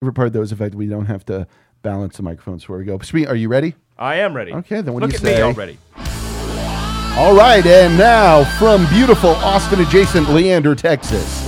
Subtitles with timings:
[0.00, 1.46] favorite part though is the fact that we don't have to
[1.82, 2.98] balance the microphones before we go.
[3.00, 3.74] Sweet, are you ready?
[3.98, 4.50] I am ready.
[4.50, 5.36] Okay, then what Look at you say?
[5.36, 5.76] me already.
[7.18, 11.44] All right, and now from beautiful Austin adjacent Leander, Texas,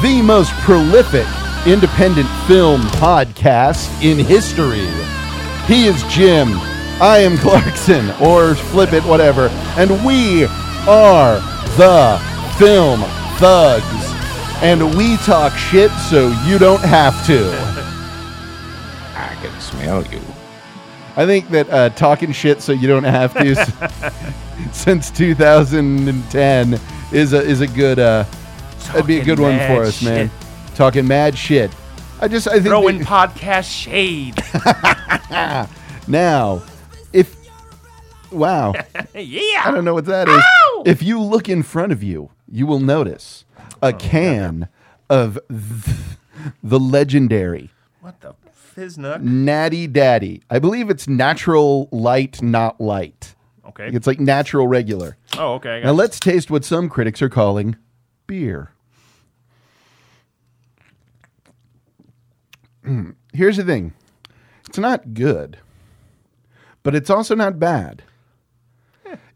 [0.00, 1.26] the most prolific
[1.66, 4.86] independent film podcast in history.
[5.66, 6.50] He is Jim.
[7.02, 9.48] I am Clarkson, or flip it, whatever.
[9.76, 10.44] And we
[10.86, 11.40] are
[11.76, 12.20] the
[12.58, 13.00] Film
[13.38, 13.84] Thugs.
[14.62, 17.77] And we talk shit so you don't have to.
[19.78, 20.20] I smell you.
[21.16, 24.12] I think that uh, talking shit so you don't have to
[24.72, 26.80] since 2010
[27.12, 28.24] is a is a good uh
[28.86, 30.30] that'd be a good one for us, man.
[30.74, 31.72] Talking mad shit.
[32.20, 34.36] I just I think Throwing podcast shade.
[36.08, 36.62] now
[37.12, 37.36] if
[38.30, 38.72] wow
[39.14, 39.62] yeah.
[39.64, 40.40] I don't know what that is.
[40.42, 40.82] Ow!
[40.86, 43.44] If you look in front of you, you will notice
[43.82, 44.68] Oh, a can
[45.10, 45.96] of th-
[46.62, 48.34] the legendary What the
[48.78, 49.20] fiznuck?
[49.20, 50.42] Natty Daddy.
[50.50, 53.34] I believe it's natural light, not light.
[53.66, 53.88] Okay.
[53.92, 55.16] It's like natural regular.
[55.36, 55.82] Oh, okay.
[55.84, 57.76] Now let's taste what some critics are calling
[58.26, 58.72] beer.
[62.84, 63.92] Mm, Here's the thing
[64.66, 65.58] it's not good,
[66.82, 68.02] but it's also not bad.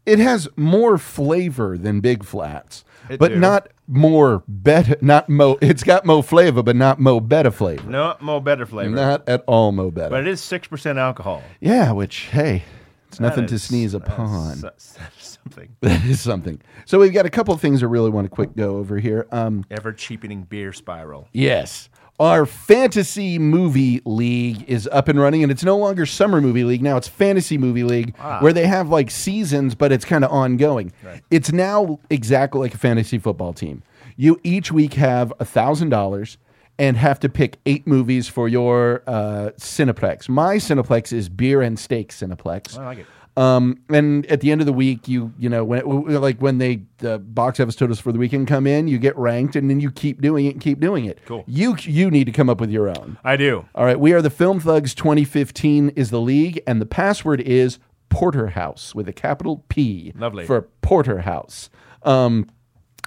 [0.05, 3.39] It has more flavor than Big Flats, It but do.
[3.39, 4.95] not more better.
[5.01, 5.57] Not mo.
[5.61, 7.89] It's got mo flavor, but not mo better flavor.
[7.89, 8.95] no mo better flavor.
[8.95, 10.09] Not at all mo better.
[10.09, 11.41] but it is six percent alcohol.
[11.59, 12.63] yeah, which hey,
[13.09, 14.55] it's nothing That to is- sneeze that's upon.
[14.57, 14.71] so-
[15.19, 15.75] something.
[15.81, 16.61] That is something.
[16.85, 19.27] So we've got a couple of things I really want to quick go over here.
[19.31, 21.27] Um, Ever cheapening beer spiral.
[21.33, 21.89] yes,
[22.23, 26.81] our fantasy movie league is up and running, and it's no longer summer movie league.
[26.81, 30.93] Now it's fantasy movie league, where they have like seasons, but it's kind of ongoing.
[31.29, 33.83] It's now exactly like a fantasy football team.
[34.15, 36.37] You each week have a thousand dollars
[36.79, 40.29] and have to pick eight movies for your uh, Cineplex.
[40.29, 42.77] My Cineplex is beer and steak Cineplex.
[42.77, 43.05] I like it.
[43.35, 46.83] Um, and at the end of the week, you you know when like when they
[46.99, 49.91] the box office totals for the weekend come in, you get ranked, and then you
[49.91, 51.19] keep doing it and keep doing it.
[51.25, 51.43] Cool.
[51.47, 53.17] You you need to come up with your own.
[53.23, 53.65] I do.
[53.73, 57.79] All right, we are the Film Thugs 2015 is the league, and the password is
[58.09, 60.13] Porterhouse with a capital P.
[60.15, 60.45] Lovely.
[60.45, 61.71] for Porterhouse.
[62.03, 62.47] Um,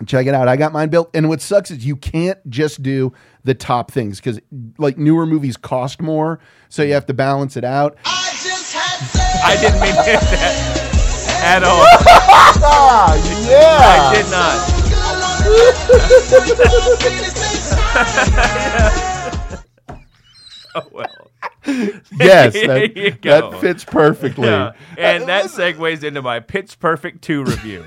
[0.06, 0.48] check it out.
[0.48, 3.12] I got mine built, and what sucks is you can't just do
[3.44, 4.40] the top things because
[4.76, 7.96] like newer movies cost more, so you have to balance it out.
[9.44, 10.76] I didn't mean to hit that
[11.44, 11.78] at all.
[13.48, 13.78] yeah.
[13.82, 14.56] I did not.
[20.74, 21.06] oh well.
[22.18, 24.48] Yes, that, that fits perfectly.
[24.48, 24.72] Yeah.
[24.96, 27.84] And that segues into my Pitch Perfect 2 review.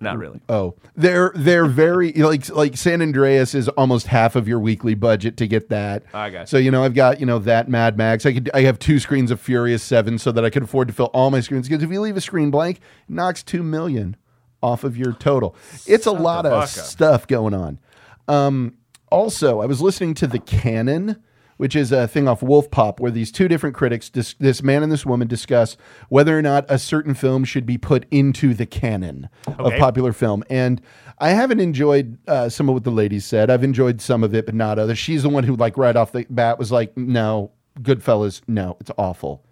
[0.00, 0.40] Not really.
[0.48, 5.36] Oh, they're they're very like like San Andreas is almost half of your weekly budget
[5.38, 6.04] to get that.
[6.14, 6.46] I got you.
[6.46, 8.24] So you know I've got you know that Mad Max.
[8.26, 10.94] I could I have two screens of Furious Seven so that I could afford to
[10.94, 11.68] fill all my screens.
[11.68, 12.82] Because if you leave a screen blank, it
[13.14, 14.16] knocks two million
[14.62, 15.54] off of your total.
[15.86, 17.78] It's a lot of stuff going on.
[18.26, 18.74] Um,
[19.10, 21.22] also, I was listening to the Canon,
[21.58, 24.90] which is a thing off Wolfpop, where these two different critics, dis- this man and
[24.90, 25.76] this woman, discuss
[26.08, 30.42] whether or not a certain film should be put into the canon of popular film.
[30.48, 30.80] And
[31.18, 33.50] I haven't enjoyed uh, some of what the ladies said.
[33.50, 34.98] I've enjoyed some of it, but not others.
[34.98, 38.90] She's the one who, like, right off the bat was like, "No, Goodfellas, no, it's
[38.96, 39.44] awful."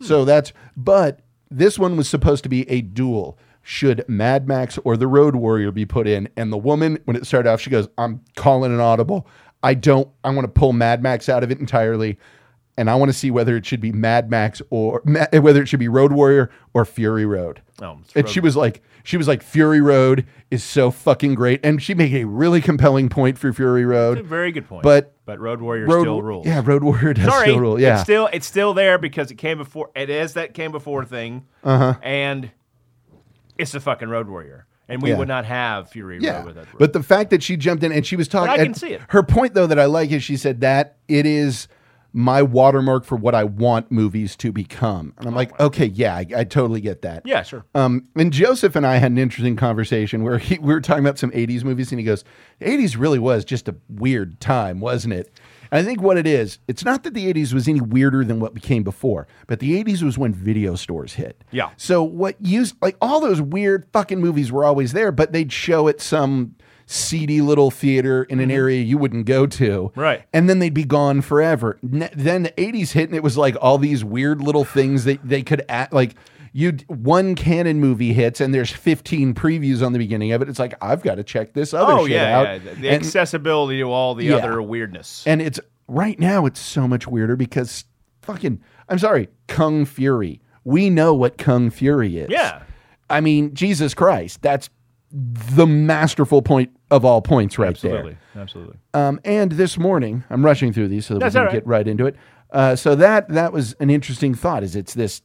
[0.00, 3.38] So that's, but this one was supposed to be a duel.
[3.62, 6.28] Should Mad Max or The Road Warrior be put in?
[6.36, 9.26] And the woman, when it started off, she goes, I'm calling an audible.
[9.64, 12.18] I don't, I want to pull Mad Max out of it entirely.
[12.76, 15.66] And I want to see whether it should be Mad Max or Ma- whether it
[15.66, 17.62] should be Road Warrior or Fury Road.
[17.80, 21.60] Oh, and she was like, she was like, Fury Road is so fucking great.
[21.62, 24.18] And she made a really compelling point for Fury Road.
[24.18, 24.82] It's a very good point.
[24.82, 26.46] But but Road Warrior Road, still rules.
[26.46, 27.80] Yeah, Road Warrior does Sorry, still rule.
[27.80, 27.94] Yeah.
[27.94, 29.90] it's still it's still there because it came before.
[29.94, 31.94] It is that came before thing, uh-huh.
[32.02, 32.50] and
[33.56, 35.18] it's the fucking Road Warrior, and we Yeah.
[35.18, 36.66] would not have Fury Yeah, Road with that.
[36.78, 39.02] but the fact that she jumped in and she was talking, I can see it.
[39.08, 41.68] Her point, though, that I like is she said that it is
[42.16, 46.24] my watermark for what I want movies to become, and I'm like, okay, yeah, I,
[46.36, 47.22] I totally get that.
[47.26, 47.64] yeah, sure.
[47.74, 51.18] Um, and Joseph and I had an interesting conversation where he, we were talking about
[51.18, 52.22] some 80s movies, and he goes,
[52.60, 55.28] 80s really was just a weird time, wasn't it?
[55.72, 58.54] I think what it is, it's not that the 80s was any weirder than what
[58.54, 61.42] became before, but the 80s was when video stores hit.
[61.50, 61.70] Yeah.
[61.76, 65.88] So what used, like all those weird fucking movies were always there, but they'd show
[65.88, 66.56] at some
[66.86, 69.70] seedy little theater in an area you wouldn't go to.
[69.70, 70.00] Mm-hmm.
[70.00, 70.24] Right.
[70.32, 71.78] And then they'd be gone forever.
[71.82, 75.26] Ne- then the 80s hit, and it was like all these weird little things that
[75.26, 76.14] they could act like
[76.56, 80.48] you one canon movie hits and there's 15 previews on the beginning of it.
[80.48, 82.46] It's like I've got to check this other Oh shit yeah, out.
[82.46, 82.58] yeah.
[82.58, 84.36] The, And- accessibility to all the Yeah.
[84.36, 85.24] other weirdness.
[85.26, 85.58] and it's
[85.88, 87.84] right now it's so much weirder because
[88.22, 90.40] fucking I'm sorry, Kung Fury.
[90.62, 92.30] We know what Kung Fury is.
[92.30, 92.62] Yeah.
[93.10, 94.70] I mean, Jesus Christ, that's
[95.10, 98.76] the masterful point of all points right absolutely, absolutely.
[98.92, 99.08] there.
[99.08, 101.52] Um, and this morning, I'm rushing through these so that That's we can right.
[101.52, 102.16] get right into it.
[102.50, 104.62] Uh, so that that was an interesting thought.
[104.62, 105.20] Is it's this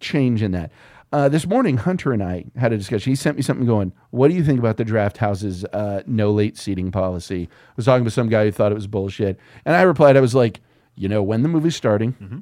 [0.00, 0.70] change in that.
[1.12, 3.10] Uh, this morning, Hunter and I had a discussion.
[3.12, 6.56] He sent me something going, What do you think about the Drafthouse's uh, no late
[6.58, 7.48] seating policy?
[7.50, 9.38] I was talking to some guy who thought it was bullshit.
[9.64, 10.60] And I replied, I was like,
[10.96, 12.38] You know, when the movie's starting, Mm-hmm.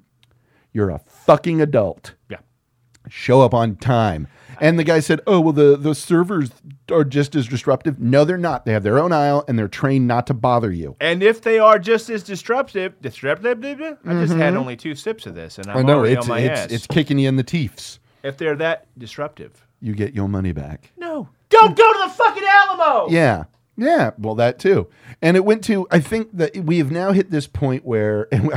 [0.72, 2.14] you're a fucking adult.
[2.30, 2.38] Yeah.
[3.08, 4.26] Show up on time.
[4.60, 6.50] And the guy said, Oh, well, the, the servers
[6.90, 7.98] are just as disruptive.
[8.00, 8.64] No, they're not.
[8.64, 10.96] They have their own aisle and they're trained not to bother you.
[11.00, 15.34] And if they are just as disruptive, disruptive, I just had only two sips of
[15.34, 15.78] this, and I'm Mm-hmm.
[15.78, 16.70] I know already it's, on my it's, ass.
[16.72, 17.98] it's kicking you in the teeth.
[18.22, 20.90] if they're that disruptive, You get your money back.
[20.96, 23.08] no, don't go to the fucking Alamo.
[23.10, 23.44] Yeah.
[23.76, 24.12] Yeah.
[24.18, 24.88] Well, that too.
[25.20, 28.50] And it went to, I think that we have now hit this point where, and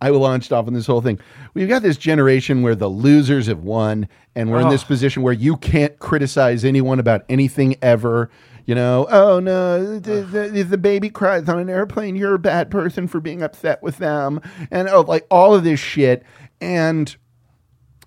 [0.00, 1.18] I launched off on this whole thing.
[1.54, 5.32] We've got this generation where the losers have won, and we're in this position where
[5.32, 8.30] you can't criticize anyone about anything ever.
[8.64, 12.70] You know, oh no, the, the, the baby cries on an airplane, you're a bad
[12.70, 14.40] person for being upset with them.
[14.70, 16.22] And oh, like all of this shit.
[16.60, 17.14] And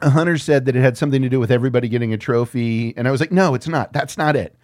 [0.02, 2.94] a Hunter said that it had something to do with everybody getting a trophy.
[2.96, 3.92] And I was like, no, it's not.
[3.92, 4.56] That's not it.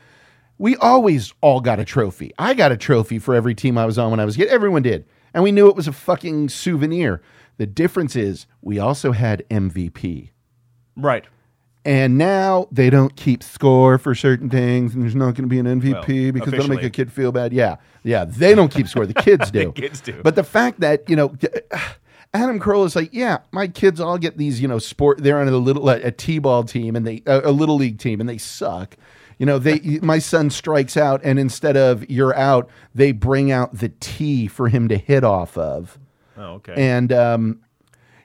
[0.62, 2.34] We always all got a trophy.
[2.38, 4.50] I got a trophy for every team I was on when I was a kid.
[4.50, 5.06] Everyone did.
[5.34, 7.20] And we knew it was a fucking souvenir.
[7.58, 10.30] The difference is we also had MVP.
[10.96, 11.26] Right.
[11.84, 15.58] And now they don't keep score for certain things, and there's not going to be
[15.58, 17.54] an MVP Well, because that'll make a kid feel bad.
[17.54, 19.08] Yeah, yeah, they don't keep score.
[19.08, 19.72] The kids do.
[19.72, 20.22] kids do.
[20.22, 21.36] But the fact that you know,
[21.72, 21.80] uh,
[22.36, 25.24] Adam Carolla is like, yeah, my kids all get these, you know, sport.
[25.24, 28.30] They're on a little a t-ball team and they a, a little league team and
[28.30, 28.96] they suck.
[29.42, 33.76] You know, they my son strikes out, and instead of you're out, they bring out
[33.76, 35.98] the tee for him to hit off of.
[36.38, 36.76] Oh, okay.
[36.78, 37.62] And um,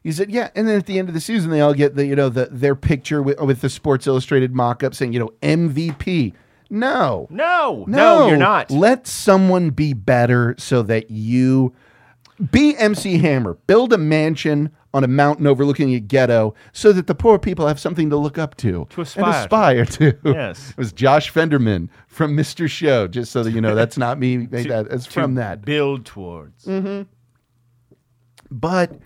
[0.03, 0.51] he said, yeah.
[0.55, 2.49] And then at the end of the season, they all get the you know the
[2.51, 6.35] their picture with, with the Sports Illustrated mock-up saying you know MVP.
[6.69, 8.71] No, no, no, you're not.
[8.71, 11.73] Let someone be better so that you
[12.51, 13.55] be MC Hammer.
[13.67, 17.79] Build a mansion on a mountain overlooking a ghetto so that the poor people have
[17.79, 20.19] something to look up to, To and aspire aspire to.
[20.25, 20.71] Yes.
[20.71, 22.67] it was Josh Fenderman from Mr.
[22.67, 23.07] Show.
[23.07, 24.39] Just so that you know, that's not me.
[24.39, 24.87] Made that.
[24.91, 25.67] It's from that.
[25.67, 26.65] build towards.
[26.65, 27.03] Mm-hmm.
[28.51, 28.99] But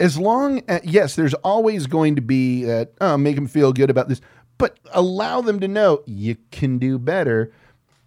[0.00, 3.90] as long as, yes, there's always going to be that, oh, make them feel good
[3.90, 4.22] about this,
[4.56, 7.52] but allow them to know you can do better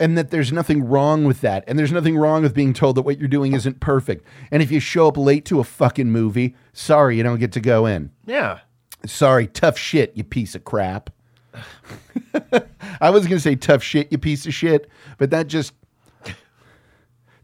[0.01, 1.63] and that there's nothing wrong with that.
[1.67, 4.25] And there's nothing wrong with being told that what you're doing isn't perfect.
[4.51, 7.61] And if you show up late to a fucking movie, sorry, you don't get to
[7.61, 8.11] go in.
[8.25, 8.59] Yeah.
[9.05, 11.09] Sorry, tough shit, you piece of crap.
[13.01, 15.73] I was going to say tough shit, you piece of shit, but that just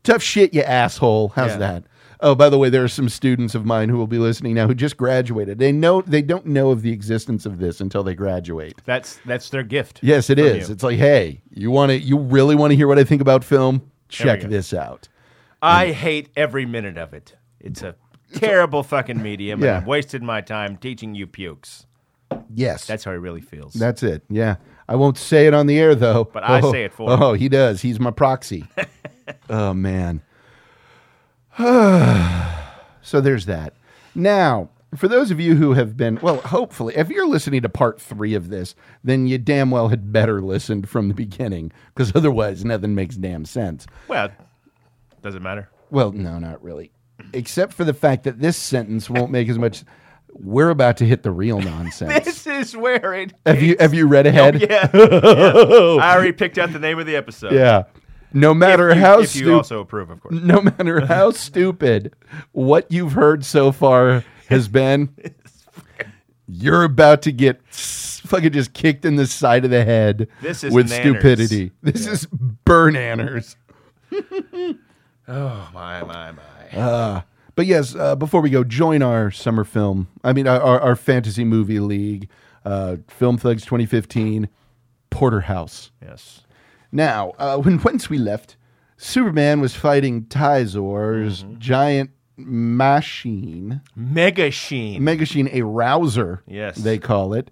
[0.04, 1.30] tough shit, you asshole.
[1.30, 1.58] How's Yeah.
[1.58, 1.84] that?
[2.20, 4.68] Oh, by the way, there are some students of mine who will be listening now
[4.68, 5.60] who just graduated.
[5.60, 8.82] They know they don't know of the existence of this until they graduate.
[8.86, 10.00] That's that's their gift.
[10.02, 10.68] Yes, it is.
[10.68, 10.74] you.
[10.74, 12.00] It's like, hey, you want to?
[12.00, 13.92] You really want to hear what I think about film?
[14.10, 15.10] Check this out.
[15.62, 17.36] I hate every minute of it.
[17.60, 17.96] It's a
[18.36, 19.68] terrible fucking medium, Yeah.
[19.68, 21.86] and I've wasted my time teaching you pukes.
[22.54, 23.74] Yes, That's how he really feels.
[23.74, 24.24] That's it.
[24.30, 24.56] Yeah.
[24.90, 26.26] I won't say it on the air though.
[26.26, 27.22] But I oh, say it for him.
[27.22, 27.82] Oh, he does.
[27.82, 28.66] He's my proxy.
[29.50, 30.22] oh man.
[33.02, 33.74] so there's that.
[34.14, 38.00] Now, for those of you who have been, well, hopefully, if you're listening to part
[38.00, 42.64] three of this, then you damn well had better listened from the beginning, because otherwise
[42.64, 43.86] nothing makes damn sense.
[44.08, 44.30] well,
[45.22, 45.70] doesn't matter.
[45.90, 46.92] Well, no, not really.
[47.34, 49.84] Except for the fact that this sentence won't make as much.
[50.34, 52.24] We're about to hit the real nonsense.
[52.26, 53.34] This is where it.
[53.46, 54.56] have you have you read ahead?
[54.56, 54.90] Oh, yeah.
[54.94, 56.04] yeah.
[56.04, 57.52] I already picked out the name of the episode.
[57.54, 57.84] Yeah.
[58.34, 60.36] No If matter you, how if you stupid, also approve, of course.
[60.42, 62.14] no matter how stupid
[62.52, 65.10] what you've heard so far has been,
[66.48, 70.74] you're about to get fucking just kicked in the side of the head This is
[70.74, 71.00] with nanners.
[71.02, 71.72] stupidity.
[71.82, 72.26] This is
[72.66, 73.56] burnanners.
[75.28, 77.24] Oh my my my.
[77.56, 80.08] But yes, uh, before we go, join our summer film.
[80.24, 82.30] I mean, our, our, our fantasy movie league,
[82.64, 84.48] uh, Film Thugs 2015,
[85.10, 85.90] Porterhouse.
[86.02, 86.42] yes.
[86.92, 88.56] Now, uh, when once we left,
[88.98, 91.60] Superman was fighting Tizor's Mm-hmm.
[91.60, 95.02] giant machine, Mega Sheen.
[95.02, 96.78] Megashine, a rouser, Yes.
[96.78, 97.50] they call it,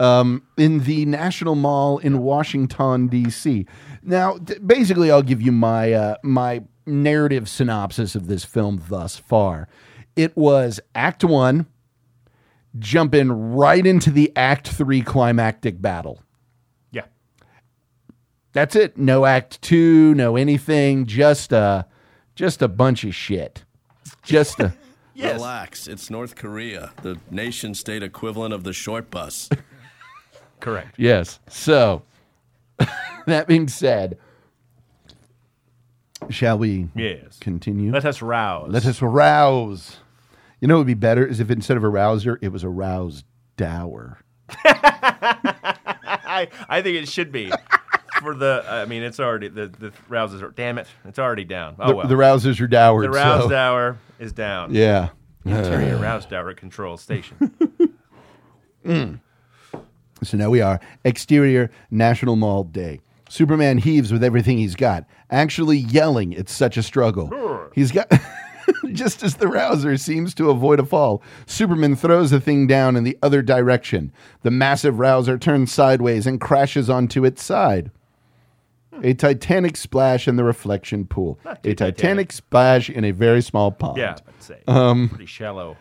[0.00, 3.64] um, in the National Mall in Washington D.C.
[4.02, 9.16] Now, d- basically, I'll give you my uh, my narrative synopsis of this film thus
[9.16, 9.68] far.
[10.16, 11.66] It was Act One.
[12.78, 16.20] jumping right into the Act Three climactic battle.
[18.54, 18.62] Yeah.
[18.62, 18.96] That's it.
[18.96, 21.06] No Act Two, no anything.
[21.06, 21.86] Just a,
[22.34, 23.64] just a bunch of shit.
[24.22, 24.74] Just a.
[25.16, 25.34] Yes.
[25.34, 25.86] Relax.
[25.86, 29.48] It's North Korea, the nation state equivalent of the short bus.
[30.58, 30.96] Correct.
[30.98, 31.38] Yes.
[31.48, 32.02] So,
[33.26, 34.18] that being said,
[36.30, 37.38] shall we Yes.
[37.40, 37.92] continue?
[37.92, 38.72] Let us rouse.
[38.72, 39.98] Let us rouse.
[40.60, 42.68] You know what would be better is if instead of a rouser, it was a
[42.68, 43.22] rouse
[43.56, 44.18] dower.
[44.64, 47.52] I, I think it should be.
[48.24, 50.48] For the, I mean, it's already the the rouses are.
[50.50, 51.76] Damn it, it's already down.
[51.78, 52.08] Oh The, well.
[52.08, 53.04] the rousers are dowered.
[53.04, 54.74] The rouse so- hour is down.
[54.74, 55.10] Yeah.
[55.44, 56.00] Interior uh.
[56.02, 57.54] rouse hour control station.
[58.84, 59.20] Mm.
[60.22, 63.00] So now we are exterior National Mall Day.
[63.30, 67.70] Superman heaves with everything he's got, actually yelling, It's such a struggle.
[67.74, 68.12] He's got.
[68.92, 73.04] Just as the rouser seems to avoid a fall, Superman throws the thing down in
[73.04, 74.12] the other direction.
[74.42, 77.90] The massive rouser turns sideways and crashes onto its side.
[79.02, 81.38] A titanic splash in the reflection pool.
[81.42, 82.32] too A titanic, titanic.
[82.32, 83.96] splash in a very small pond.
[83.98, 85.76] Yeah, I'd say Um, pretty shallow.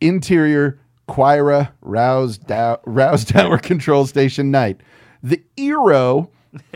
[0.00, 0.78] Interior
[1.08, 4.80] Quira Rouse, Dow- Rouse Tower Control Station Night.
[5.22, 6.28] The Eero.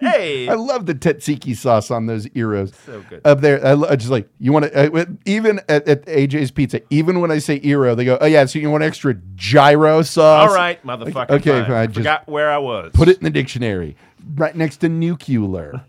[0.00, 2.72] Hey, I love the tzatziki sauce on those Eros.
[2.86, 3.20] So good.
[3.24, 6.80] Up there, I, I just like, you want to, uh, even at, at AJ's Pizza,
[6.90, 10.48] even when I say Eero, they go, oh yeah, so you want extra gyro sauce?
[10.50, 11.30] all right, motherfucker.
[11.30, 11.66] okay, fine.
[11.66, 12.90] fine, just forgot where I was.
[12.94, 13.96] Put it in the dictionary,
[14.34, 15.82] right next to nuclear.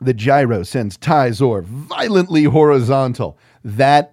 [0.00, 3.38] the gyro sends Tyzor violently horizontal.
[3.64, 4.12] That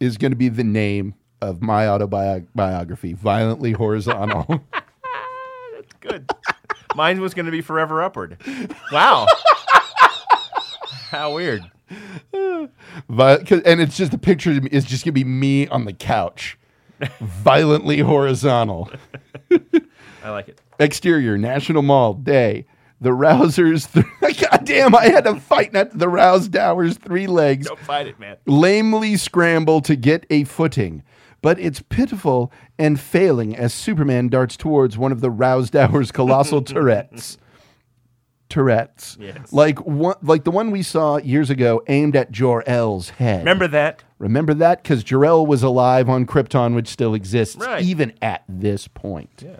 [0.00, 4.44] is going to be the name of my autobiography, Violently Horizontal.
[5.74, 6.30] That's Good.
[6.94, 8.36] Mine was going to be forever upward.
[8.92, 9.26] Wow.
[11.10, 11.62] How weird.
[12.32, 15.84] 'cause- and it's just a picture of me- it's just going to be me on
[15.84, 16.58] the couch,
[17.20, 18.90] violently horizontal.
[20.24, 20.60] I like it.
[20.78, 22.66] Exterior, National Mall, day.
[23.00, 24.06] The Rousers, th-
[24.50, 27.66] God damn, I had to fight not the Rouse Dowers three legs.
[27.66, 28.36] Don't fight it, man.
[28.46, 31.02] lamely scramble to get a footing,
[31.40, 36.62] but it's pitiful and failing as Superman darts towards one of the roused hours colossal
[36.62, 37.38] turrets.
[38.48, 39.50] Tourette's, Yes.
[39.52, 43.38] like one, like the one we saw years ago, aimed at Jor El's head.
[43.40, 44.04] Remember that?
[44.18, 47.82] Remember that because Jor El was alive on Krypton, which still exists Right.
[47.82, 49.42] even at this point.
[49.42, 49.58] Yes.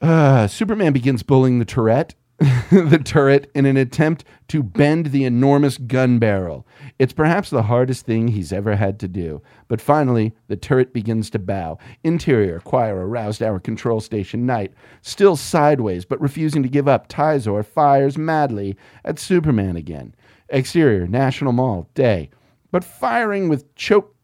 [0.00, 5.78] Uh, Superman begins bullying the turret, the turret in an attempt to bend the enormous
[5.78, 6.66] gun barrel.
[6.98, 9.40] It's perhaps the hardest thing he's ever had to do.
[9.68, 11.78] But finally, the turret begins to bow.
[12.04, 14.72] Interior, choir aroused our control station night.
[15.00, 20.14] Still sideways, but refusing to give up, Tyzor fires madly at Superman again.
[20.50, 22.28] Exterior, National Mall, day.
[22.70, 24.14] But firing with choke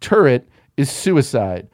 [0.00, 1.68] turret is suicide.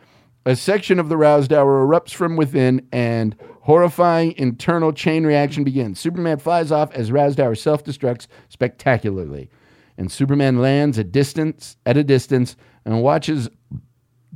[0.47, 5.99] A section of the roused hour erupts from within, and horrifying internal chain reaction begins.
[5.99, 9.49] Superman flies off as roused hour self destructs spectacularly,
[9.97, 13.49] and Superman lands a distance at a distance and watches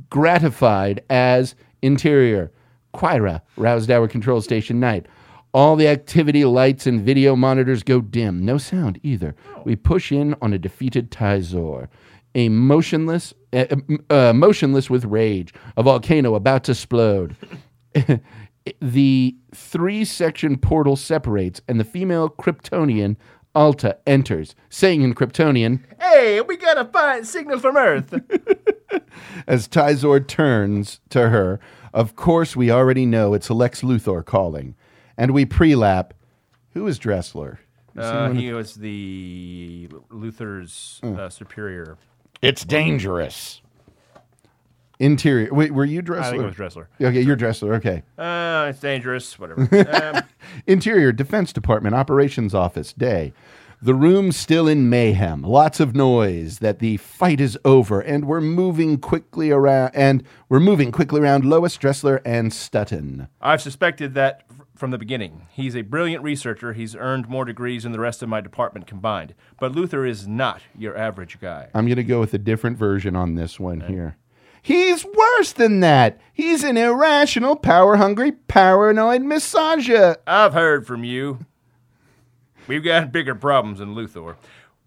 [0.09, 2.51] gratified as interior
[2.93, 5.05] Quira roused hour control station night.
[5.53, 8.43] All the activity lights and video monitors go dim.
[8.45, 9.35] No sound either.
[9.63, 11.87] We push in on a defeated Tyzor,
[12.33, 13.65] a motionless, uh,
[14.09, 17.35] uh, motionless with rage, a volcano about to explode.
[18.81, 23.15] the three-section portal separates, and the female Kryptonian
[23.55, 28.13] Alta enters, saying in Kryptonian, Hey, we got a fine signal from Earth.
[29.47, 31.59] As Tyzor turns to her,
[31.93, 34.75] of course we already know it's Lex Luthor calling.
[35.17, 36.13] And we pre-lap,
[36.73, 37.59] who is Dressler?
[37.97, 41.97] uh, he was the Luther's uh, superior.
[42.41, 43.61] It's dangerous.
[44.99, 45.53] Interior.
[45.53, 46.25] Wait, were you Dressler?
[46.25, 46.87] I think it was Dressler.
[47.01, 47.75] Okay, you're Dressler.
[47.75, 48.03] Okay.
[48.17, 49.39] Uh, it's dangerous.
[49.39, 49.61] Whatever.
[50.17, 50.23] um,
[50.67, 53.33] Interior Defense Department Operations Office Day.
[53.81, 55.41] The room's still in mayhem.
[55.41, 60.59] Lots of noise that the fight is over and we're moving quickly around and we're
[60.59, 63.29] moving quickly around Lois Dressler and Stutton.
[63.41, 64.48] I've suspected that f-
[64.79, 65.47] from the beginning.
[65.51, 66.73] He's a brilliant researcher.
[66.73, 69.35] He's earned more degrees than the rest of my department combined.
[69.59, 71.67] But Luther is not your average guy.
[71.73, 74.15] I'm going to go with a different version on this one here.
[74.61, 76.19] He's worse than that.
[76.33, 80.17] He's an irrational, power hungry, paranoid massager.
[80.25, 81.45] I've heard from you.
[82.67, 84.35] We've got bigger problems than Luthor.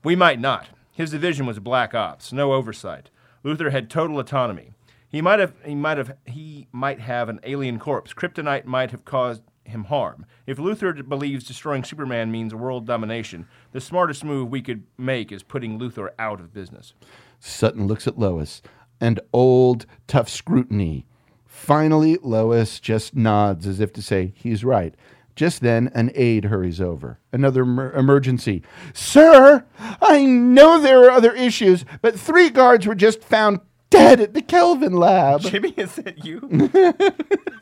[0.04, 0.68] We might not.
[0.92, 3.10] His division was black ops, no oversight.
[3.42, 4.72] Luther had total autonomy.
[5.08, 8.14] He might have he might have he might have an alien corpse.
[8.14, 10.24] Kryptonite might have caused him harm.
[10.46, 15.42] If Luther believes destroying Superman means world domination, the smartest move we could make is
[15.42, 16.94] putting Luthor out of business.
[17.40, 18.62] Sutton looks at Lois.
[19.00, 21.06] and old, tough scrutiny.
[21.44, 24.94] Finally, Lois just nods as if to say, he's right.
[25.34, 27.18] Just then, an aide hurries over.
[27.32, 28.62] Another emer- emergency.
[28.92, 29.64] Sir,
[30.00, 33.60] I know there are other issues, but three guards were just found
[33.90, 35.40] dead at the Kelvin lab.
[35.40, 36.40] Jimmy, is it you?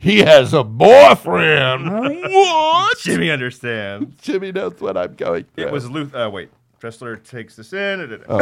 [0.00, 1.90] He has a boyfriend.
[1.90, 2.98] what?
[2.98, 4.16] Jimmy understands.
[4.20, 5.64] Jimmy knows what I'm going through.
[5.66, 6.16] It was Luther.
[6.16, 6.50] Uh, wait.
[6.80, 8.22] Dressler takes this in.
[8.28, 8.38] Oh.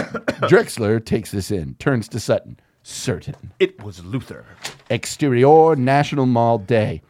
[0.48, 2.58] Drexler takes this in, turns to Sutton.
[2.82, 3.52] Certain.
[3.58, 4.46] It was Luther.
[4.88, 7.02] Exterior National Mall Day.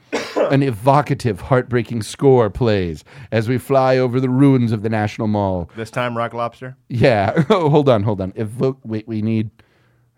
[0.50, 5.70] An evocative, heartbreaking score plays as we fly over the ruins of the National Mall.
[5.76, 6.76] This time, Rock Lobster.
[6.88, 7.44] Yeah.
[7.50, 8.32] Oh, hold on, hold on.
[8.32, 9.50] Evo- wait, we need.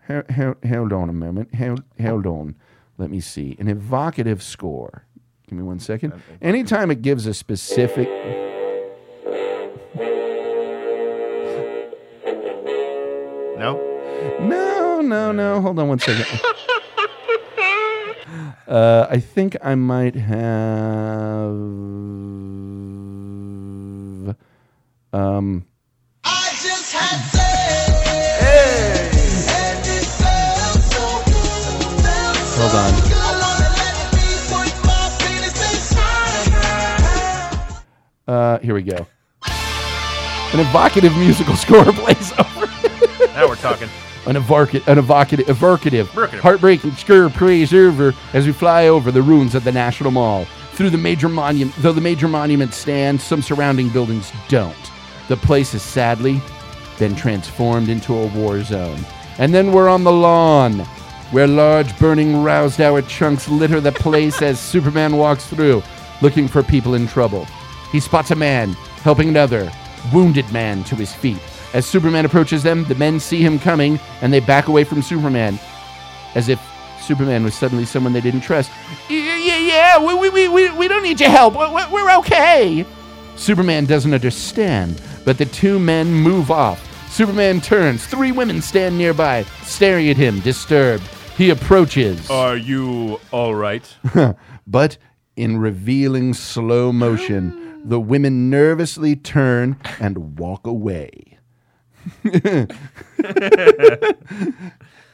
[0.06, 1.54] Hold, hold, hold on a moment.
[1.54, 2.54] Hold, hold on.
[3.02, 3.56] Let me see.
[3.58, 5.04] An evocative score.
[5.48, 6.12] Give me one second.
[6.40, 8.06] Anytime it gives a specific.
[13.58, 14.38] No.
[14.40, 15.60] No, no, no.
[15.60, 16.26] Hold on one second.
[18.68, 21.50] Uh, I think I might have.
[25.12, 25.66] Um,
[32.56, 32.92] penis on.
[38.28, 39.06] uh, here we go.
[40.52, 42.66] An evocative musical score plays over.
[43.34, 43.88] Now we're talking.
[44.26, 46.40] An evocative, an evocative, evocative, Evocative.
[46.40, 50.44] heartbreaking score plays over as we fly over the ruins of the National Mall.
[50.74, 54.76] Through the major monument, though the major monuments stand, some surrounding buildings don't.
[55.28, 56.40] The place has sadly
[56.98, 59.00] been transformed into a war zone.
[59.38, 60.86] And then we're on the lawn,
[61.32, 65.82] where large burning roused hour chunks litter the place as Superman walks through,
[66.20, 67.46] looking for people in trouble.
[67.90, 69.72] He spots a man helping another
[70.12, 71.38] wounded man to his feet.
[71.74, 75.58] As Superman approaches them, the men see him coming and they back away from Superman,
[76.34, 76.60] as if
[77.00, 78.70] Superman was suddenly someone they didn't trust.
[79.08, 81.54] Yeah, yeah, we, we, we, we, don't need your help.
[81.54, 82.84] We're- we're okay.
[83.36, 86.88] Superman doesn't understand, but the two men move off.
[87.10, 88.06] Superman turns.
[88.06, 91.02] Three women stand nearby, staring at him, disturbed.
[91.36, 92.30] He approaches.
[92.30, 93.84] Are you all right?
[94.64, 94.96] But
[95.34, 101.38] in revealing slow motion, the women nervously turn and walk away.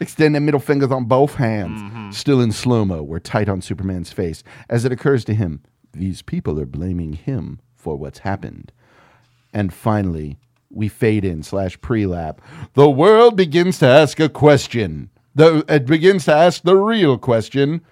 [0.00, 1.80] Extend their middle fingers on both hands.
[1.80, 2.10] Mm-hmm.
[2.10, 6.22] Still in slow mo, we're tight on Superman's face as it occurs to him these
[6.22, 8.72] people are blaming him for what's happened.
[9.52, 10.38] And finally,
[10.70, 12.40] we fade in slash pre-lap.
[12.74, 15.10] The world begins to ask a question.
[15.38, 17.82] The, it begins to ask the real question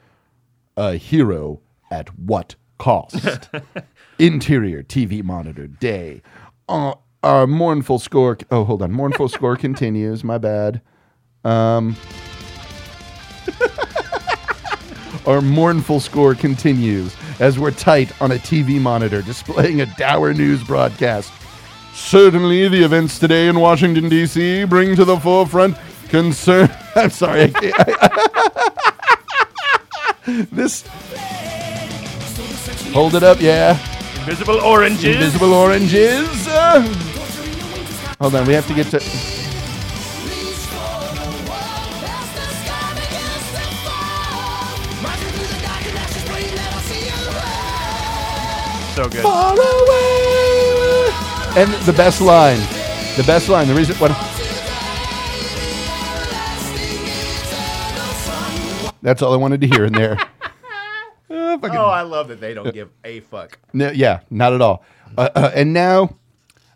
[0.77, 1.61] a hero
[1.93, 3.49] at what cost?
[4.19, 6.23] Interior TV monitor day.
[6.69, 8.37] Uh, our mournful score.
[8.51, 8.91] Oh, hold on.
[8.91, 10.25] Mournful score continues.
[10.25, 10.81] My bad.
[11.45, 11.95] Um,
[15.27, 20.65] our mournful score continues as we're tight on a TV monitor displaying a dour news
[20.65, 21.33] broadcast.
[21.95, 24.65] Certainly, the events today in Washington, D.C.
[24.65, 25.77] bring to the forefront
[26.09, 26.71] concern.
[26.95, 27.43] I'm sorry.
[27.43, 27.49] I
[30.27, 30.51] can't.
[30.51, 30.85] this.
[32.93, 33.79] Hold it up, yeah.
[34.21, 35.05] Invisible oranges.
[35.05, 36.49] Invisible oranges.
[36.49, 36.83] Uh,
[38.19, 39.01] hold on, we have to get to.
[48.97, 49.27] So good.
[51.57, 52.59] And the best line.
[53.17, 53.69] The best line.
[53.69, 53.95] The reason.
[53.97, 54.11] What?
[59.07, 60.19] That's all I wanted to hear in there.
[61.31, 63.57] Uh, fucking- Oh, I love that they don't give a fuck.
[63.73, 64.85] No, yeah, not at all.
[65.17, 66.17] Uh, uh, and now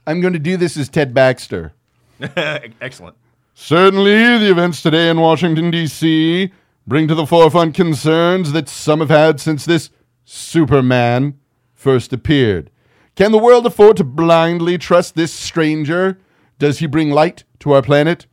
[0.06, 1.72] I'm going to do this as Ted Baxter.
[2.20, 3.16] Excellent.
[3.54, 6.52] Certainly, the events today in Washington, D.C.
[6.86, 9.90] bring to the forefront concerns that some have had since this
[10.24, 11.36] Superman
[11.74, 12.70] first appeared.
[13.16, 16.16] Can the world afford to blindly trust this stranger?
[16.60, 18.26] Does he bring light to our planet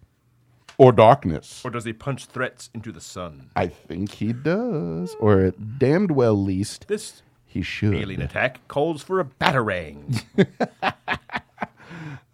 [0.77, 1.61] or darkness?
[1.65, 3.49] Or does he punch threats into the sun?
[3.55, 7.95] I think he does, or at damned well least This he should.
[7.95, 10.23] alien attack calls for a batarang.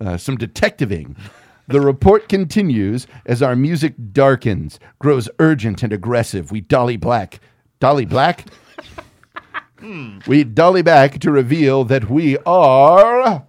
[0.02, 1.16] uh, some detectiving.
[1.68, 6.52] The report continues as our music darkens, grows urgent and aggressive.
[6.52, 7.40] We dolly black.
[7.80, 8.46] Dolly black?
[10.28, 13.46] we dolly back to reveal that we are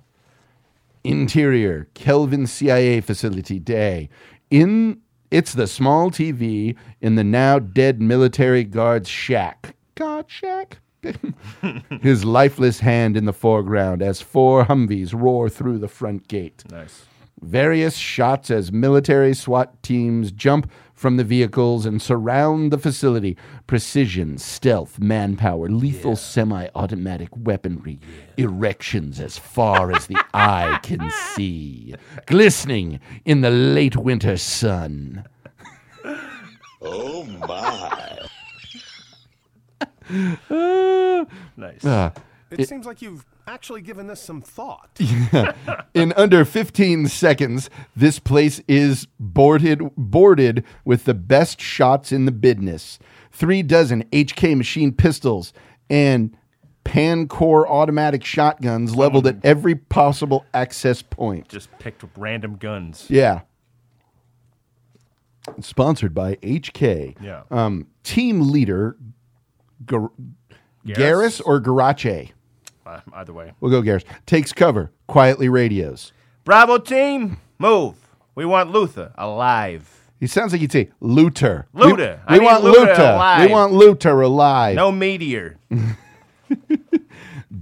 [1.03, 4.09] interior Kelvin CIA facility day.
[4.55, 5.01] In
[5.33, 9.75] it's the small TV in the now dead military guard's shack.
[9.97, 10.79] Guard shack?
[12.03, 16.62] His lifeless hand in the foreground as four Humvees roar through the front gate.
[16.71, 17.07] nice.
[17.40, 20.71] Various shots as military SWAT teams jump
[21.05, 23.37] from the vehicles and surround the facility.
[23.67, 28.01] Precision, stealth, manpower, lethal semi automatic weaponry,
[28.38, 35.27] erections as far as the eye can see, glistening in the late winter sun.
[36.81, 38.21] Oh my.
[41.57, 41.85] Nice.
[41.85, 42.12] Uh,
[42.51, 45.01] It, seems like you've actually given this some thought.
[45.95, 52.33] in under 15 seconds, this place is boarded boarded with the best shots in the
[52.33, 52.99] business.
[53.31, 55.53] Three dozen HK machine pistols
[55.91, 56.37] and
[56.85, 61.49] Pancor automatic shotguns leveled at every possible access point.
[61.49, 63.07] Just picked random guns.
[63.09, 63.41] Yeah.
[65.61, 67.17] Sponsored by HK.
[67.21, 67.43] Yeah.
[67.51, 68.97] Um, team leader
[69.85, 70.11] Gar-
[70.87, 70.97] Garrus?
[70.97, 72.33] Garrus or Garache?
[72.87, 73.53] Uh, either way.
[73.61, 74.05] We'll go Garrus.
[74.27, 76.12] Takes cover, quietly radios.
[76.44, 77.97] Bravo team, move.
[78.35, 80.11] We want Luther alive.
[80.20, 81.66] He sounds like he'd say Luther.
[81.73, 82.20] Luther.
[82.29, 83.03] We, we want Luther Luther.
[83.03, 83.47] alive.
[83.47, 84.77] We want Luther alive.
[84.77, 85.57] No meteor.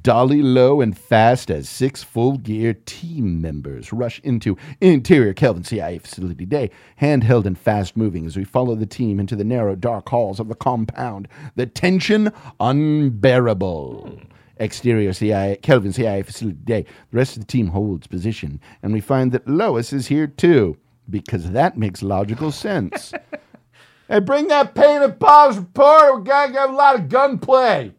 [0.02, 5.98] Dolly low and fast as six full gear team members rush into interior Kelvin CIA
[5.98, 10.08] facility day, handheld and fast moving as we follow the team into the narrow, dark
[10.08, 11.28] halls of the compound.
[11.56, 14.18] The tension unbearable.
[14.62, 16.82] Exterior CIA, Kelvin CIA facility day.
[17.10, 20.76] The rest of the team holds position, and we find that Lois is here too,
[21.10, 23.12] because that makes logical sense.
[24.08, 26.18] hey, bring that pain and pause report.
[26.18, 27.92] We gotta get a lot of gunplay.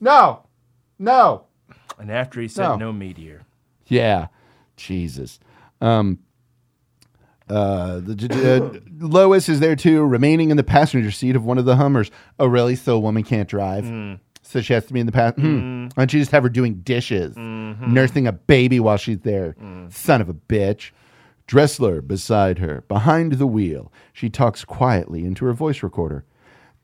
[0.00, 0.44] No,
[0.98, 1.44] no.
[1.98, 2.76] And after he said No.
[2.76, 3.42] no, meteor.
[3.86, 4.28] Yeah,
[4.76, 5.38] Jesus.
[5.80, 6.18] Um,
[7.48, 11.64] uh, the, uh, Lois is there too, remaining in the passenger seat of one of
[11.64, 12.10] the Hummers.
[12.38, 12.76] Oh, really?
[12.76, 13.84] So a woman can't drive,
[14.50, 15.38] so she has to be in the past.
[15.38, 17.94] Why don't you just have her doing dishes, mm-hmm.
[17.94, 19.54] nursing a baby while she's there?
[19.62, 19.92] Mm.
[19.92, 20.90] Son of a bitch.
[21.46, 23.92] Dressler beside her, behind the wheel.
[24.12, 26.24] She talks quietly into her voice recorder.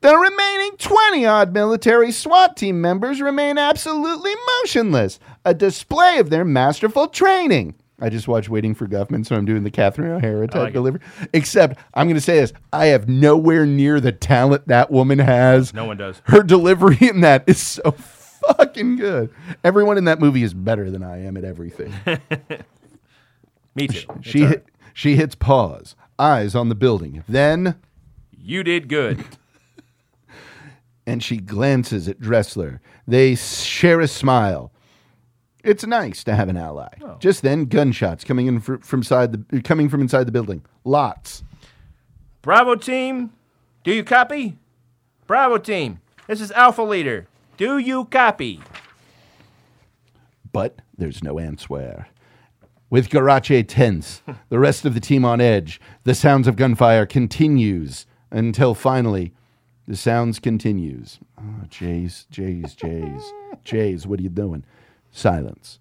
[0.01, 6.45] The remaining 20 odd military SWAT team members remain absolutely motionless, a display of their
[6.45, 7.77] masterful training.
[7.99, 10.73] I just watched Waiting for Guffman, so I'm doing the Catherine O'Hara type like it.
[10.75, 11.01] delivery.
[11.33, 15.73] Except, I'm going to say this I have nowhere near the talent that woman has.
[15.73, 16.21] No one does.
[16.25, 19.31] Her delivery in that is so fucking good.
[19.65, 21.93] Everyone in that movie is better than I am at everything.
[23.75, 24.07] Me too.
[24.17, 27.25] It's she, hit, she hits pause, eyes on the building.
[27.29, 27.77] Then.
[28.31, 29.25] You did good.
[31.07, 32.81] and she glances at Dressler.
[33.07, 34.71] They share a smile.
[35.67, 36.89] It's nice to have an ally.
[37.03, 37.17] Oh.
[37.19, 40.65] Just then, gunshots coming in fr- from side the coming from inside the building.
[40.85, 41.43] Lots.
[42.43, 43.33] Bravo team,
[43.83, 44.57] do you copy?
[45.27, 47.27] Bravo team, this is Alpha Leader.
[47.57, 48.61] Do you copy?
[50.53, 52.07] But there's no answer.
[52.89, 58.07] With Garache tense, the rest of the team on edge, the sounds of gunfire continues
[58.31, 59.33] until finally
[59.89, 61.19] the sounds continues.
[61.39, 63.33] Oh, Jays, Jays, Jays,
[63.65, 64.65] Jays, what are you doing?
[65.17, 65.79] Silence.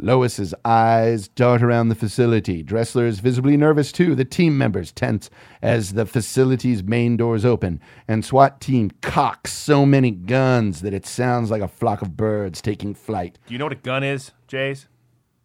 [0.00, 2.62] Lois's eyes dart around the facility.
[2.62, 4.14] Dressler is visibly nervous too.
[4.14, 5.28] The team members tense
[5.60, 11.04] as the facility's main doors open, and SWAT team cocks so many guns that it
[11.04, 13.38] sounds like a flock of birds taking flight.
[13.46, 14.86] Do you know what a gun is, Jays?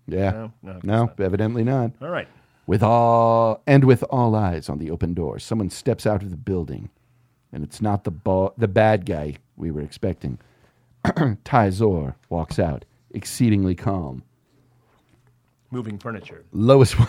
[0.08, 0.32] Yeah.
[0.32, 1.20] No, no, no, not.
[1.20, 1.92] evidently not.
[2.02, 2.28] All right.
[2.68, 6.38] With all and with all eyes on the open door, someone steps out of the
[6.38, 6.90] building,
[7.52, 10.38] and it's not the ba- the bad guy we were expecting.
[11.44, 14.24] Ty Zor walks out, exceedingly calm.
[15.72, 16.44] Moving furniture.
[16.52, 16.96] Lois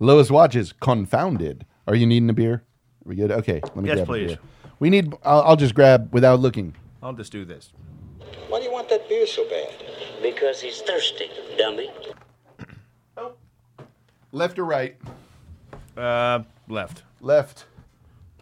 [0.00, 1.64] Lois watches, confounded.
[1.86, 2.54] Are you needing a beer?
[2.54, 2.62] Are
[3.04, 3.30] we good?
[3.30, 4.32] Okay, let me Yes, grab please.
[4.32, 4.38] a beer.
[4.80, 5.14] We need.
[5.24, 6.74] I'll, I'll just grab without looking.
[7.02, 7.72] I'll just do this.
[8.48, 9.72] Why do you want that beer so bad?
[10.22, 11.28] Because he's thirsty,
[11.58, 11.90] dummy.
[14.32, 14.96] Left or right?
[15.96, 17.04] Uh, left.
[17.20, 17.66] Left.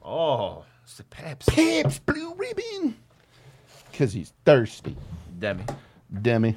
[0.02, 1.46] Oh, it's the Peps.
[1.50, 2.96] Peps blue ribbon.
[3.90, 4.96] Because he's thirsty.
[5.42, 5.64] Demi.
[6.22, 6.56] Demi.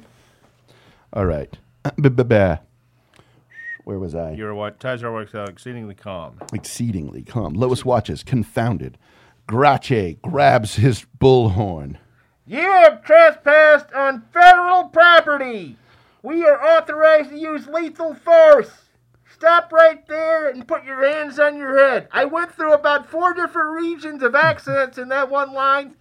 [1.12, 1.52] All right.
[3.84, 4.30] Where was I?
[4.30, 4.78] You're what?
[4.78, 6.38] Tizer works out exceedingly calm.
[6.52, 7.54] Exceedingly calm.
[7.54, 8.96] Lois watches, confounded.
[9.48, 11.96] Grache grabs his bullhorn.
[12.46, 15.76] You have trespassed on federal property.
[16.22, 18.70] We are authorized to use lethal force.
[19.34, 22.06] Stop right there and put your hands on your head.
[22.12, 25.96] I went through about four different regions of accents in that one line,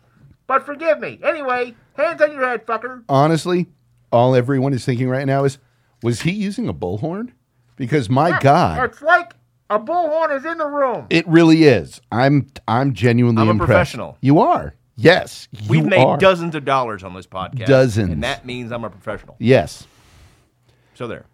[0.48, 1.20] but forgive me.
[1.24, 3.04] Anyway, hands on your head, fucker.
[3.10, 3.68] Honestly,
[4.12, 5.58] all everyone is thinking right now is,
[6.04, 7.32] was he using a bullhorn?
[7.76, 9.34] Because my God, It's like
[9.70, 11.08] a bullhorn is in the room.
[11.10, 12.00] it really is.
[12.12, 13.68] I'm I'm genuinely I'm a impressed.
[13.68, 14.18] professional.
[14.22, 14.76] You are.
[14.98, 15.50] Yes.
[15.52, 16.18] You We've made are.
[16.18, 17.66] dozens of dollars on this podcast.
[17.66, 18.12] Dozens.
[18.12, 19.36] And that means I'm a professional.
[19.40, 19.88] Yes.
[20.94, 21.26] So there.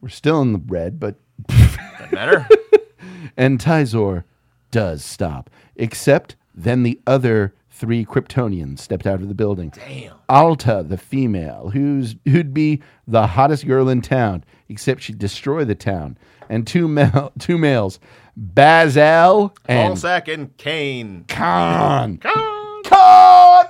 [0.00, 1.14] We're still in the red, but
[1.46, 2.48] Doesn't matter.
[3.36, 4.24] and Tizor
[4.72, 5.50] does stop.
[5.76, 9.70] Except then the other three Kryptonians stepped out of the building.
[9.70, 10.12] Damn.
[10.28, 15.74] Alta, the female, who's who'd be the hottest girl in town, except she'd destroy the
[15.74, 16.18] town.
[16.50, 17.98] And two male, two males,
[18.36, 21.24] Bazel and Ballsack and Kane.
[21.26, 22.18] Khan.
[22.18, 23.66] Khan.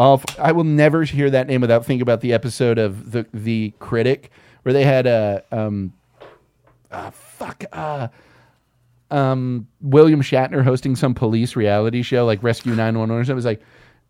[0.00, 3.26] Oh, f- I will never hear that name without thinking about the episode of the
[3.34, 4.30] the critic
[4.62, 5.92] where they had a um,
[6.90, 8.08] ah, fuck uh,
[9.10, 13.32] um, William Shatner hosting some police reality show like Rescue 911 or something.
[13.32, 13.60] It was like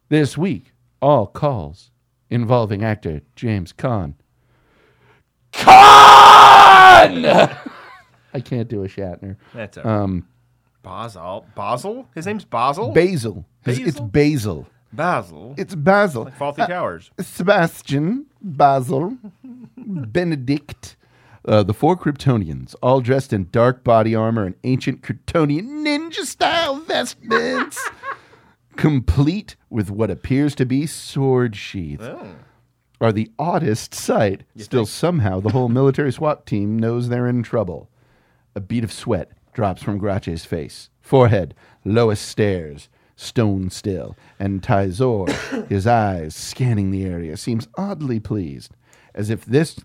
[0.08, 1.90] this week all calls
[2.30, 4.14] involving actor James Caan.
[5.52, 7.24] Caan.
[8.34, 9.37] I can't do a Shatner.
[9.54, 9.92] That's all right.
[10.02, 10.26] Um,
[10.82, 11.46] Basel.
[11.54, 12.08] Basel?
[12.14, 12.92] His name's Basel?
[12.92, 13.44] Basil.
[13.66, 14.62] It's- It's Basil?
[14.62, 14.66] Basil.
[14.92, 15.54] Basil.
[15.58, 16.24] It's Basil.
[16.24, 17.11] Like Fawlty Towers.
[17.20, 19.16] Sebastian, Basil,
[19.76, 20.96] Benedict.
[21.48, 26.76] Uh, the four Kryptonians, all dressed in dark body armor and ancient Kryptonian ninja style
[26.76, 27.80] vestments,
[28.76, 32.06] complete with what appears to be sword sheaths,
[33.00, 34.42] are the oddest sight.
[34.58, 37.88] Still, somehow, the whole military SWAT team knows they're in trouble.
[38.54, 40.90] A bead of sweat drops from Grache's face.
[41.00, 45.30] Forehead, Lois stares, stone still, and Tizor,
[45.70, 48.74] his eyes scanning the area, seems oddly pleased,
[49.14, 49.80] as if this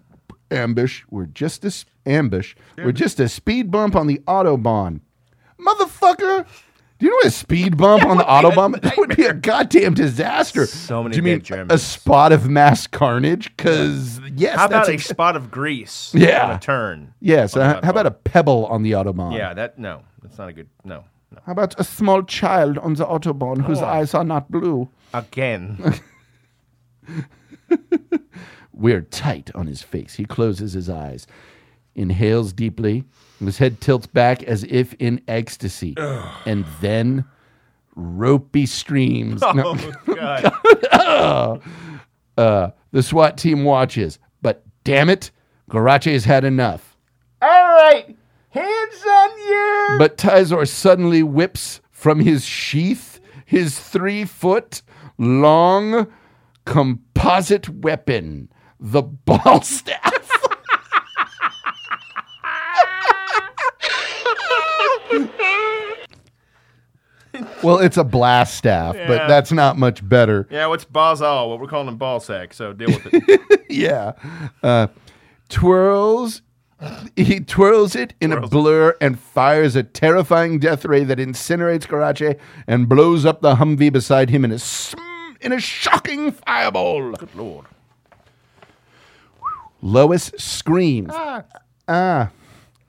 [0.53, 5.01] ambush were just a s- ambush were just a speed bump on the autobahn.
[5.59, 6.45] Motherfucker!
[6.99, 8.79] Do you know what a speed bump on the autobahn?
[8.81, 10.65] That would be a goddamn disaster.
[10.65, 13.55] So many Do you mean big a spot of mass carnage?
[13.57, 16.45] Because yes, How about that's a ex- spot of grease Yeah.
[16.49, 17.13] on a turn?
[17.19, 17.57] yes.
[17.57, 19.35] on the uh, how about a pebble on the autobahn?
[19.35, 21.03] Yeah, that no, that's not a good no.
[21.31, 21.39] no.
[21.45, 23.85] How about a small child on the autobahn whose Oh.
[23.85, 24.87] eyes are not blue?
[25.13, 25.99] Again.
[28.73, 30.15] We're tight on his face.
[30.15, 31.27] He closes his eyes,
[31.95, 33.03] inhales deeply,
[33.39, 35.95] and his head tilts back as if in ecstasy.
[36.45, 37.25] and then
[37.95, 39.41] ropey streams.
[39.53, 39.75] No.
[39.77, 40.51] Oh
[40.91, 41.61] God.
[42.35, 45.29] Uh, the SWAT team watches, but damn it,
[45.69, 46.97] Garache's had enough.
[47.43, 48.17] All right,
[48.49, 49.95] hands on you.
[49.99, 54.81] But Tizor suddenly whips from his sheath his three foot
[55.19, 56.07] long
[56.65, 58.49] composite weapon,
[58.83, 60.01] the ball staff.
[67.63, 69.07] well, it's a blast staff, Yeah.
[69.07, 70.47] but that's not much better.
[70.51, 71.49] Yeah, what's Basal?
[71.49, 72.53] What we're calling him ball sack.
[72.53, 73.61] So deal with it.
[73.69, 74.13] yeah.
[74.61, 74.87] Uh,
[75.49, 76.41] twirls.
[77.15, 82.37] He twirls it in a blur and fires a terrifying death ray that incinerates Karache
[82.67, 84.97] and blows up the Humvee beside him in a sm-
[85.39, 87.13] in a shocking fireball.
[87.13, 87.67] Good lord.
[89.83, 91.11] Lois screams.
[91.87, 92.31] Ah.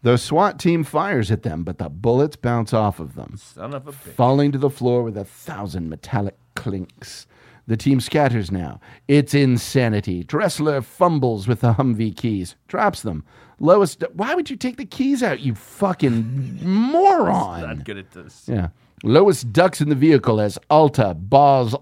[0.03, 3.89] The SWAT team fires at them, but the bullets bounce off of them, Son of
[3.89, 4.13] a bitch.
[4.15, 7.27] falling to the floor with a thousand metallic clinks.
[7.67, 8.81] The team scatters now.
[9.09, 10.23] It's insanity.
[10.23, 13.25] Dressler fumbles with the Humvee keys, drops them.
[13.59, 17.63] Lois, why would you take the keys out, you fucking moron?
[17.63, 18.45] Not good at this.
[18.47, 18.69] Yeah.
[19.03, 21.75] Lois ducks in the vehicle as Alta, Balz,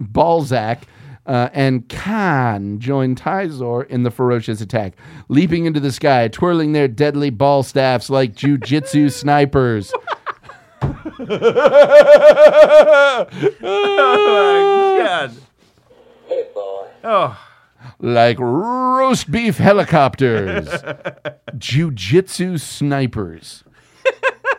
[0.00, 0.86] Balzac,
[1.28, 4.94] uh, and Khan join Tizor in the ferocious attack,
[5.28, 9.92] leaping into the sky, twirling their deadly ball staffs like jujitsu snipers.
[10.80, 11.26] Oh
[14.96, 15.32] my God.
[16.26, 16.88] Hey, boy.
[17.04, 17.38] Oh,
[18.00, 20.66] like roast beef helicopters,
[21.56, 23.64] jujitsu snipers.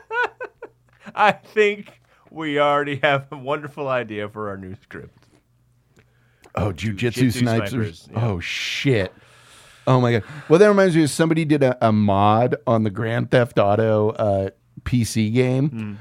[1.16, 5.19] I think we already have a wonderful idea for our new script.
[6.66, 7.70] Oh, jujitsu Jujitsu snipers.
[7.70, 8.26] snipers, yeah.
[8.28, 9.14] Oh shit.
[9.88, 10.24] Oh my god.
[10.50, 14.10] Well, that reminds me of somebody did a, a mod on the Grand Theft Auto
[14.12, 14.50] uh,
[14.84, 15.94] PC game Hmm.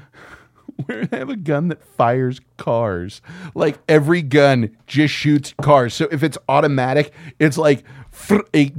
[0.85, 3.21] where they have a gun that fires cars.
[3.55, 5.93] Like every gun just shoots cars.
[5.93, 8.71] So if it's automatic, it's like fr- a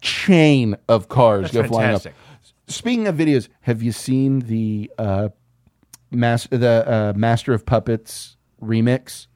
[0.00, 2.02] chain of cars That's go flying up.
[2.66, 5.28] Speaking of videos, have you seen the uh,
[6.10, 9.26] mas- the uh, Master of Puppets remix?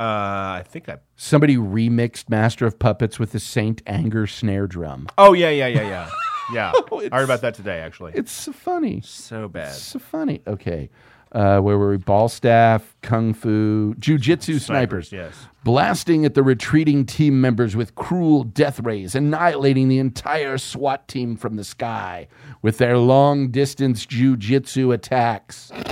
[0.00, 0.98] Uh, I think I.
[1.16, 5.08] Somebody remixed Master of Puppets with the Saint Anger snare drum.
[5.18, 6.10] Oh yeah, yeah, yeah, yeah,
[6.52, 6.72] yeah.
[6.92, 7.80] Oh, I heard about that today.
[7.80, 9.00] Actually, It's so funny.
[9.00, 9.74] so bad.
[9.74, 10.40] So funny.
[10.46, 10.88] Okay.
[11.30, 11.96] Uh, where were we?
[11.98, 15.08] Ball staff, kung fu, jujitsu snipers.
[15.08, 15.34] Snipers, yes.
[15.62, 21.36] Blasting at the retreating team members with cruel death rays, annihilating the entire SWAT team
[21.36, 22.28] from the sky
[22.62, 25.70] with their long distance jujitsu attacks.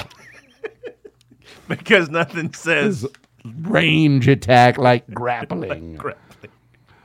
[1.69, 3.07] Because nothing says
[3.63, 5.97] Range attack like grappling.
[5.97, 6.51] grappling.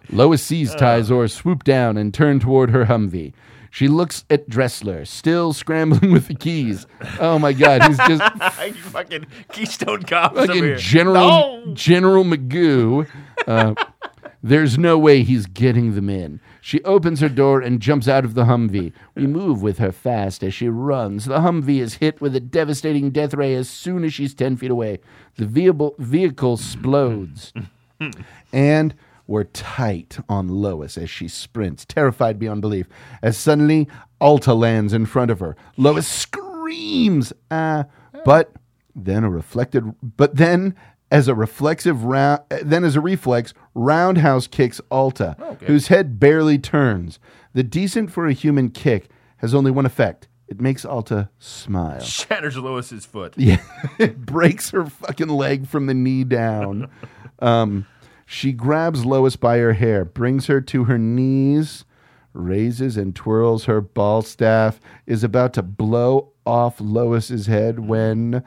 [0.09, 3.33] Lois sees Tyzor swoop down and turn toward her Humvee.
[3.73, 6.85] She looks at Dressler, still scrambling with the keys.
[7.21, 8.21] Oh my God, he's just
[8.67, 10.75] you fucking Keystone Cops over fucking here.
[10.75, 11.73] General No!
[11.73, 13.07] General Magoo.
[13.47, 13.73] Uh,
[14.43, 16.41] there's no way he's getting them in.
[16.61, 18.93] She opens her door and jumps out of the Humvee.
[19.15, 21.25] We move with her fast as she runs.
[21.25, 24.69] The Humvee is hit with a devastating death ray as soon as she's 10 feet
[24.69, 24.99] away.
[25.37, 27.51] The vehicle, vehicle explodes.
[28.53, 28.93] and
[29.25, 32.87] we're tight on Lois as she sprints, terrified beyond belief,
[33.23, 33.87] as suddenly
[34.19, 35.55] Alta lands in front of her.
[35.77, 37.85] Lois screams, ah,
[38.25, 38.51] but
[38.95, 40.75] then a reflected, but then
[41.11, 47.19] as a reflexive round, then as a reflex, roundhouse kicks Alta, whose head barely turns.
[47.53, 50.29] The decent for a human kick has only one effect.
[50.47, 51.99] It makes Alta smile.
[52.03, 53.33] Shatters Lois's foot.
[53.37, 53.61] Yeah,
[53.99, 56.89] it breaks her fucking leg from the knee down.
[57.39, 57.87] Um,
[58.27, 61.85] she grabs Lois by her hair, brings her to her knees,
[62.33, 68.43] raises and twirls her ball staff, is about to blow off Lois's head when,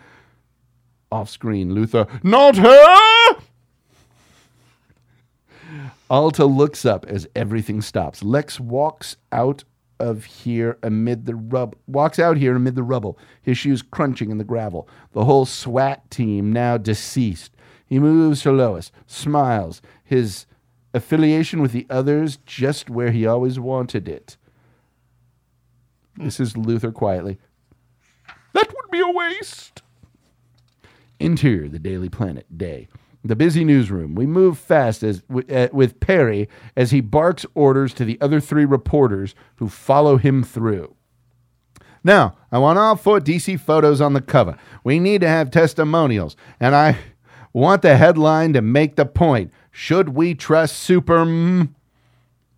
[1.14, 3.36] off screen, Luthor, not her!
[6.10, 8.22] Alta looks up as everything stops.
[8.22, 9.62] Lex walks out
[10.00, 14.38] of here amid the rub walks out here amid the rubble, his shoes crunching in
[14.38, 14.88] the gravel.
[15.12, 17.52] The whole SWAT team now deceased.
[17.86, 20.46] He moves to Lois, smiles, his
[20.92, 24.36] affiliation with the others just where he always wanted it.
[26.16, 27.38] This is Luthor quietly.
[28.52, 29.83] That would be a waste.
[31.24, 32.88] Interior, the Daily Planet, day.
[33.24, 34.14] The busy newsroom.
[34.14, 38.66] We move fast as uh, with Perry as he barks orders to the other three
[38.66, 40.94] reporters who follow him through.
[42.04, 44.58] Now, I want all four DC photos on the cover.
[44.84, 46.98] We need to have testimonials, and I
[47.54, 49.50] want the headline to make the point.
[49.70, 51.24] Should we trust Super?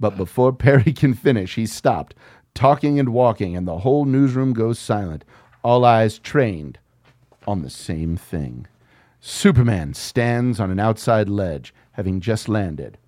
[0.00, 2.16] But before Perry can finish, he's stopped,
[2.54, 5.24] talking and walking, and the whole newsroom goes silent.
[5.62, 6.80] All eyes trained
[7.46, 8.66] on the same thing.
[9.20, 12.98] Superman stands on an outside ledge, having just landed.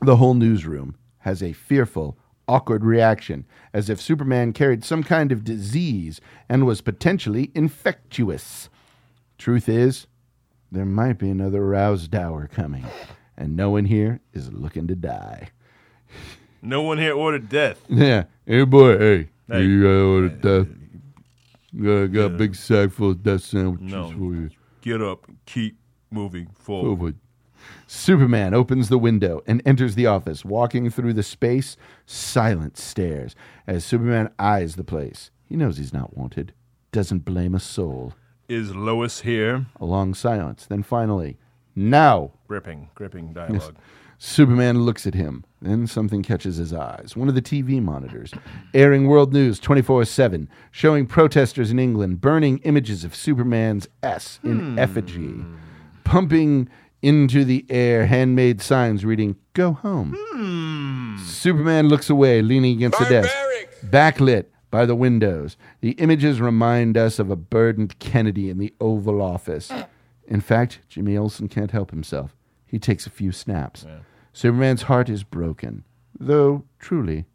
[0.00, 2.16] The whole newsroom has a fearful,
[2.48, 8.68] awkward reaction, as if Superman carried some kind of disease and was potentially infectious.
[9.38, 10.06] Truth is,
[10.72, 12.86] there might be another Rousdower coming,
[13.36, 15.50] and no one here is looking to die.
[16.62, 17.80] No one here ordered death.
[17.88, 18.24] Yeah.
[18.46, 19.28] Hey, boy, hey.
[19.48, 19.62] Hey.
[19.62, 20.64] You got all
[21.72, 22.12] the death.
[22.12, 24.10] Got, got a big sack full of death sandwiches No.
[24.10, 24.50] for you.
[24.82, 25.78] Get up and keep
[26.10, 26.96] moving forward.
[26.96, 27.14] Forward.
[27.86, 31.76] Superman opens the window and enters the office, walking through the space.
[32.06, 33.34] silent stares
[33.66, 35.30] as Superman eyes the place.
[35.44, 36.54] He knows he's not wanted.
[36.92, 38.14] Doesn't blame a soul.
[38.48, 39.66] Is Lois here?
[39.80, 40.66] A long silence.
[40.66, 41.36] Then finally,
[41.76, 42.32] now.
[42.48, 43.76] Gripping, gripping dialogue.
[44.18, 45.44] Superman looks at him.
[45.62, 47.14] Then something catches his eyes.
[47.14, 48.32] One of the TV monitors,
[48.72, 54.58] airing world news 24 7, showing protesters in England burning images of Superman's S in
[54.58, 54.78] hmm.
[54.78, 55.44] effigy,
[56.04, 56.68] pumping
[57.02, 60.16] into the air handmade signs reading, Go home.
[60.18, 61.18] Hmm.
[61.22, 63.34] Superman looks away, leaning against the desk,
[63.84, 65.56] backlit by the windows.
[65.80, 69.70] The images remind us of a burdened Kennedy in the Oval Office.
[70.26, 72.36] In fact, Jimmy Olsen can't help himself.
[72.66, 73.84] He takes a few snaps.
[74.40, 75.84] Superman's heart is broken,
[76.18, 77.26] though truly,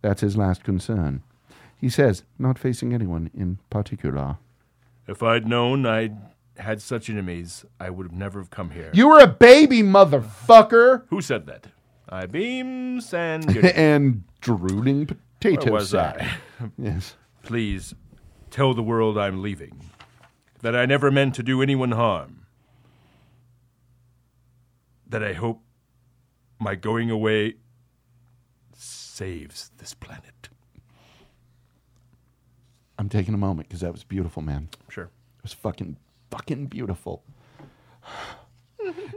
[0.00, 1.22] that's his last concern.
[1.76, 4.38] He says, not facing anyone in particular.
[5.06, 6.16] If I'd known I'd
[6.56, 8.90] had such enemies, I would have never have come here.
[8.94, 11.02] You were a baby, motherfucker!
[11.10, 11.66] Who said that?
[12.08, 16.16] I beams and and drooling potato Where was sack.
[16.18, 16.70] I?
[16.78, 17.14] Yes.
[17.42, 17.94] Please
[18.50, 19.90] tell the world I'm leaving.
[20.62, 22.46] That I never meant to do anyone harm.
[25.06, 25.60] That I hope
[26.62, 27.54] my going away
[28.74, 30.48] saves this planet.
[32.98, 34.68] I'm taking a moment because that was beautiful, man.
[34.88, 35.04] Sure.
[35.04, 35.96] It was fucking,
[36.30, 37.24] fucking beautiful.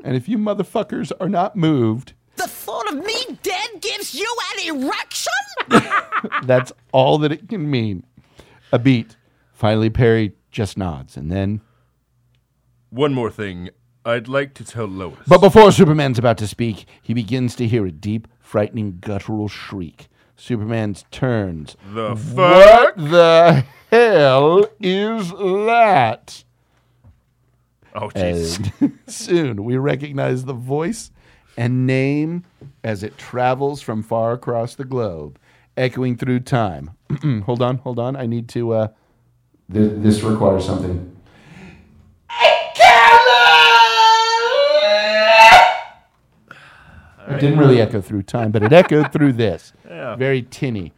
[0.03, 4.75] and if you motherfuckers are not moved, The thought of me dead gives you an
[4.75, 5.31] erection?
[6.43, 8.03] that's all that it can mean.
[8.71, 9.17] A beat.
[9.53, 11.61] Finally, Perry just nods, and then.
[12.89, 13.69] One more thing.
[14.05, 15.17] I'd like to tell Lois.
[15.27, 20.07] But before Superman's about to speak, he begins to hear a deep, frightening, guttural shriek.
[20.37, 21.75] Superman turns.
[21.91, 22.97] the fuck?
[22.97, 26.43] What the hell is that?
[27.95, 28.91] Oh, jeez.
[29.07, 31.09] Soon we recognize the voice
[31.57, 32.43] and name
[32.83, 35.39] as it travels from far across the globe,
[35.77, 36.91] echoing through time.
[37.45, 38.15] hold on, hold on.
[38.15, 38.71] I need to.
[38.73, 38.87] Uh,
[39.71, 41.14] th- this requires something.
[47.45, 49.73] Didn't really echo through time, but it echoed through this.
[49.87, 50.15] Yeah.
[50.15, 50.93] Very tinny.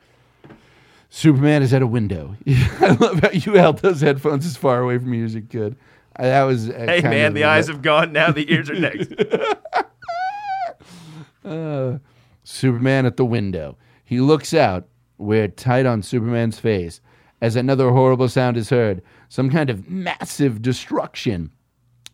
[1.10, 2.36] Superman is at a window.
[2.48, 5.76] I love how you held those headphones as far away from you as you could.
[6.18, 8.12] Uh, that was uh, Hey man, the eyes have gone.
[8.12, 9.14] Now the ears are next.
[12.44, 13.78] Superman at the window.
[14.04, 14.88] He looks out,
[15.18, 17.02] where tight on Superman's face,
[17.42, 21.52] as another horrible sound is heard some kind of massive destruction.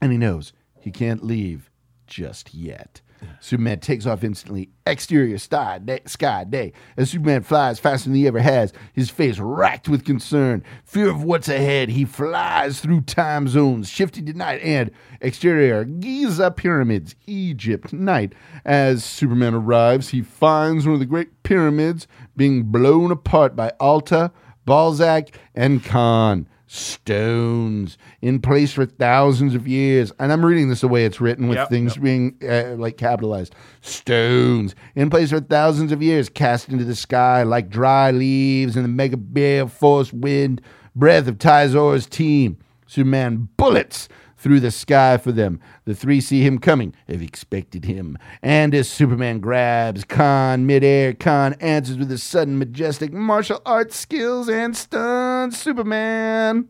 [0.01, 1.69] And he knows he can't leave
[2.07, 3.01] just yet.
[3.39, 4.69] Superman takes off instantly.
[4.85, 6.73] Exterior sky day, sky day.
[6.97, 11.23] As Superman flies faster than he ever has, his face racked with concern, fear of
[11.23, 11.89] what's ahead.
[11.89, 18.33] He flies through time zones, shifting to night and exterior Giza pyramids, Egypt night.
[18.65, 24.31] As Superman arrives, he finds one of the great pyramids being blown apart by Alta,
[24.65, 30.11] Balzac, and Khan stones in place for thousands of years.
[30.19, 32.03] And I'm reading this the way it's written with Yep, things yep.
[32.03, 33.53] being uh, like capitalized.
[33.81, 38.81] Stones in place for thousands of years, cast into the sky like dry leaves in
[38.81, 40.61] the mega gale force wind
[40.95, 42.57] breath of Tizor's team.
[42.87, 44.09] Superman bullets
[44.43, 45.61] through the sky for them.
[45.85, 48.17] The three see him coming, have expected him.
[48.41, 54.49] And as Superman grabs Khan midair, Khan answers with his sudden majestic martial arts skills
[54.49, 56.67] and stuns Superman.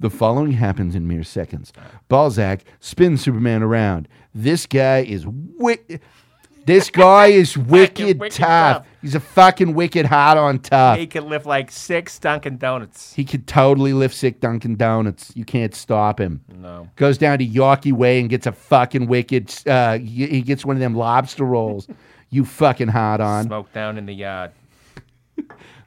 [0.00, 1.72] The following happens in mere seconds.
[2.08, 4.08] Balzac spins Superman around.
[4.34, 6.00] This guy is wicked.
[6.68, 8.76] This guy is wicked, wicked tough.
[8.78, 8.86] tough.
[9.00, 10.98] He's a fucking wicked hard on tough.
[10.98, 13.14] he can lift like six Dunkin' Donuts.
[13.14, 15.32] He could totally lift six Dunkin' Donuts.
[15.34, 16.42] You can't stop him.
[16.54, 16.90] No.
[16.96, 19.50] Goes down to Yawkey Way and gets a fucking wicked.
[19.66, 21.88] Uh, he he gets one of them lobster rolls.
[22.30, 23.46] you fucking hard on.
[23.46, 24.50] Smoke down in the yard.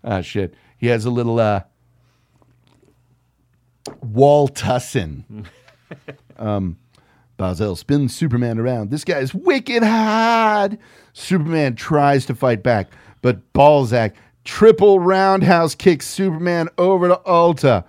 [0.04, 0.56] Oh shit.
[0.80, 1.62] He has a little uh
[4.02, 5.46] Wall Tussin.
[6.38, 6.78] um
[7.42, 8.92] Bazel spins Superman around.
[8.92, 10.78] This guy is wicked hard.
[11.14, 12.92] Superman tries to fight back,
[13.24, 17.84] but Balzac triple roundhouse kicks Superman over to Alta,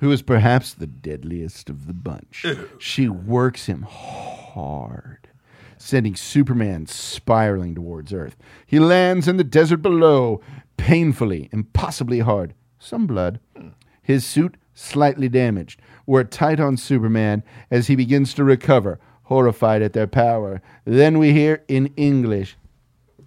[0.00, 2.44] who is perhaps the deadliest of the bunch.
[2.80, 5.28] she works him hard
[5.76, 8.36] sending Superman spiraling towards Earth.
[8.66, 10.40] He lands in the desert below,
[10.76, 12.52] painfully, impossibly hard.
[12.80, 13.38] Some blood.
[13.56, 13.68] Hmm.
[14.02, 15.80] His suit slightly damaged.
[16.08, 20.62] We're tight on Superman as he begins to recover, horrified at their power.
[20.86, 22.56] Then we hear in English,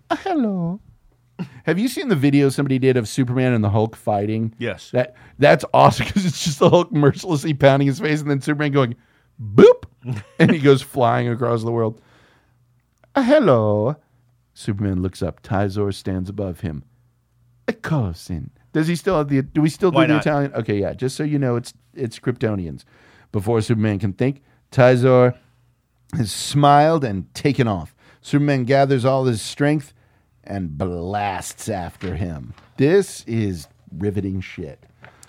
[0.10, 0.80] "Ah, hello.
[1.66, 4.56] Have you seen the video somebody did of Superman and the Hulk fighting?
[4.58, 4.90] Yes.
[4.90, 8.72] That that's awesome because it's just the Hulk mercilessly pounding his face and then Superman
[8.72, 8.96] going,
[9.40, 9.84] boop,
[10.40, 12.02] and he goes flying across the world.
[13.14, 13.96] "Uh, hello.
[14.56, 15.44] Superman looks up.
[15.44, 16.84] Tizor stands above him.
[17.68, 18.50] A cousin.
[18.74, 19.42] Does he still have the?
[19.42, 20.22] Do we still do Why the not?
[20.22, 20.54] Italian?
[20.54, 20.94] Okay, yeah.
[20.94, 22.84] Just so you know, it's it's Kryptonians.
[23.32, 24.42] Before Superman can think,
[24.72, 25.38] Tizor
[26.16, 27.96] has smiled and taken off.
[28.22, 29.94] Superman gathers all his strength
[30.44, 32.54] and blasts after him.
[32.78, 34.84] This is riveting shit.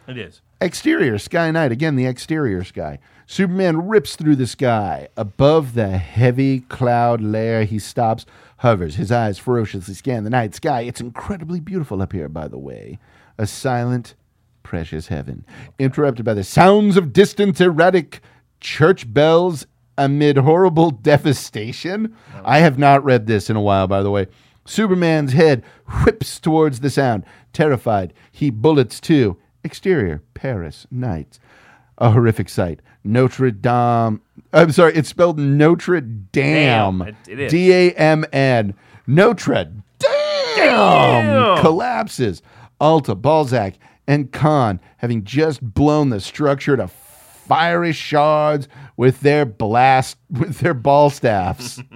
[0.07, 0.41] It is.
[0.61, 1.73] Exterior, sky night.
[1.73, 2.99] Again, the exterior sky.
[3.27, 5.09] Superman rips through the sky.
[5.17, 8.27] Above the heavy cloud layer, he stops,
[8.59, 8.97] hovers.
[8.97, 10.83] His eyes ferociously scan the night sky.
[10.83, 12.99] It's incredibly beautiful up here, by the way.
[13.43, 14.15] A silent,
[14.63, 15.45] precious heaven,
[15.77, 18.21] interrupted by the sounds of distant, erratic
[18.61, 19.67] church bells
[19.99, 22.15] amid horrible devastation.
[22.45, 24.29] I have not read this in a while, by the way.
[24.65, 25.65] Superman's head
[26.05, 27.25] whips towards the sound.
[27.53, 29.37] Terrified, he bullets too.
[29.65, 31.41] Exterior, Paris, night.
[31.99, 32.79] A horrific sight.
[33.03, 34.21] Notre Dame.
[34.53, 36.31] I'm sorry, it's spelled Notre Dame.
[36.31, 37.51] Damn, it- it is.
[37.51, 38.75] D A M N.
[39.09, 39.65] Notre
[39.99, 42.41] Dame collapses.
[42.83, 43.75] Alta, Balzac,
[44.09, 48.67] and Khan having just blown the structure to fiery shards
[48.97, 51.81] with their blast with their ball staffs.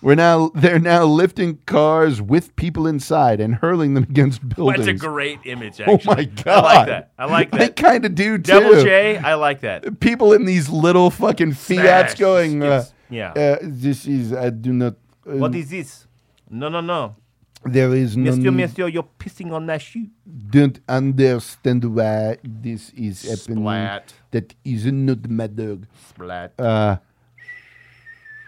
[0.00, 4.86] We're now they're now lifting cars with people inside and hurling them against buildings.
[4.86, 6.46] That's a great image, Oh my god!
[6.46, 7.12] I like that.
[7.18, 7.76] I like I that.
[7.76, 8.42] kind of do too.
[8.42, 9.98] Double J, I like that.
[10.00, 12.18] People in these little fucking Fiats Smash.
[12.20, 12.62] going.
[12.62, 13.32] Uh, yeah.
[13.32, 14.94] uh, this is I do not.
[15.26, 16.06] Uh, What is this?
[16.48, 17.16] No, no, no.
[17.64, 20.06] There is no Monsieur, monsieur, you're pissing on that shoe.
[20.50, 23.64] don't understand why this is happening.
[23.64, 24.14] Splat.
[24.30, 25.86] That is not my dog.
[26.08, 26.52] Splat.
[26.58, 26.96] Uh,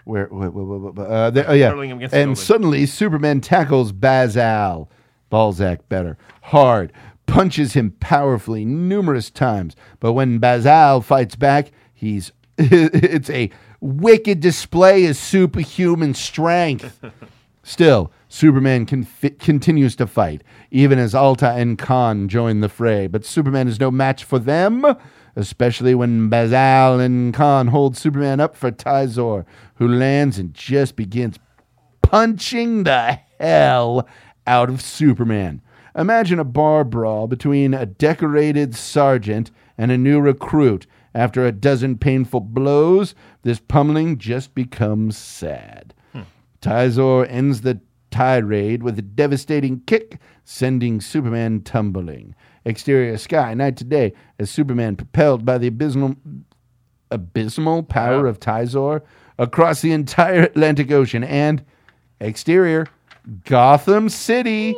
[0.05, 2.43] where, where, where, where, where uh, there, oh yeah, Hurling him against the and building.
[2.43, 4.87] suddenly Superman tackles Bazal,
[5.29, 6.91] Balzac better, hard,
[7.25, 9.75] punches him powerfully numerous times.
[9.99, 13.49] But when Bazal fights back, he's it's a
[13.79, 16.99] wicked display of superhuman strength.
[17.63, 23.07] Still, Superman confi- continues to fight, even as Alta and Khan join the fray.
[23.07, 24.85] But Superman is no match for them,
[25.35, 31.39] especially when Bazal and Khan hold Superman up for Tizor, who lands and just begins
[32.01, 34.07] punching the hell
[34.47, 35.61] out of Superman.
[35.93, 40.87] Imagine a bar brawl between a decorated sergeant and a new recruit.
[41.13, 45.93] After a dozen painful blows, this pummeling just becomes sad.
[46.13, 46.21] Hmm.
[46.61, 52.35] Tizor ends the tirade with a devastating kick, sending Superman tumbling.
[52.63, 56.15] Exterior sky, night to day, as Superman, propelled by the abysmal,
[57.09, 59.01] abysmal power of Tizor
[59.39, 61.65] across the entire Atlantic Ocean, and
[62.19, 62.85] exterior,
[63.45, 64.75] Gotham City.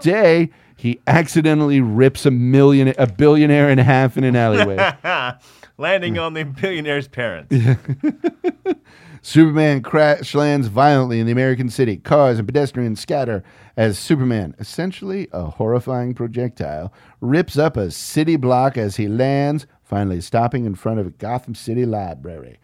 [0.00, 4.76] Day, he accidentally rips a million, a billionaire in half in an alleyway.
[5.78, 7.56] Landing on the billionaire's parents.
[9.26, 11.96] Superman crash lands violently in the American city.
[11.96, 13.42] Cars and pedestrians scatter
[13.74, 20.20] as Superman, essentially a horrifying projectile, rips up a city block as he lands, finally
[20.20, 22.58] stopping in front of a Gotham City library.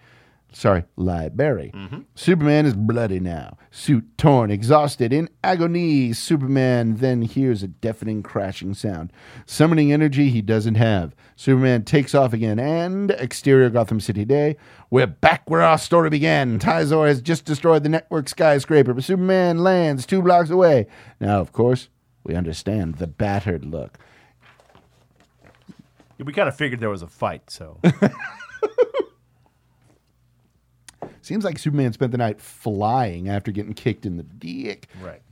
[0.52, 1.70] Sorry, library.
[1.72, 2.00] Mm-hmm.
[2.14, 6.12] Superman is bloody now, suit torn, exhausted, in agony.
[6.12, 9.12] Superman then hears a deafening crashing sound,
[9.46, 11.14] summoning energy he doesn't have.
[11.36, 14.56] Superman takes off again, and exterior Gotham City day.
[14.92, 16.58] We're back where our story began.
[16.58, 20.88] Tizor has just destroyed the network skyscraper, but Superman lands two blocks away.
[21.20, 21.88] Now, of course,
[22.24, 23.98] we understand the battered look.
[26.18, 27.78] we kind of figured there was a fight, so.
[31.22, 34.88] Seems like Superman spent the night flying after getting kicked in the dick.
[35.00, 35.22] right.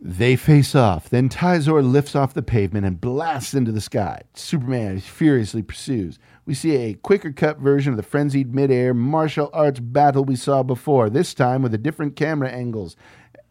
[0.00, 1.08] They face off.
[1.08, 4.20] Then Tizor lifts off the pavement and blasts into the sky.
[4.34, 6.18] Superman furiously pursues.
[6.48, 10.62] We see a quicker cut version of the frenzied midair martial arts battle we saw
[10.62, 12.96] before, this time with a different camera angles.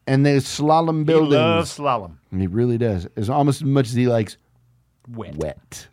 [0.08, 1.34] And there's slalom buildings.
[1.34, 2.16] He loves slalom.
[2.36, 3.08] He really does.
[3.16, 4.38] As almost as much as he likes
[5.08, 5.36] Wet.
[5.36, 5.88] wet.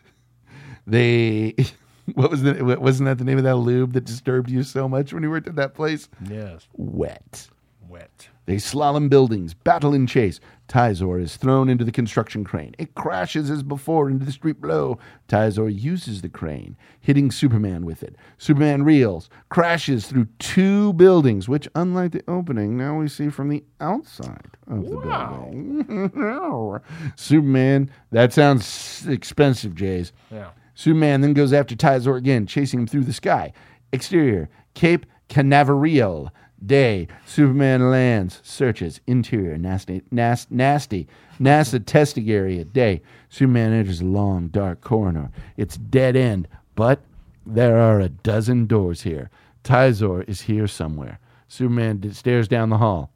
[0.87, 1.55] They
[2.15, 5.13] what was the wasn't that the name of that lube that disturbed you so much
[5.13, 6.09] when you worked at that place?
[6.27, 6.67] Yes.
[6.73, 7.49] Wet.
[7.87, 8.29] Wet.
[8.47, 10.39] They slalom buildings, battle and chase.
[10.69, 12.75] Tizor is thrown into the construction crane.
[12.79, 14.99] It crashes as before into the street below.
[15.29, 18.17] Tizor uses the crane, hitting Superman with it.
[18.39, 23.65] Superman reels, crashes through two buildings, which, unlike the opening, now we see from the
[23.81, 26.81] outside of the building.
[27.17, 30.13] Superman, that sounds expensive, Jays.
[30.31, 30.51] Yeah.
[30.75, 33.53] Superman then goes after Tizor again, chasing him through the sky.
[33.93, 36.31] Exterior, Cape Canaveral.
[36.65, 39.01] Day, Superman lands, searches.
[39.07, 41.07] Interior, nasty, nas- nasty,
[41.41, 42.65] NASA testing area.
[42.65, 45.31] Day, Superman enters a long, dark corridor.
[45.57, 47.01] It's dead end, but
[47.45, 49.31] there are a dozen doors here.
[49.63, 51.19] Tizor is here somewhere.
[51.49, 53.11] Superman stares down the hall.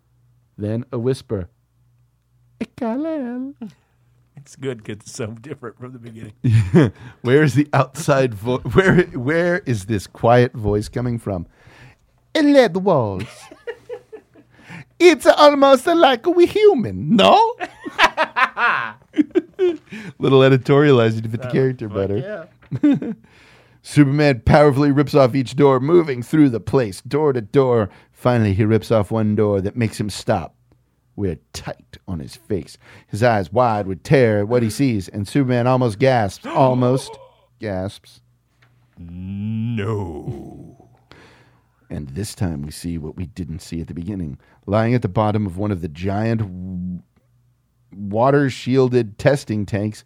[0.57, 1.49] Then a whisper.
[2.77, 3.55] Kal-El.
[4.37, 6.33] It's good because it's so different from the beginning.
[7.23, 8.63] Where is the outside voice?
[8.73, 11.47] Where where is this quiet voice coming from?
[12.35, 13.25] It led the walls.
[14.99, 17.55] it's almost like we human, no?
[20.19, 22.49] Little editorializing to fit the character better.
[22.83, 23.13] Yeah.
[23.83, 27.89] Superman powerfully rips off each door, moving through the place, door to door.
[28.13, 30.55] Finally, he rips off one door that makes him stop.
[31.17, 35.27] We're tight on his face, his eyes wide with terror at what he sees, and
[35.27, 36.47] Superman almost gasps.
[36.47, 37.19] Almost
[37.61, 38.21] gasps.
[38.99, 40.78] No.
[41.91, 44.39] And this time we see what we didn't see at the beginning.
[44.67, 47.03] Lying at the bottom of one of the giant
[47.95, 50.05] water shielded testing tanks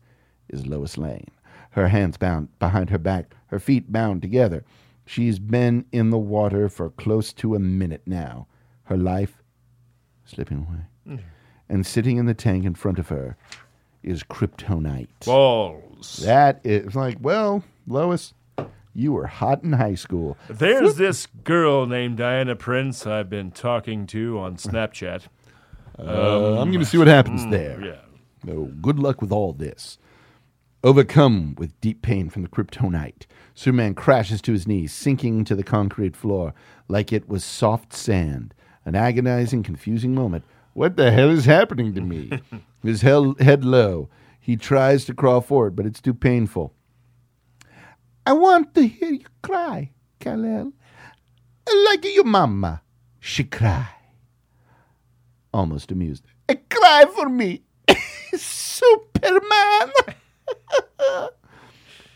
[0.49, 1.31] is Lois Lane.
[1.71, 4.65] Her hands bound behind her back, her feet bound together.
[5.07, 8.47] She's been in the water for close to a minute now,
[8.85, 9.43] her life
[10.25, 11.17] slipping away.
[11.17, 11.23] Mm.
[11.69, 13.37] And sitting in the tank in front of her
[14.03, 15.25] is Kryptonite.
[15.25, 16.19] Balls.
[16.19, 18.35] That is like, well, Lois,
[18.95, 20.37] you were hot in high school.
[20.49, 25.29] There's this girl named Diana Prince I've been talking to on Snapchat.
[25.99, 27.81] Uh, I'm going to see what happens there.
[27.81, 28.01] Yeah.
[28.45, 29.99] No, good luck with all this.
[30.85, 35.63] Overcome with deep pain from the kryptonite, Superman crashes to his knees, sinking to the
[35.63, 36.55] concrete floor
[36.89, 38.53] like it was soft sand.
[38.85, 40.45] An agonizing, confusing moment.
[40.73, 42.41] What the hell is happening to me?
[42.83, 44.09] his head low.
[44.41, 46.75] He tries to crawl forward, but it's too painful.
[48.27, 50.73] I want to hear you cry, Kal-El.
[51.87, 52.83] Like your mama.
[53.21, 53.89] She cry.
[55.53, 56.25] Almost amused.
[56.49, 57.63] I Cry for me.
[58.35, 59.93] Superman.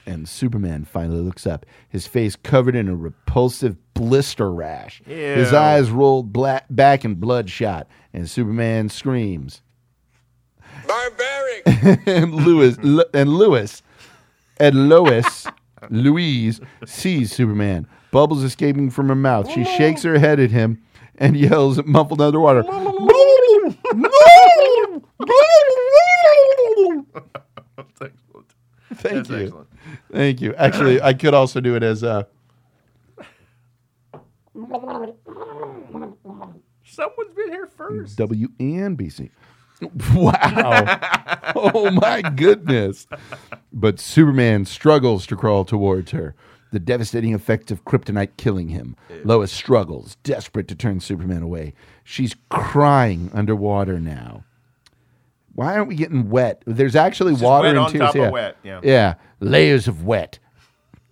[0.07, 5.03] and Superman finally looks up, his face covered in a repulsive blister rash.
[5.05, 9.63] His eyes rolled black, back and bloodshot, and Superman screams.
[10.87, 11.63] Barbaric!
[12.07, 13.83] and Lewis L- and Lewis
[14.59, 15.47] and Lois
[15.91, 17.87] Louise sees Superman.
[18.11, 19.51] Bubbles escaping from her mouth.
[19.51, 20.83] She shakes her head at him
[21.17, 22.65] and yells muffled underwater.
[27.79, 28.55] Excellent.
[28.95, 29.37] Thank That's you.
[29.37, 29.69] excellent.
[30.13, 30.55] Thank you.
[30.55, 32.25] Actually, I could also do it as uh
[36.85, 38.17] Someone's been here first.
[38.17, 39.31] W and BC.
[40.15, 41.53] Wow.
[41.55, 43.07] oh my goodness.
[43.73, 46.35] But Superman struggles to crawl towards her,
[46.73, 48.97] the devastating effects of kryptonite killing him.
[49.25, 51.75] Lois struggles, desperate to turn Superman away.
[52.05, 54.45] She's crying underwater now.
[55.55, 56.63] Why aren't we getting wet?
[56.67, 58.01] There's actually just water wet in on tears.
[58.01, 58.31] top of yeah.
[58.31, 58.81] wet, yeah.
[58.83, 59.15] Yeah.
[59.41, 60.39] Layers of wet.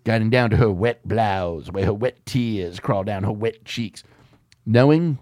[0.04, 4.02] Guiding down to her wet blouse, where her wet tears crawl down her wet cheeks.
[4.66, 5.18] Knowing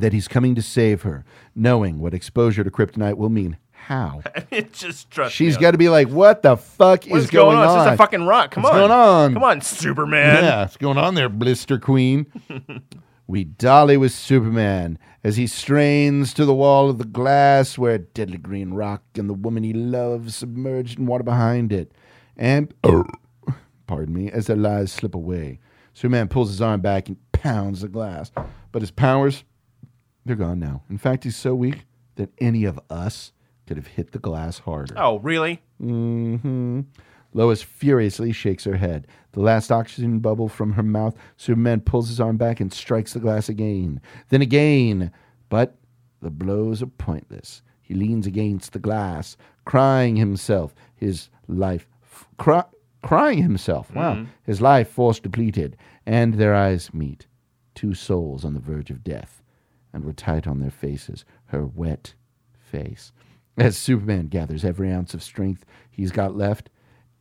[0.00, 1.24] that he's coming to save her,
[1.54, 3.56] knowing what exposure to kryptonite will mean.
[3.70, 4.22] How?
[4.50, 7.68] it just trust She's got to be like, what the fuck What is going, It's
[7.68, 7.84] on?
[7.86, 8.50] just a fucking rock.
[8.50, 8.80] Come What's on.
[8.82, 9.34] What's going on?
[9.34, 10.44] Come on, Superman.
[10.44, 12.26] Yeah, what's going on there, Blister Queen?
[13.28, 17.98] we dolly with Superman as he strains to the wall of the glass where a
[17.98, 21.92] deadly green rock and the woman he loves submerged in water behind it.
[22.36, 22.74] And,
[23.86, 25.60] pardon me, as their lives slip away,
[25.94, 28.30] Superman pulls his arm back and pounds the glass.
[28.72, 29.44] But his powers,
[30.26, 30.82] they're gone now.
[30.90, 33.32] In fact, he's so weak that any of us
[33.66, 34.94] could have hit the glass harder.
[34.96, 35.60] Oh, really?
[35.78, 36.80] hmm
[37.32, 39.06] Lois furiously shakes her head.
[39.32, 43.20] The last oxygen bubble from her mouth, Superman pulls his arm back and strikes the
[43.20, 44.00] glass again.
[44.30, 45.12] Then again.
[45.50, 45.76] But
[46.22, 47.62] the blows are pointless.
[47.82, 52.64] He leans against the glass, crying himself, his life, f- cry,
[53.02, 53.94] crying himself.
[53.94, 54.24] Wow.
[54.44, 55.76] His life force depleted.
[56.06, 57.26] And their eyes meet.
[57.74, 59.42] Two souls on the verge of death.
[59.96, 62.12] And were tight on their faces, her wet
[62.60, 63.12] face.
[63.56, 66.68] As Superman gathers every ounce of strength he's got left,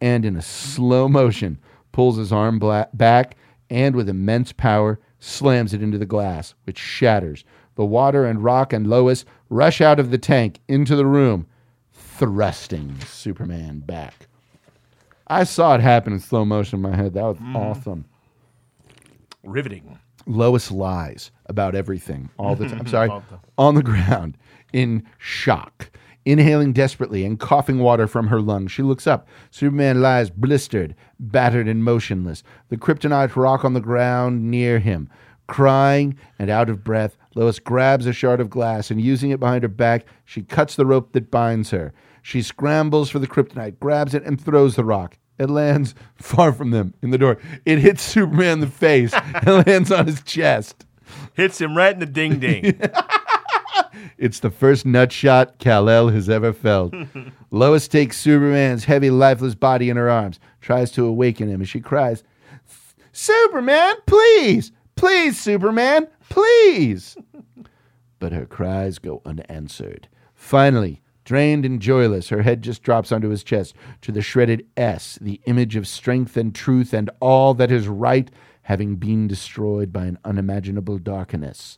[0.02, 1.58] and in a slow motion
[1.94, 3.38] pulls his arm bla- back
[3.70, 7.46] and with immense power slams it into the glass, which shatters.
[7.76, 11.48] The water and rock and Lois rush out of the tank into the room,
[11.94, 14.28] thrusting Superman back.
[15.28, 17.14] I saw it happen in slow motion in my head.
[17.14, 17.56] That was mm.
[17.56, 18.04] awesome.
[19.44, 19.98] Riveting.
[20.26, 22.80] Lois lies about everything all the time.
[22.80, 23.10] I'm sorry,
[23.58, 24.38] on the ground
[24.74, 25.92] in shock,
[26.26, 28.72] inhaling desperately and coughing water from her lungs.
[28.72, 29.28] She looks up.
[29.52, 32.44] Superman lies blistered, battered, and motionless.
[32.70, 35.10] The kryptonite rock on the ground near him.
[35.48, 39.62] Crying and out of breath, Lois grabs a shard of glass and, using it behind
[39.62, 41.94] her back, she cuts the rope that binds her.
[42.24, 45.20] She scrambles for the kryptonite, grabs it, and throws the rock.
[45.38, 47.38] It lands far from them in the door.
[47.66, 50.86] It hits Superman in the face and lands on his chest.
[51.34, 52.80] Hits him right in the ding ding.
[54.18, 56.94] It's the first nut shot Kal-El has ever felt.
[57.52, 61.80] Lois takes Superman's heavy, lifeless body in her arms, tries to awaken him and she
[61.82, 62.24] cries,
[63.12, 64.72] Superman, please!
[64.96, 67.18] Please, Superman, please!
[68.20, 70.08] but her cries go unanswered.
[70.34, 75.20] Finally, drained and joyless, her head just drops onto his chest to the shredded S,
[75.20, 78.32] the image of strength and truth and all that is right
[78.64, 81.78] having been destroyed by an unimaginable darkness.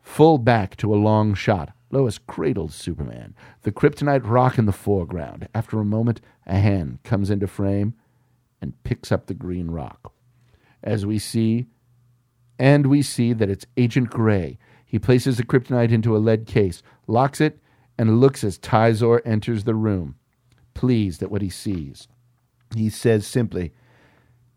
[0.00, 5.48] Full back to a long shot, Lois cradles Superman, the kryptonite rock in the foreground.
[5.54, 7.94] After a moment, a hand comes into frame
[8.60, 10.12] and picks up the green rock.
[10.82, 11.66] As we see,
[12.58, 14.58] and we see that it's Agent Gray.
[14.86, 17.58] He places the kryptonite into a lead case, locks it,
[17.98, 20.16] and looks as Tizor enters the room,
[20.74, 22.08] pleased at what he sees.
[22.74, 23.72] He says simply,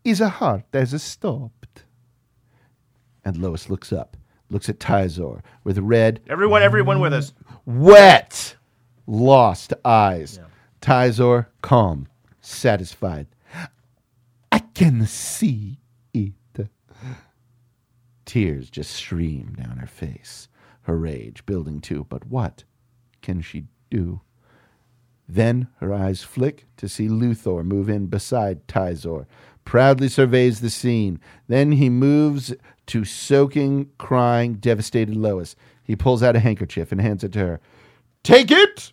[0.04, 1.84] Is a heart as a stopped?
[3.24, 4.16] And Lois looks up,
[4.50, 7.32] looks at Tizor with red, everyone, everyone with us.
[7.64, 8.56] wet,
[9.06, 10.38] lost eyes.
[10.80, 12.06] Tizor, calm,
[12.40, 13.26] satisfied.
[14.52, 15.78] I can see
[16.14, 16.32] it.
[18.24, 20.48] Tears just stream down her face,
[20.82, 22.06] her rage building too.
[22.08, 22.64] But what
[23.26, 24.20] can she do?
[25.28, 29.26] Then her eyes flick to see Luthor move in beside Tizor,
[29.64, 31.18] proudly surveys the scene.
[31.48, 32.54] Then he moves
[32.86, 35.56] to soaking, crying, devastated Lois.
[35.82, 37.60] He pulls out a handkerchief and hands it to her.
[38.22, 38.92] Take it!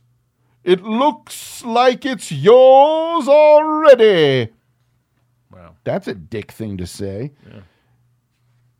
[0.64, 4.52] It looks like it's yours already.
[5.52, 5.76] Wow.
[5.84, 7.34] That's a dick thing to say.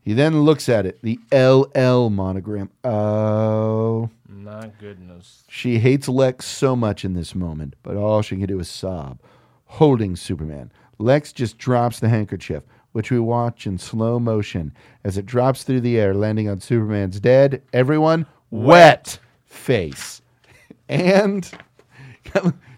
[0.04, 2.70] He then looks at it, the LL monogram.
[2.84, 4.10] Oh.
[4.28, 5.44] My goodness.
[5.48, 9.18] She hates Lex so much in this moment, but all she can do is sob.
[9.64, 10.70] holding Superman.
[10.98, 15.80] Lex just drops the handkerchief, which we watch in slow motion as it drops through
[15.80, 20.20] the air, landing on Superman's dead, everyone, wet face.
[20.86, 21.50] And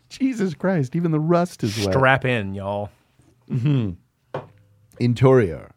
[0.09, 1.93] Jesus Christ, even the rust is wet.
[1.93, 2.89] Strap in, y'all.
[3.51, 4.41] Mm-hmm.
[5.01, 5.73] Interior.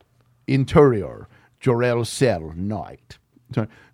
[0.48, 1.28] Interior.
[1.60, 3.18] Jor-El cell night.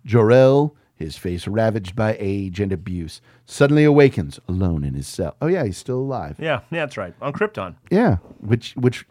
[0.04, 5.36] Jor-El, his face ravaged by age and abuse, suddenly awakens alone in his cell.
[5.40, 6.36] Oh yeah, he's still alive.
[6.38, 7.14] Yeah, yeah, that's right.
[7.20, 7.74] On Krypton.
[7.90, 8.16] Yeah.
[8.40, 9.06] Which which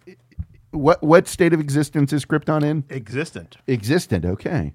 [0.72, 2.84] what what state of existence is Krypton in?
[2.90, 3.58] Existent.
[3.68, 4.74] Existent, okay.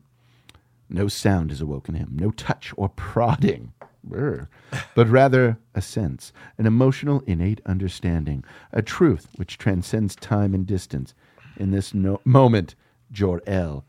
[0.89, 3.73] No sound has awoken him, no touch or prodding,
[4.03, 4.49] Brr.
[4.97, 11.15] but rather a sense, an emotional, innate understanding, a truth which transcends time and distance.
[11.57, 12.75] In this no- moment,
[13.11, 13.85] Jor-El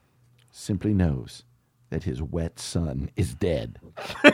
[0.51, 1.43] simply knows
[1.89, 3.79] that his wet son is dead.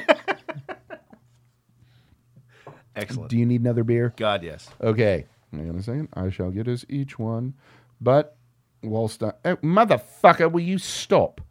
[2.95, 3.29] Excellent.
[3.29, 4.13] Do you need another beer?
[4.17, 4.69] God, yes.
[4.81, 5.25] Okay.
[5.51, 6.09] Hang on a second.
[6.13, 7.53] I shall get us each one.
[8.01, 8.35] But
[8.83, 9.33] whilst I.
[9.45, 11.41] Oh, eh, motherfucker, will you stop?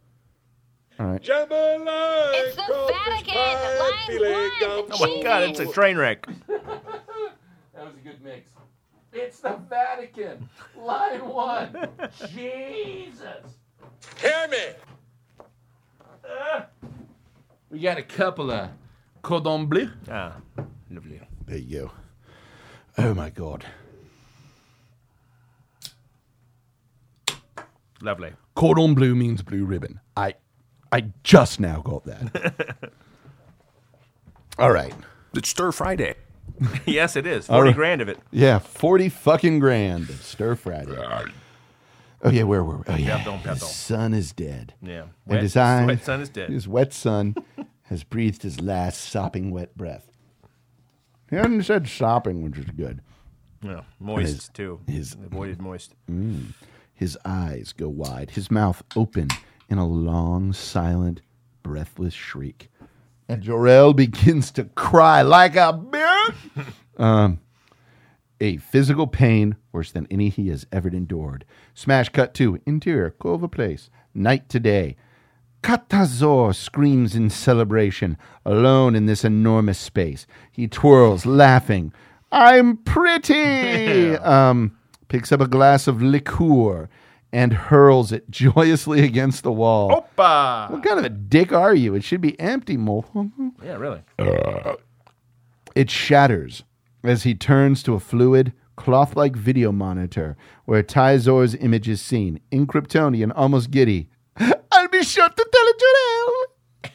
[0.99, 1.21] All right.
[1.21, 3.35] It's the Vatican.
[3.35, 4.51] Line one.
[4.91, 6.25] Oh my God, it's a train wreck.
[6.47, 8.49] That was a good mix.
[9.19, 10.47] It's the Vatican.
[10.77, 11.89] Line one.
[12.29, 13.57] Jesus.
[14.21, 14.57] Hear me!
[17.71, 18.69] We got a couple of
[19.23, 19.89] cordon bleu.
[20.09, 20.35] Ah,
[20.91, 21.19] lovely.
[21.47, 21.91] There you go.
[22.99, 23.65] Oh my God.
[28.01, 28.33] Lovely.
[28.53, 29.99] Cordon bleu means blue ribbon.
[30.15, 30.35] I,
[30.91, 32.91] I just now got that.
[34.59, 34.93] All right.
[35.33, 36.13] It's Stir Friday.
[36.85, 37.47] yes, it is.
[37.47, 37.75] 40 right.
[37.75, 38.19] grand of it.
[38.31, 40.09] Yeah, forty fucking grand.
[40.09, 40.95] of Stir Friday.
[42.23, 42.83] Oh yeah, where were we?
[42.87, 43.67] Oh yeah, Pardon, his pardon.
[43.67, 44.73] son is dead.
[44.81, 45.01] Yeah.
[45.01, 46.49] and Wet- his eye, wet son is dead.
[46.49, 47.35] His wet son
[47.83, 50.09] has breathed his last sopping wet breath.
[51.29, 53.01] He hadn't said sopping, which is good.
[53.61, 53.81] Yeah.
[53.99, 54.79] Moist, his- too.
[54.87, 55.93] his- Avoided moist.
[56.09, 56.53] Mm.
[56.93, 59.27] His eyes go wide, his mouth open
[59.69, 61.21] in a long, silent,
[61.61, 62.71] breathless shriek.
[63.29, 66.35] And Jor-El begins to cry like a bitch.
[66.97, 67.39] um,
[68.39, 71.43] a physical pain worse than any he has ever endured.
[71.73, 74.95] Smash cut to interior, Cova Place, night to day.
[75.61, 80.25] Katazor screams in celebration, alone in this enormous space.
[80.51, 81.91] He twirls, laughing.
[82.31, 84.15] I'm pretty!
[84.17, 84.77] um,
[85.09, 86.89] picks up a glass of liqueur
[87.31, 90.07] and hurls it joyously against the wall.
[90.17, 90.69] Opa!
[90.71, 91.95] What kind of a dick are you?
[91.95, 93.05] It should be empty, mo.
[93.63, 94.01] Yeah, really.
[94.19, 94.75] Uh,
[95.75, 96.63] it shatters
[97.03, 102.39] as he turns to a fluid, cloth like video monitor where Tyzor's image is seen.
[102.51, 104.09] In Kryptonian, almost giddy.
[104.71, 106.91] I'll be sure to tell it Jor-El.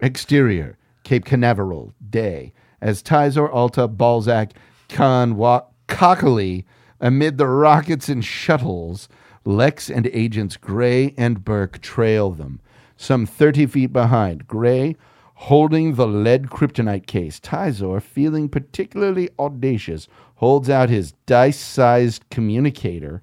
[0.00, 2.52] Exterior, Cape Canaveral, day.
[2.80, 4.52] As Tyzor, Alta, Balzac,
[4.88, 6.64] Khan walk cockily
[7.00, 9.08] amid the rockets and shuttles,
[9.46, 12.60] Lex and agents Gray and Burke trail them.
[12.96, 14.96] Some 30 feet behind, Gray
[15.36, 17.38] holding the lead kryptonite case.
[17.38, 23.22] Tyzor, feeling particularly audacious, holds out his dice sized communicator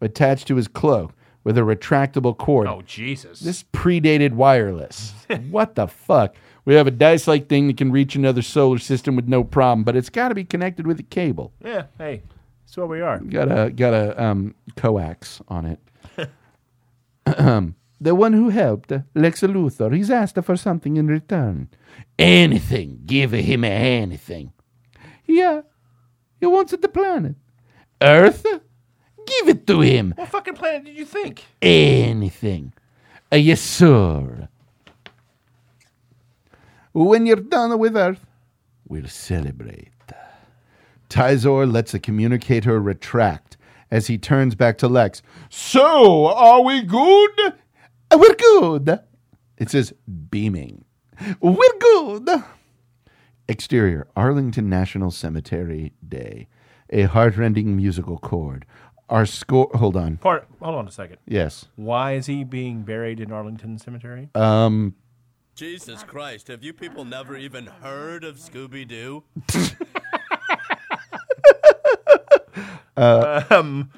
[0.00, 2.66] attached to his cloak with a retractable cord.
[2.68, 3.40] Oh, Jesus.
[3.40, 5.12] This predated wireless.
[5.50, 6.34] what the fuck?
[6.64, 9.82] We have a dice like thing that can reach another solar system with no problem,
[9.82, 11.52] but it's got to be connected with a cable.
[11.64, 12.22] yeah, hey,
[12.70, 13.18] that's what we are.
[13.18, 15.80] Got a got a um, coax on it.
[17.26, 21.68] Um, the one who helped, Lex Luthor, he's asked for something in return.
[22.16, 23.00] Anything.
[23.06, 24.52] Give him anything.
[25.26, 25.62] Yeah.
[26.38, 27.34] He wants the planet.
[28.00, 28.46] Earth?
[28.46, 30.14] Give it to him.
[30.16, 31.44] What fucking planet did you think?
[31.60, 32.72] Anything.
[33.32, 34.48] Uh, yes, sir.
[36.92, 38.24] When you're done with Earth,
[38.86, 39.90] we'll celebrate.
[41.10, 43.56] Tyzor lets the communicator retract
[43.90, 45.20] as he turns back to Lex.
[45.50, 47.30] So, are we good?
[48.10, 49.00] "Uh, We're good.
[49.58, 49.92] It says
[50.30, 50.84] beaming.
[51.40, 52.28] We're good.
[53.48, 56.48] Exterior, Arlington National Cemetery Day.
[56.90, 58.64] A heartrending musical chord.
[59.08, 59.68] Our score.
[59.74, 60.16] Hold on.
[60.18, 61.18] Part, hold on a second.
[61.26, 61.66] Yes.
[61.74, 64.28] Why is he being buried in Arlington Cemetery?
[64.36, 64.94] Um,
[65.56, 69.24] Jesus Christ, have you people never even heard of Scooby Doo?
[72.96, 73.90] um,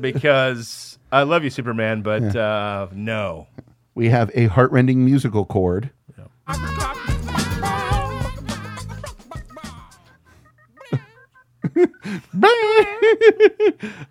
[0.00, 3.46] because I love you, Superman, but uh, no.
[3.94, 5.90] we have a heartrending musical chord.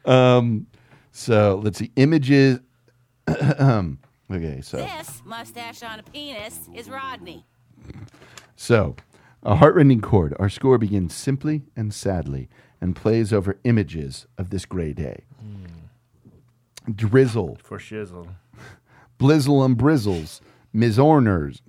[0.06, 0.68] um,
[1.12, 2.60] so let's see images.
[3.28, 7.46] okay, so This mustache on a penis is Rodney.
[8.56, 8.96] so
[9.44, 10.36] a heartrending chord.
[10.40, 12.50] Our score begins simply and sadly
[12.84, 15.24] and plays over images of this gray day.
[16.94, 18.28] Drizzle, For shizzle.
[19.18, 20.42] blizzle and brizzles,
[20.76, 21.62] misorners,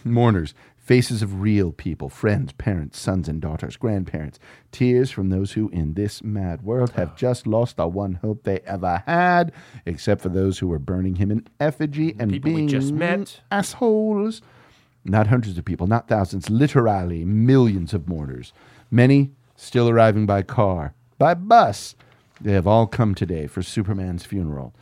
[0.04, 4.38] mourners, faces of real people, friends, parents, sons and daughters, grandparents,
[4.72, 8.60] tears from those who in this mad world have just lost the one hope they
[8.60, 9.52] ever had,
[9.84, 13.40] except for those who were burning him in effigy and People we being just met.
[13.50, 14.40] assholes.
[15.04, 18.54] Not hundreds of people, not thousands, literally millions of mourners.
[18.90, 21.94] Many still arriving by car, by bus.
[22.40, 24.74] They have all come today for Superman's funeral.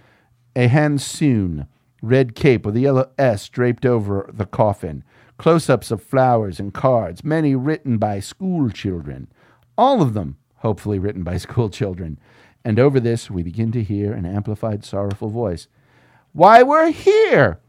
[0.55, 1.67] A Hansoon,
[2.01, 5.03] red cape with a yellow S draped over the coffin,
[5.37, 9.29] close ups of flowers and cards, many written by school children.
[9.77, 12.19] All of them, hopefully, written by school children.
[12.65, 15.69] And over this, we begin to hear an amplified, sorrowful voice.
[16.33, 17.61] Why, we're here!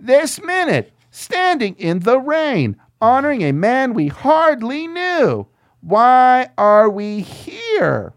[0.00, 5.46] this minute, standing in the rain, honoring a man we hardly knew.
[5.80, 8.12] Why are we here?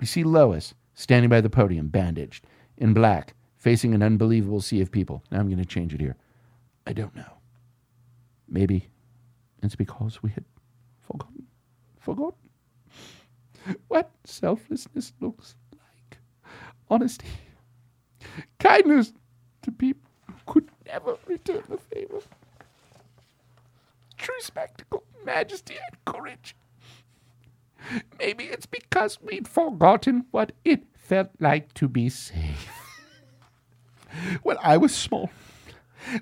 [0.00, 2.46] We see Lois standing by the podium, bandaged,
[2.76, 5.22] in black, facing an unbelievable sea of people.
[5.30, 6.16] Now I'm going to change it here.
[6.86, 7.38] I don't know.
[8.48, 8.88] Maybe
[9.62, 10.44] it's because we had
[11.02, 11.46] forgotten,
[11.98, 12.38] forgotten
[13.88, 16.18] what selflessness looks like.
[16.90, 17.26] Honesty,
[18.58, 19.12] kindness
[19.62, 22.20] to people who could never return the favor.
[24.16, 26.54] True spectacle, majesty, and courage.
[28.18, 32.68] Maybe it's because we'd forgotten what it felt like to be safe.
[34.44, 35.28] When I was small,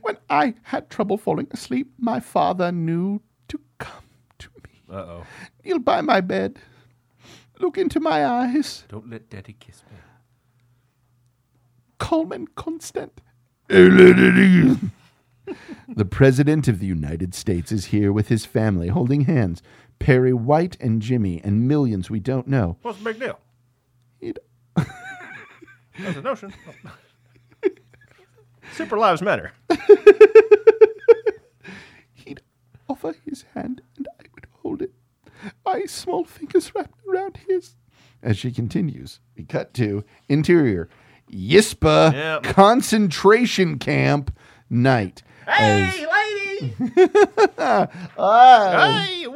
[0.00, 4.04] when I had trouble falling asleep, my father knew to come
[4.38, 5.26] to me, Uh oh.
[5.62, 6.58] kneel by my bed,
[7.60, 9.98] look into my eyes, Don't let daddy kiss me.
[11.98, 13.20] calm and constant.
[13.68, 14.78] the
[16.10, 19.62] President of the United States is here with his family, holding hands.
[20.02, 22.76] Perry White and Jimmy and millions we don't know.
[22.82, 23.38] What's the big deal?
[24.20, 24.38] He'd,
[24.76, 26.52] That's a notion.
[28.74, 29.52] Super Lives Matter.
[32.14, 32.40] he'd
[32.88, 34.92] offer his hand and I would hold it.
[35.64, 37.76] My small fingers wrapped around his.
[38.22, 40.88] As she continues, we cut to interior
[41.30, 42.42] Yispa Yep.
[42.44, 44.34] concentration camp
[44.70, 45.22] night.
[45.46, 46.08] As- lady!
[48.18, 49.04] Ah.
[49.06, 49.26] hey!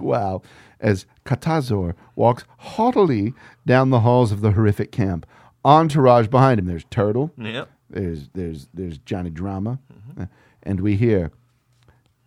[0.00, 0.42] Wow.
[0.80, 3.34] As Katazor walks haughtily
[3.66, 5.26] down the halls of the horrific camp.
[5.64, 6.66] Entourage behind him.
[6.66, 7.32] There's Turtle.
[7.38, 7.70] Yep.
[7.90, 9.78] There's there's there's Johnny Drama.
[10.18, 10.26] Uh,
[10.62, 11.30] and we hear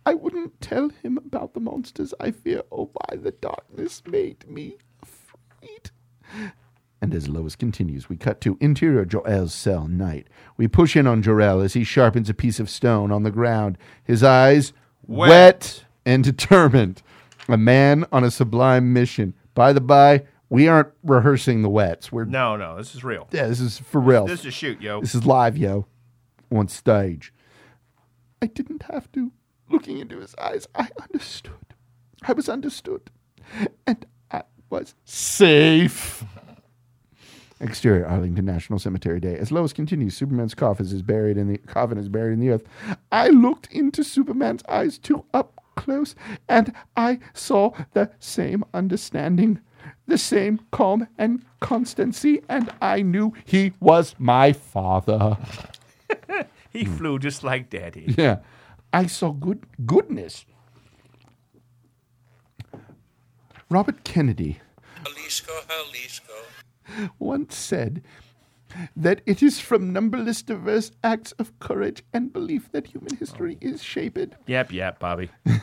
[0.06, 2.62] I wouldn't tell him about the monsters I fear.
[2.72, 5.90] Oh why the darkness made me afraid.
[7.00, 10.26] And as Lois continues, we cut to interior Jor-El's cell night.
[10.56, 13.78] We push in on Jor-El as he sharpens a piece of stone on the ground,
[14.02, 14.72] his eyes
[15.06, 15.28] Wet.
[15.28, 17.02] wet and determined.
[17.48, 19.34] A man on a sublime mission.
[19.54, 22.12] By the by, we aren't rehearsing the wets.
[22.12, 23.28] We're No, no, this is real.
[23.32, 24.26] yeah, this is for real.
[24.26, 25.00] This is a shoot, yo.
[25.00, 25.86] This is live, yo,
[26.50, 27.32] on stage.
[28.42, 29.32] I didn't have to.
[29.70, 31.52] Looking into his eyes, I understood.
[32.22, 33.10] I was understood.
[33.86, 36.24] And I was safe.
[37.60, 39.36] Exterior Arlington National Cemetery Day.
[39.36, 42.62] As Lois continues, Superman's coffin is buried in the coffin is buried in the earth.
[43.10, 46.14] I looked into Superman's eyes too up close,
[46.48, 49.60] and I saw the same understanding,
[50.06, 55.38] the same calm and constancy, and I knew he was my father.
[56.70, 58.14] He flew just like daddy.
[58.16, 58.38] Yeah.
[58.92, 60.44] I saw good goodness.
[63.70, 64.60] Robert Kennedy
[65.04, 66.32] Jalisco, Jalisco.
[67.18, 68.02] once said
[68.96, 73.68] that it is from numberless diverse acts of courage and belief that human history oh.
[73.68, 74.34] is shaped.
[74.46, 75.30] Yep, yep, Bobby.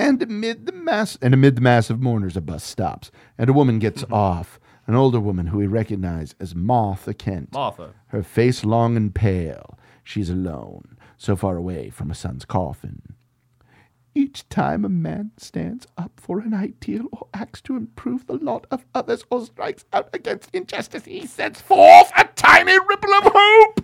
[0.00, 3.52] And amid the mass and amid the mass of mourners, a bus stops, and a
[3.52, 4.14] woman gets mm-hmm.
[4.14, 4.58] off.
[4.86, 7.52] An older woman who we recognize as Martha Kent.
[7.52, 7.90] Martha.
[8.08, 9.78] Her face long and pale.
[10.02, 13.14] She's alone, so far away from a son's coffin.
[14.14, 18.66] Each time a man stands up for an ideal or acts to improve the lot
[18.70, 23.80] of others or strikes out against injustice, he sends forth a tiny ripple of hope.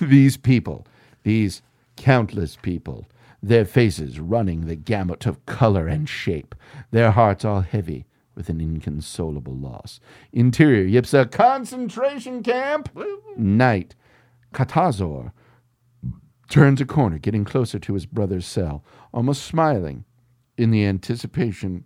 [0.00, 0.86] these people,
[1.24, 1.62] these
[1.96, 3.06] countless people,
[3.42, 6.54] their faces running the gamut of color and shape,
[6.92, 8.06] their hearts all heavy
[8.36, 9.98] with an inconsolable loss.
[10.32, 12.88] Interior Yipsa concentration camp.
[13.36, 13.94] Night.
[14.54, 15.32] Katazor
[16.52, 18.84] turns a corner, getting closer to his brother's cell,
[19.14, 20.04] almost smiling
[20.58, 21.82] in the anticipation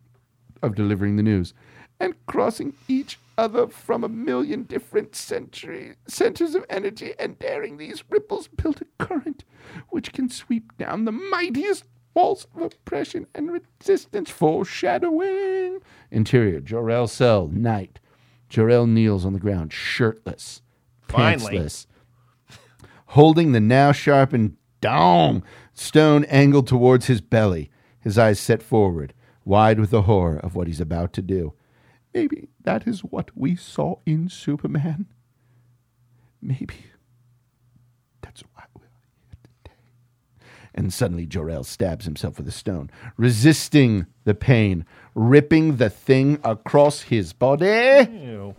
[0.61, 1.55] of delivering the news,
[2.01, 8.03] and crossing each other from a million different century, centers of energy, and daring these
[8.11, 9.45] ripples build a current
[9.91, 15.79] which can sweep down the mightiest walls of oppression and resistance foreshadowing.
[16.11, 18.01] Interior, Jor-El cell, night.
[18.49, 20.61] Jor-El kneels on the ground, shirtless,
[21.03, 21.57] Finally.
[21.57, 21.87] pantsless,
[23.07, 25.43] holding the now sharpened dong
[25.73, 29.13] stone angled towards his belly, his eyes set forward,
[29.45, 31.53] wide with the horror of what he's about to do.
[32.15, 35.07] Maybe that is what we saw in Superman.
[36.41, 36.87] Maybe
[38.23, 39.77] that's why we're here today.
[40.75, 44.85] And suddenly Jor-El stabs himself with a stone, resisting the pain,
[45.15, 48.09] ripping the thing across his body.
[48.11, 48.55] Ew.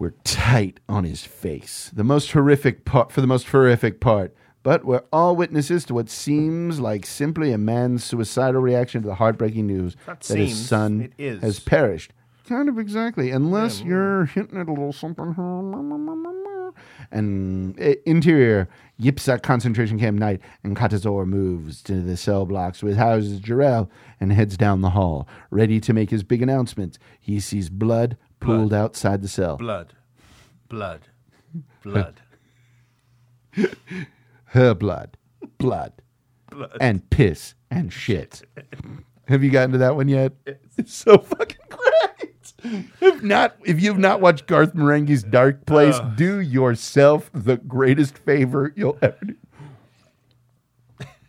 [0.00, 1.90] We're tight on his face.
[1.92, 4.34] The most horrific part for the most horrific part.
[4.62, 9.14] But we're all witnesses to what seems like simply a man's suicidal reaction to the
[9.16, 12.14] heartbreaking news Not that his son has perished.
[12.48, 15.34] Kind of exactly, unless you're hinting at a little something.
[17.10, 22.96] And uh, interior, Yipsa concentration camp night, and Katazor moves to the cell blocks with
[22.96, 26.98] houses Jor-El and heads down the hall, ready to make his big announcement.
[27.20, 29.56] He sees blood pooled outside the cell.
[29.56, 29.94] Blood.
[30.68, 31.02] Blood.
[31.82, 32.20] Blood.
[34.44, 35.16] her blood,
[35.58, 35.92] blood,
[36.50, 36.76] blood.
[36.80, 38.42] and piss and shit.
[39.28, 40.32] Have you gotten to that one yet?
[40.76, 42.82] It's so fucking great.
[43.00, 48.72] If not, if you've not watched Garth Marenghi's Dark Place, do yourself the greatest favor
[48.76, 49.36] you'll ever do.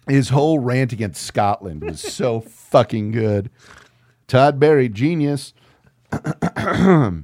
[0.08, 3.52] His whole rant against Scotland was so fucking good.
[4.28, 5.54] Todd Berry, genius.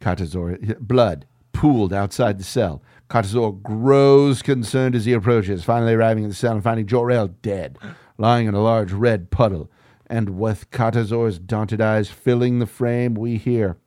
[0.00, 2.82] Katazor, blood pooled outside the cell.
[3.08, 7.78] Katazor grows concerned as he approaches, finally arriving in the cell and finding Jor-El dead,
[8.18, 9.70] lying in a large red puddle.
[10.06, 13.78] And with Katazor's daunted eyes filling the frame, we hear,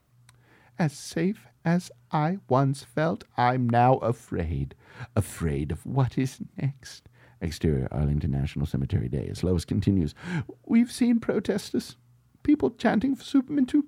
[0.78, 4.76] As safe as I once felt, I'm now afraid.
[5.16, 7.08] Afraid of what is next.
[7.42, 9.28] Exterior Arlington National Cemetery Day.
[9.30, 10.14] As Lois continues,
[10.66, 11.96] We've seen protesters,
[12.50, 13.86] people chanting for Superman to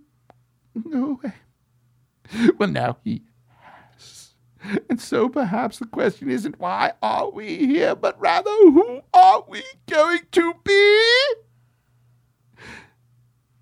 [0.92, 1.34] go away.
[2.60, 3.24] Well, now he
[3.60, 4.36] has.
[4.88, 9.64] And so perhaps the question isn't why are we here, but rather who are we
[9.90, 11.04] going to be?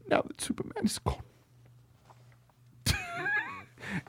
[0.07, 1.23] Now that Superman is gone.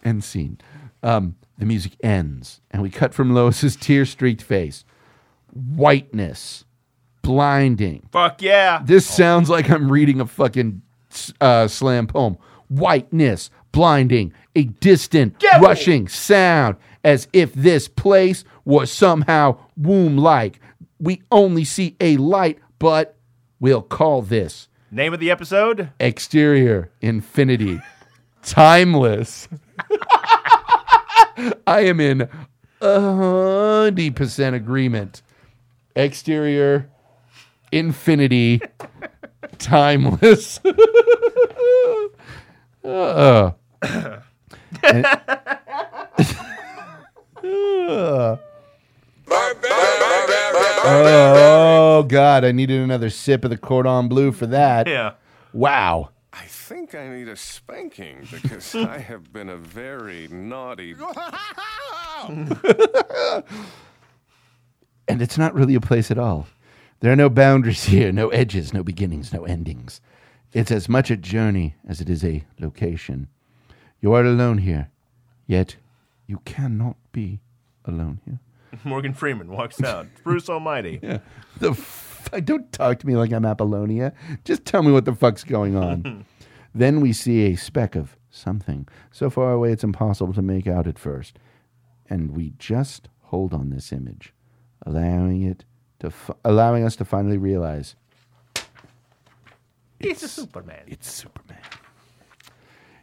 [0.05, 0.59] End scene.
[1.05, 4.85] Um, the music ends, and we cut from Lois's tear streaked face.
[5.53, 6.65] Whiteness.
[7.23, 8.09] Blinding.
[8.13, 8.81] Fuck yeah.
[8.85, 10.83] This sounds like I'm reading a fucking
[11.41, 12.37] uh, slam poem.
[12.69, 20.61] Whiteness, blinding, a distant, Get rushing sound, as if this place was somehow womb like.
[20.99, 23.17] We only see a light, but
[23.59, 25.91] we'll call this Name of the episode?
[26.01, 27.81] exterior infinity.
[28.43, 29.49] Timeless.
[31.67, 32.29] I am in
[32.81, 35.23] a hundred percent agreement.
[35.97, 36.89] Exterior
[37.73, 38.61] infinity
[39.59, 40.61] timeless.
[42.85, 43.53] Uh.
[44.83, 45.07] And-
[47.43, 48.37] Uh.
[50.85, 52.45] oh God!
[52.45, 54.87] I needed another sip of the cordon bleu for that.
[54.87, 55.13] Yeah.
[55.53, 56.11] Wow.
[56.33, 60.95] I think I need a spanking because I have been a very naughty.
[65.09, 66.47] And it's not really a place at all.
[67.01, 70.01] There are no boundaries here, no edges, no beginnings, no endings.
[70.53, 73.29] It's as much a journey as it is a location.
[74.01, 74.91] You are alone here,
[75.47, 75.77] yet
[76.27, 77.41] you cannot be
[77.85, 78.41] alone here.
[78.85, 80.07] Morgan Freeman walks out.
[80.25, 81.01] Bruce Almighty.
[81.03, 81.19] Yeah.
[81.59, 84.13] The f- don't talk to me like I'm Apollonia.
[84.45, 86.25] Just tell me what the fuck's going on.
[86.75, 90.87] then we see a speck of something so far away it's impossible to make out
[90.87, 91.39] at first,
[92.09, 94.33] and we just hold on this image,
[94.87, 95.65] allowing it
[96.01, 97.95] to f- allowing us to finally realize
[99.99, 100.83] It's a Superman.
[100.87, 101.59] it's Superman.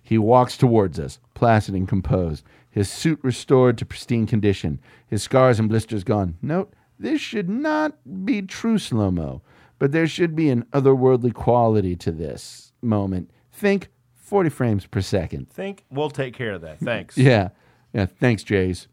[0.04, 5.60] He walks towards us, placid and composed, his suit restored to pristine condition, his scars
[5.60, 6.38] and blisters gone.
[6.42, 7.96] Note, this should not
[8.26, 9.42] be true slow mo,
[9.80, 13.30] but there should be an otherworldly quality to this moment.
[13.52, 15.50] Think 40 frames per second.
[15.50, 16.80] Think we'll take care of that.
[16.80, 17.18] Thanks.
[17.28, 17.50] Yeah.
[17.94, 18.06] Yeah.
[18.06, 18.88] Thanks, Jays.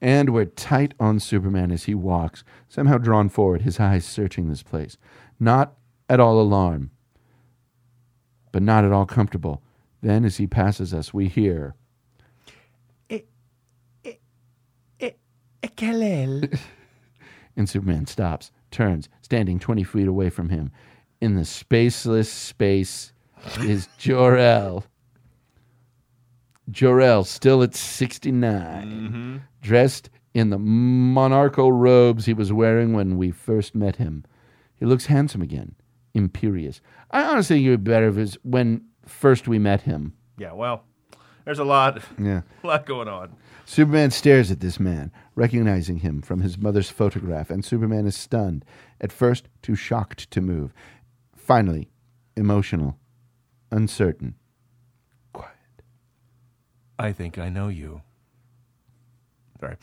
[0.00, 4.62] And we're tight on Superman as he walks, somehow drawn forward, his eyes searching this
[4.62, 4.96] place.
[5.40, 5.74] Not
[6.08, 6.90] at all alarmed,
[8.52, 9.62] but not at all comfortable.
[10.00, 11.74] Then, as he passes us, we hear.
[17.56, 20.70] And Superman stops, turns, standing 20 feet away from him.
[21.20, 23.12] In the spaceless space
[23.62, 24.84] is Jor-El.
[26.70, 29.36] Jor-El, still at 69, mm-hmm.
[29.60, 34.24] Dressed in the monarchal robes he was wearing when we first met him.
[34.76, 35.74] He looks handsome again,
[36.14, 36.80] imperious.
[37.10, 40.12] I honestly think it would be better if it was when first we met him.
[40.38, 40.84] Yeah, well,
[41.44, 42.42] there's a lot, Yeah.
[42.62, 43.34] a lot going on.
[43.64, 48.64] Superman stares at this man, recognizing him from his mother's photograph, and Superman is stunned.
[49.00, 50.72] At first, too shocked to move.
[51.36, 51.88] Finally,
[52.36, 52.98] emotional,
[53.70, 54.34] uncertain.
[55.32, 55.52] Quiet.
[56.98, 58.02] I think I know you.
[59.60, 59.76] Sorry.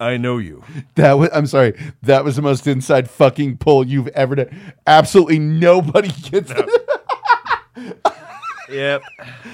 [0.00, 0.62] I know you.
[0.94, 4.74] That was, I'm sorry, that was the most inside fucking pull you've ever done.
[4.86, 8.14] Absolutely nobody gets that.
[8.70, 9.02] Yep.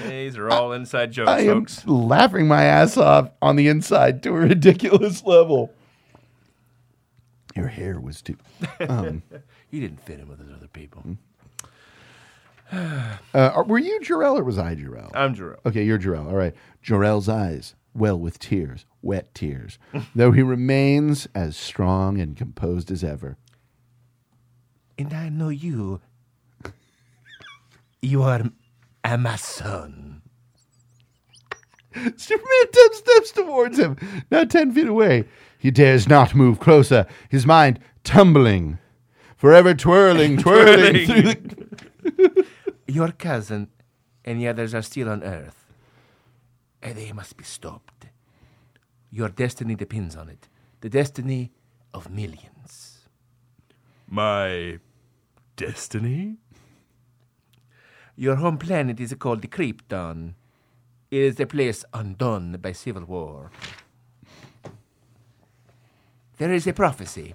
[0.09, 1.87] These are all inside jokes, I am folks.
[1.87, 5.73] laughing my ass off on the inside to a ridiculous level.
[7.55, 8.37] Your hair was too.
[8.89, 9.23] Um,
[9.71, 11.17] You didn't fit in with those other people.
[12.73, 15.13] uh, were you Jor-El or was I Jor-El?
[15.15, 15.61] I'm Jor-El.
[15.67, 16.29] Okay, you're Jor-El.
[16.29, 16.55] All right.
[16.83, 19.79] Jor-El's eyes well with tears, wet tears,
[20.15, 23.37] though he remains as strong and composed as ever.
[24.99, 26.01] And I know you.
[28.03, 28.43] You are
[29.03, 30.23] a my son.
[31.95, 33.97] Superman 10 steps towards him,
[34.31, 35.25] not 10 feet away.
[35.59, 38.79] He dares not move closer, his mind tumbling,
[39.37, 41.67] forever twirling, twirling the.
[42.87, 43.69] Your cousin
[44.25, 45.64] and the others are still on Earth.
[46.85, 48.07] And they must be stopped.
[49.11, 50.49] Your destiny depends on it.
[50.83, 51.51] The destiny
[51.95, 53.09] of millions.
[54.09, 54.79] My
[55.57, 56.37] destiny?
[58.17, 60.35] Your home planet is called the Krypton.
[61.11, 63.51] It is a place undone by civil war.
[66.37, 67.35] There is a prophecy.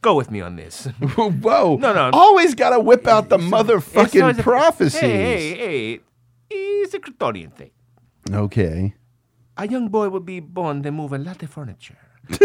[0.00, 0.84] Go with me on this.
[1.16, 1.76] Whoa.
[1.76, 2.10] No, no.
[2.12, 5.00] Always got to whip out the motherfucking a- prophecies.
[5.00, 5.56] Hey, hey,
[5.94, 6.00] hey.
[6.50, 7.70] It's a Kryptonian thing.
[8.32, 8.94] Okay.
[9.56, 11.98] A young boy will be born to move a lot of furniture.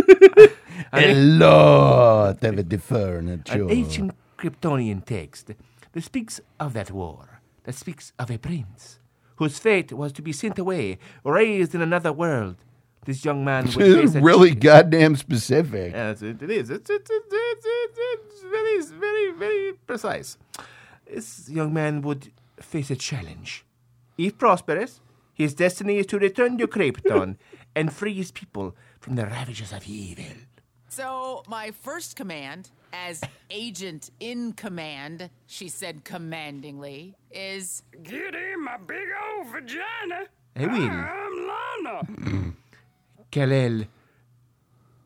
[0.93, 3.63] A lot of the furniture.
[3.63, 5.51] An ancient Kryptonian text
[5.91, 8.99] that speaks of that war, that speaks of a prince
[9.37, 12.57] whose fate was to be sent away, raised in another world.
[13.05, 15.93] This young man would face really ch- goddamn specific.
[15.93, 16.69] Yes, it, it is.
[16.69, 20.37] It's, it's, it's, it's, it's, it's very, very, very precise.
[21.05, 22.31] This young man would
[22.61, 23.65] face a challenge.
[24.17, 25.01] If prosperous,
[25.33, 27.37] his destiny is to return to Krypton
[27.75, 30.25] and free his people from the ravages of evil.
[30.89, 38.77] So, my first command, as agent in command, she said commandingly, is Get in my
[38.77, 40.27] big old vagina.
[40.55, 40.89] I will.
[40.89, 42.53] I'm Lana.
[43.31, 43.85] Kal-El,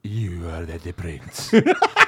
[0.04, 1.54] you are the prince.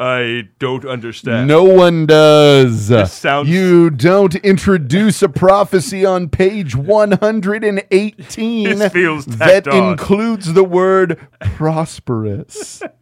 [0.00, 1.46] I don't understand.
[1.46, 2.86] No one does.
[3.12, 11.18] sounds- You don't introduce a prophecy on page 118 This feels that includes the word
[11.40, 12.82] prosperous.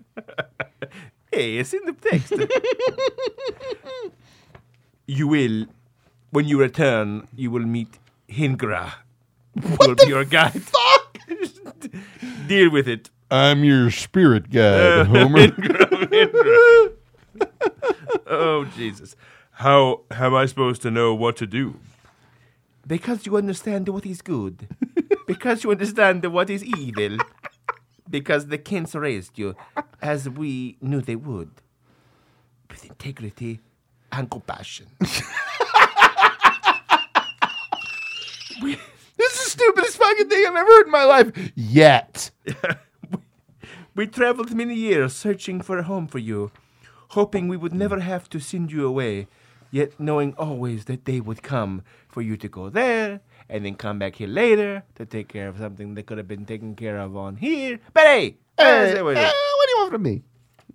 [1.34, 2.30] Hey, it's in the text.
[5.07, 5.64] you will,
[6.30, 7.88] when you return, you will meet
[8.28, 8.93] Hingra.
[9.62, 10.61] Who will be your guide.
[10.62, 11.18] Fuck!
[12.47, 13.09] Deal with it.
[13.33, 15.49] I'm your spirit guide, Homer.
[18.26, 19.16] Oh, Jesus.
[19.53, 21.80] How, how am I supposed to know what to do?
[22.87, 24.68] Because you understand what is good.
[25.26, 27.16] because you understand what is evil.
[28.11, 29.57] Because the Kents raised you
[30.03, 31.53] as we knew they would.
[32.68, 33.61] With integrity
[34.12, 34.89] and compassion.
[35.01, 35.16] this
[38.61, 38.76] is
[39.16, 41.53] the stupidest fucking thing I've ever heard in my life.
[41.55, 42.30] Yet.
[43.95, 46.51] We traveled many years searching for a home for you,
[47.09, 49.26] hoping we would never have to send you away,
[49.70, 53.20] yet knowing always that they would come for you to go there
[53.51, 56.47] and then come back here later to take care of something that could have been
[56.47, 57.80] taken care of on here.
[57.93, 58.36] But hey,
[59.14, 60.22] Hey, what do you want from me?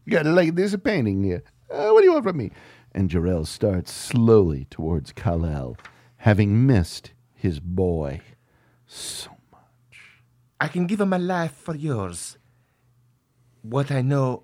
[0.06, 1.44] You got like there's a painting here.
[1.72, 2.52] Uh, what do you want from me?
[2.94, 5.76] And Jor-El starts slowly towards Kal-El,
[6.18, 8.22] having missed his boy
[8.86, 10.00] so much.
[10.60, 12.37] I can give him my life for yours.
[13.70, 14.44] What I know,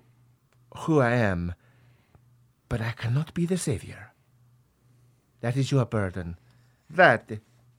[0.78, 1.54] who I am,
[2.68, 4.12] but I cannot be the savior.
[5.40, 6.36] That is your burden.
[6.90, 7.30] That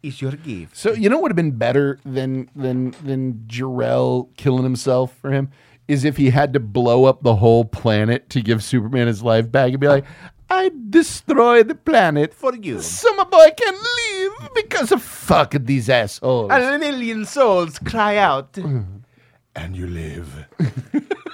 [0.02, 0.76] is your gift.
[0.78, 5.32] So you know what would have been better than than than Jor-El killing himself for
[5.32, 5.50] him
[5.88, 9.52] is if he had to blow up the whole planet to give Superman his life
[9.52, 10.06] back and be like,
[10.50, 12.82] I destroy the planet For you.
[12.82, 16.52] so my boy can live because of fuck these assholes.
[16.52, 18.58] And a million souls cry out.
[19.56, 20.48] and you live.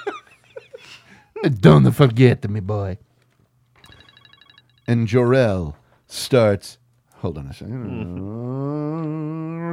[1.60, 2.98] Don't forget me, boy.
[4.88, 5.76] And Jor-El
[6.08, 6.78] starts.
[7.18, 8.20] Hold on a second.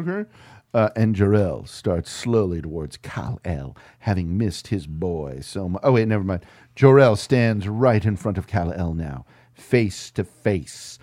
[0.08, 0.28] Okay.
[0.74, 5.80] Uh, and Jor-El starts slowly towards Kal El, having missed his boy so much.
[5.82, 6.44] Oh, wait, never mind.
[6.76, 9.24] Jor-El stands right in front of Kal El now,
[9.54, 10.98] face to face.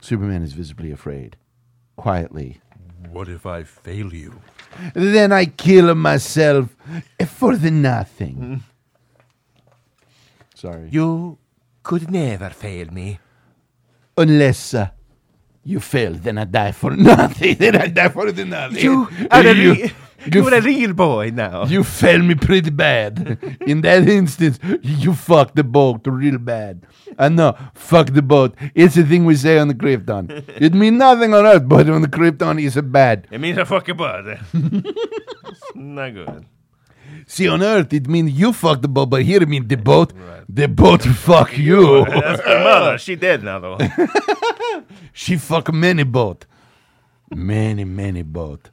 [0.00, 1.36] Superman is visibly afraid.
[1.96, 2.60] Quietly,
[3.12, 4.40] What if I fail you?
[4.94, 6.74] then I kill myself
[7.26, 8.62] for the nothing.
[10.60, 10.88] Sorry.
[10.90, 11.38] You
[11.82, 13.18] could never fail me.
[14.16, 14.88] Unless uh,
[15.64, 17.56] you fail, then I die for nothing.
[17.56, 18.82] then I die for the nothing.
[18.84, 19.92] You are a, you, re-
[20.32, 21.64] you're a real boy now.
[21.64, 23.38] you fail me pretty bad.
[23.66, 26.84] In that instance, you fuck the boat real bad.
[27.18, 28.54] I know, fuck the boat.
[28.74, 30.44] It's a thing we say on the Krypton.
[30.60, 33.26] It means nothing on Earth, but on the Krypton, it's a bad.
[33.30, 34.40] it means a fucking bud.
[35.74, 36.44] Not good.
[37.26, 40.12] See, on Earth, it means you fuck the boat, but here it means the boat,
[40.48, 42.04] the boat fuck you.
[42.06, 42.98] That's my mother.
[42.98, 43.78] She dead now, though.
[45.12, 46.46] She fuck many boat.
[47.34, 48.70] Many, many boat.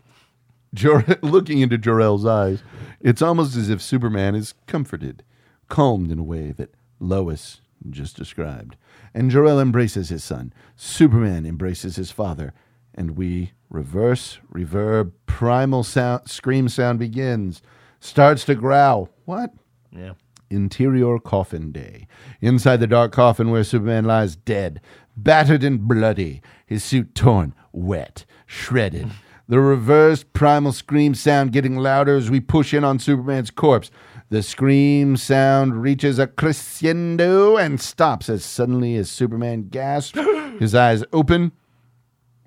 [0.74, 2.64] Jor- looking into Jor-El's eyes,
[3.02, 5.24] it's almost as if Superman is comforted,
[5.68, 8.76] calmed in a way that Lois just described.
[9.14, 10.54] And Jor-El embraces his son.
[10.76, 12.54] Superman embraces his father.
[12.94, 17.62] And we reverse, reverb, primal sound, scream sound begins.
[18.08, 19.10] Starts to growl.
[19.26, 19.54] What?
[19.92, 20.14] yeah.
[20.50, 22.08] Interior coffin day.
[22.40, 24.80] Inside the dark coffin where Superman lies dead,
[25.18, 29.12] battered and bloody, his suit torn, wet, shredded.
[29.50, 33.90] The reversed primal scream sound getting louder as we push in on Superman's corpse.
[34.30, 40.20] The scream sound reaches a crescendo and stops as suddenly as Superman gasps,
[40.60, 41.54] his eyes open.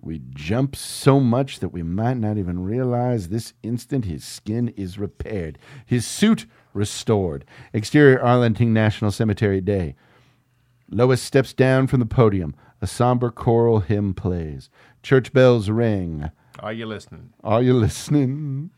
[0.02, 4.98] We jump so much that we might not even realize this instant his skin is
[4.98, 7.44] repaired, his suit restored.
[7.74, 9.94] Exterior Arlington National Cemetery Day.
[10.88, 12.54] Lois steps down from the podium.
[12.82, 14.70] A somber choral hymn plays.
[15.02, 16.30] Church bells ring.
[16.60, 17.34] Are you listening?
[17.44, 18.70] Are you listening?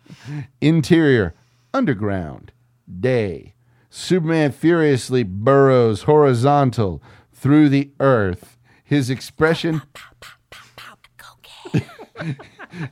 [0.60, 1.34] Interior,
[1.72, 2.52] underground,
[3.00, 3.54] day.
[3.90, 7.00] Superman furiously burrows horizontal
[7.32, 8.58] through the earth.
[8.82, 9.82] His expression.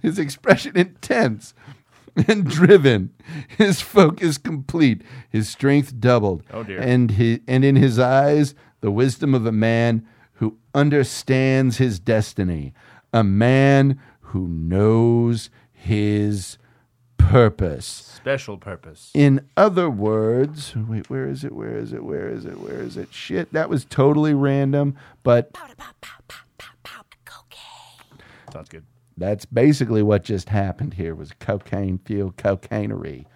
[0.02, 1.54] His expression intense
[2.28, 3.12] and driven.
[3.48, 5.02] His focus complete.
[5.28, 6.42] His strength doubled.
[6.52, 6.80] Oh, dear.
[6.80, 12.72] And his, and in his eyes, the wisdom of a man who understands his destiny.
[13.12, 16.58] A man who knows his
[17.16, 17.84] purpose.
[17.84, 19.10] Special purpose.
[19.14, 21.52] In other words, wait, where is it?
[21.52, 22.04] Where is it?
[22.04, 22.58] Where is it?
[22.60, 23.12] Where is it?
[23.12, 25.56] Shit, that was totally random, but
[28.52, 28.84] Sounds good.
[29.20, 33.26] That's basically what just happened here was cocaine fueled cocainery.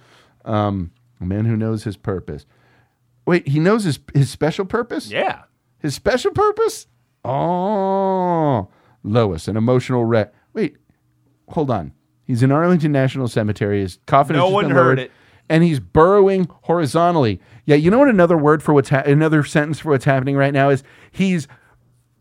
[0.44, 0.90] Um,
[1.20, 2.46] a man who knows his purpose.
[3.26, 5.10] Wait, he knows his his special purpose?
[5.10, 5.42] Yeah.
[5.78, 6.86] His special purpose?
[7.24, 8.68] Oh,
[9.02, 10.34] Lois, an emotional wreck.
[10.52, 10.76] Wait,
[11.48, 11.92] hold on.
[12.24, 13.80] He's in Arlington National Cemetery.
[13.80, 14.36] His coffin.
[14.36, 15.12] No one been heard lowered, it.
[15.48, 17.40] And he's burrowing horizontally.
[17.66, 18.08] Yeah, you know what?
[18.08, 20.82] Another word for what's ha- another sentence for what's happening right now is
[21.12, 21.46] he's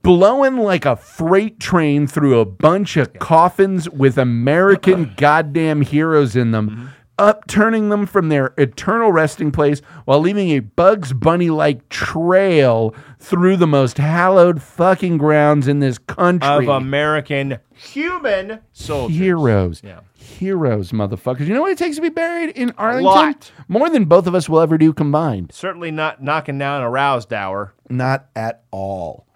[0.04, 6.52] blowing like a freight train through a bunch of coffins with American goddamn heroes in
[6.52, 6.86] them, Mm-hmm.
[7.20, 13.58] upturning them from their eternal resting place while leaving a Bugs Bunny like trail through
[13.58, 16.48] the most hallowed fucking grounds in this country.
[16.50, 19.18] Of American human soldiers.
[19.18, 19.82] Heroes.
[19.84, 20.00] Yeah.
[20.16, 21.46] Heroes, motherfuckers.
[21.48, 23.06] You know what it takes to be buried in Arlington?
[23.06, 23.52] lot.
[23.68, 25.52] More than both of us will ever do combined.
[25.54, 27.74] Certainly not knocking down a rouse dower.
[27.90, 29.28] Not at all.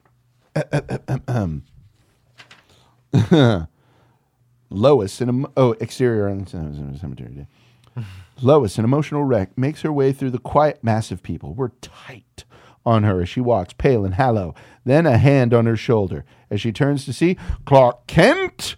[4.69, 7.47] Lois, an em- oh exterior cemetery day.
[8.41, 11.53] Lois, an emotional wreck, makes her way through the quiet mass of people.
[11.53, 12.43] We're tight
[12.85, 14.53] on her as she walks, pale and hollow.
[14.85, 18.75] Then a hand on her shoulder as she turns to see Clark Kent.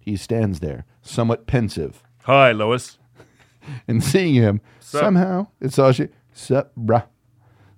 [0.00, 2.98] He stands there, somewhat pensive, Hi, Lois.
[3.88, 5.00] and seeing him, Sup?
[5.00, 6.08] somehow it's all she.
[6.32, 7.04] Sup, bruh.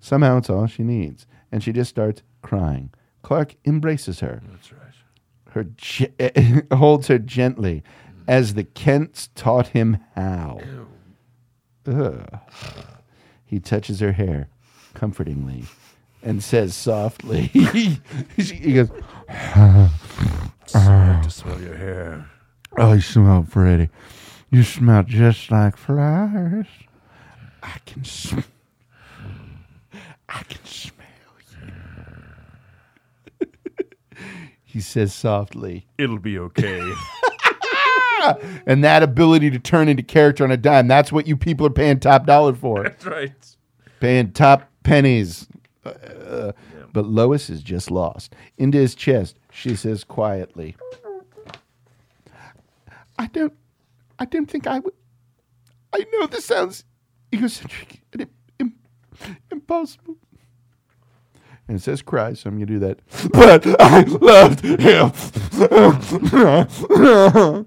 [0.00, 2.90] Somehow it's all she needs, and she just starts crying.
[3.26, 4.40] Clark embraces her.
[4.52, 4.80] That's right.
[5.50, 6.12] Her ge-
[6.72, 7.82] holds her gently,
[8.28, 10.60] as the Kents taught him how.
[11.88, 12.40] Ugh.
[13.44, 14.48] He touches her hair,
[14.94, 15.64] comfortingly,
[16.22, 17.98] and says softly, he
[18.74, 18.90] goes,
[19.28, 19.90] to
[21.28, 22.30] smell your hair.
[22.76, 23.88] "Oh, you smell pretty.
[24.52, 26.68] You smell just like flowers.
[27.60, 28.38] I can sm-
[30.28, 31.72] I can smell you."
[34.76, 36.80] He says softly, It'll be okay.
[38.66, 40.86] and that ability to turn into character on a dime.
[40.86, 42.82] That's what you people are paying top dollar for.
[42.82, 43.56] That's right.
[44.00, 45.48] paying top pennies.
[45.82, 46.52] Uh,
[46.92, 48.34] But Lois is just lost.
[48.58, 50.76] Into his chest, she says quietly,
[53.18, 53.54] I don't
[54.18, 54.92] I don't think I would.
[55.94, 56.84] I know this sounds
[57.34, 58.30] egocentric and im-
[58.60, 60.18] im- impossible.
[61.68, 63.00] And it says cry, so I'm going to do that.
[63.32, 65.12] But I loved him.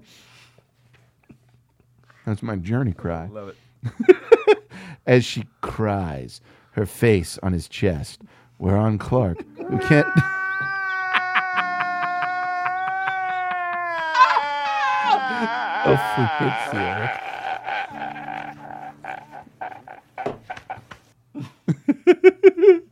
[2.24, 3.26] That's my journey cry.
[3.26, 3.56] Love it.
[5.06, 6.40] As she cries,
[6.72, 8.22] her face on his chest,
[8.58, 10.06] whereon Clark, who can't.
[15.86, 17.20] oh, for God's sake.
[21.36, 22.89] Uh,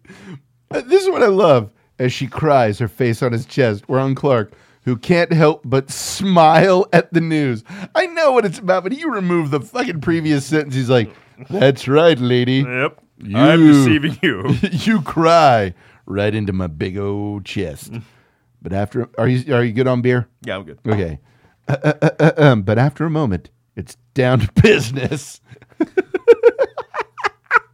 [0.70, 1.70] This is what I love.
[1.98, 5.90] As she cries, her face on his chest, We're on Clark, who can't help but
[5.90, 7.64] smile at the news.
[7.94, 10.74] I know what it's about, but you remove the fucking previous sentence.
[10.74, 11.10] He's like,
[11.50, 12.64] That's right, lady.
[12.66, 13.02] Yep.
[13.34, 14.56] I'm deceiving you.
[14.70, 15.74] you cry
[16.06, 17.92] right into my big old chest.
[18.62, 20.28] But after, are you are you good on beer?
[20.42, 20.78] Yeah, I'm good.
[20.86, 21.18] Okay.
[21.68, 25.40] Uh, uh, uh, uh, um, but after a moment, it's down to business.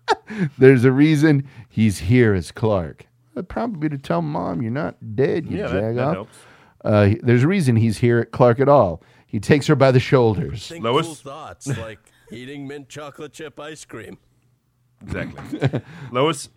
[0.59, 3.06] There's a reason he's here as Clark.
[3.36, 6.14] Uh, probably to tell mom you're not dead, you Yeah, jag that off.
[6.14, 6.36] helps.
[6.85, 9.02] Uh, there's a reason he's here at Clark at all.
[9.26, 10.68] He takes her by the shoulders.
[10.68, 11.06] Think Lois?
[11.06, 11.98] cool thoughts like
[12.31, 14.18] eating mint chocolate chip ice cream.
[15.02, 15.81] Exactly.
[16.12, 16.51] Lois,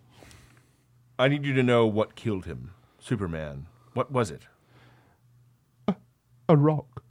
[1.18, 2.72] I need you to know what killed him.
[3.00, 3.66] Superman.
[3.94, 4.42] What was it?
[6.50, 7.02] A rock.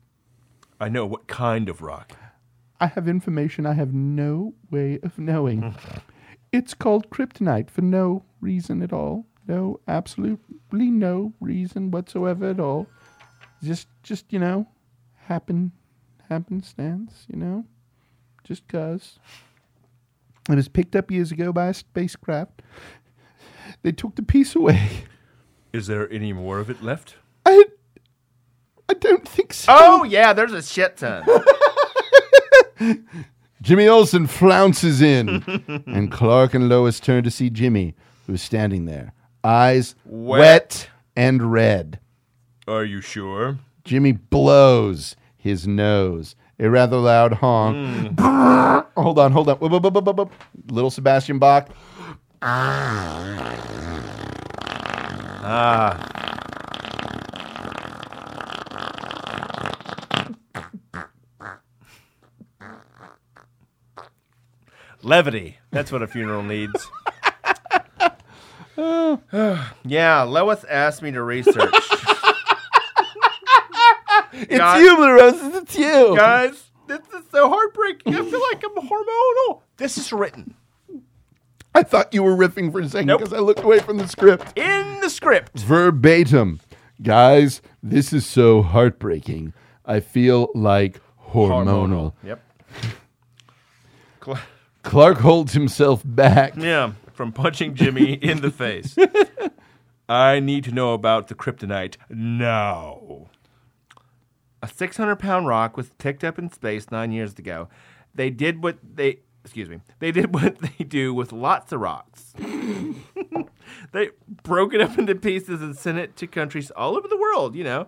[0.80, 2.14] I know what kind of rock.
[2.80, 5.76] I have information I have no way of knowing.
[6.52, 9.26] It's called kryptonite for no reason at all.
[9.48, 12.88] No, absolutely no reason whatsoever at all.
[13.64, 14.68] Just, just you know,
[15.16, 15.72] happen,
[16.30, 17.26] happenstance.
[17.30, 17.66] You know,
[18.44, 19.20] just cause.
[20.50, 22.62] It was picked up years ago by a spacecraft.
[23.82, 25.04] They took the piece away.
[25.74, 27.16] Is there any more of it left?
[27.46, 27.66] I,
[28.90, 29.74] I don't think so.
[29.78, 31.26] Oh, yeah, there's a shit ton.
[33.62, 35.44] Jimmy Olsen flounces in,
[35.88, 37.96] and Clark and Lois turn to see Jimmy,
[38.28, 39.14] who's standing there,
[39.44, 40.90] eyes wet, Wet.
[41.16, 42.00] and red.
[42.68, 43.58] Are you sure?
[43.84, 46.36] Jimmy blows his nose.
[46.60, 48.18] A rather loud honk.
[48.20, 48.80] Hmm.
[49.02, 49.58] hold on, hold on.
[49.58, 50.32] Whoop, whoop, whoop.
[50.72, 51.70] Little Sebastian Bach.
[55.50, 56.27] Ah.
[65.04, 65.58] Levity.
[65.72, 66.88] That's what a funeral needs.
[69.86, 71.74] yeah, Lois asked me to research.
[74.40, 75.56] It's Guys- you, Blue Roses.
[75.56, 76.14] It's you.
[76.16, 78.14] Guys, this is so heartbreaking.
[78.14, 79.62] I feel like I'm hormonal.
[79.78, 80.54] This is written
[81.74, 83.22] I thought you were riffing for a second Nope.
[83.22, 84.56] because I looked away from the script.
[84.56, 85.58] in the script.
[85.60, 86.60] Verbatim.
[87.02, 89.54] Guys, this is so heartbreaking.
[89.86, 91.00] I feel like
[91.32, 92.14] hormonal.
[92.24, 92.44] Yep.
[94.88, 96.56] Cla- Clark holds himself back.
[96.56, 98.96] Yeah, from punching Jimmy in the face.
[100.10, 103.28] I need to know about the kryptonite now.
[104.64, 107.68] A 600 pound rock was picked up in space nine years ago.
[108.16, 112.34] They did what they, excuse me, they did what they do with lots of rocks.
[113.92, 114.10] they
[114.44, 117.64] broke it up into pieces and sent it to countries all over the world, you
[117.64, 117.88] know.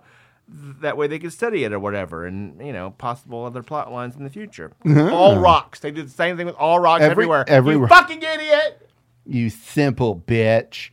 [0.81, 4.15] That way they could study it or whatever, and you know possible other plot lines
[4.15, 4.71] in the future.
[4.85, 5.13] Uh-huh.
[5.13, 5.79] All rocks.
[5.79, 7.45] They did the same thing with all rocks Every- everywhere.
[7.47, 8.89] every you fucking idiot!
[9.25, 10.89] You simple bitch.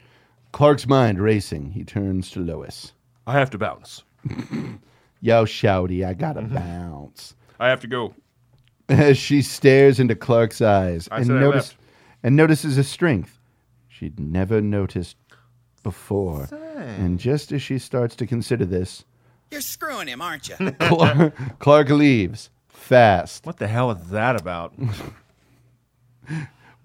[0.52, 1.70] Clark's mind racing.
[1.70, 2.92] He turns to Lois.
[3.26, 4.02] I have to bounce.
[5.20, 6.54] Yo, shouty, I gotta mm-hmm.
[6.54, 7.34] bounce.
[7.58, 8.14] I have to go.
[8.88, 11.74] As she stares into Clark's eyes I and notice
[12.22, 13.36] and notices a strength
[13.96, 15.16] she'd never noticed
[15.82, 16.48] before.
[16.76, 19.04] And just as she starts to consider this,
[19.50, 20.56] You're screwing him, aren't you?
[20.80, 23.46] Clark, Clark leaves fast.
[23.46, 24.74] What the hell is that about?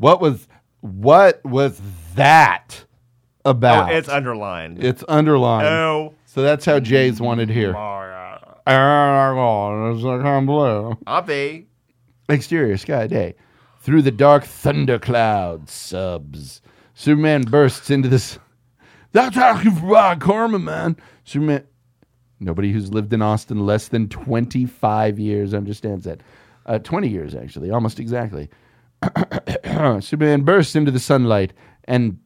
[0.01, 0.47] What was
[0.79, 1.79] what was
[2.15, 2.85] that
[3.45, 3.93] oh, about?
[3.93, 4.83] it's underlined.
[4.83, 5.67] It's underlined.
[5.67, 7.75] oh, So that's how Jay's wanted here.
[7.75, 7.79] Oh,
[8.65, 10.97] ah, it's like I'm blue.
[11.07, 11.67] Abe.
[12.29, 13.35] Exterior sky day.
[13.81, 16.63] Through the dark thundercloud subs.
[16.95, 18.39] Superman bursts into this.
[19.11, 20.97] That's actually for karma, man.
[21.25, 21.65] Superman.
[22.41, 26.21] Nobody who's lived in Austin less than 25 years understands that.
[26.65, 28.49] Uh, 20 years, actually, almost exactly.
[29.99, 31.53] Superman bursts into the sunlight
[31.85, 32.17] and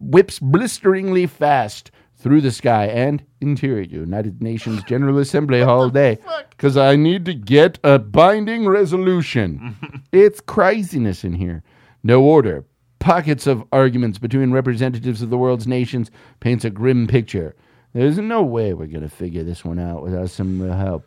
[0.00, 6.18] whips blisteringly fast through the sky and interior United Nations General Assembly all day
[6.50, 9.76] because I need to get a binding resolution.
[10.12, 11.62] it's craziness in here.
[12.02, 12.64] No order.
[12.98, 16.10] Pockets of arguments between representatives of the world's nations
[16.40, 17.54] paints a grim picture.
[17.96, 21.06] There's no way we're going to figure this one out without some real help.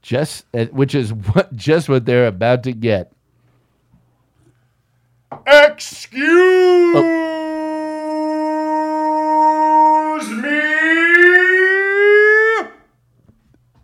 [0.00, 3.12] Just uh, which is what just what they're about to get.
[5.46, 6.94] Excuse
[10.30, 10.58] me.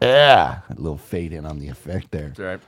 [0.01, 2.29] Yeah, a little fade in on the effect there.
[2.29, 2.61] That's right.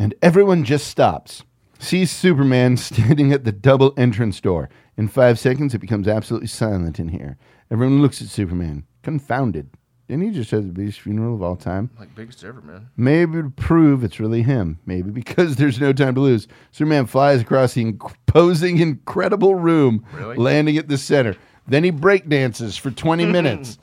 [0.00, 1.44] And everyone just stops.
[1.78, 4.68] Sees Superman standing at the double entrance door.
[4.96, 7.38] In five seconds, it becomes absolutely silent in here.
[7.70, 9.68] Everyone looks at Superman, confounded.
[10.08, 11.90] Didn't he just have the biggest funeral of all time?
[11.98, 12.88] Like biggest ever, man.
[12.96, 14.78] Maybe to prove it's really him.
[14.86, 16.48] Maybe because there's no time to lose.
[16.72, 20.36] Superman flies across the imposing, incredible room, Really?
[20.36, 21.36] landing at the center.
[21.66, 23.78] Then he breakdances for 20 minutes.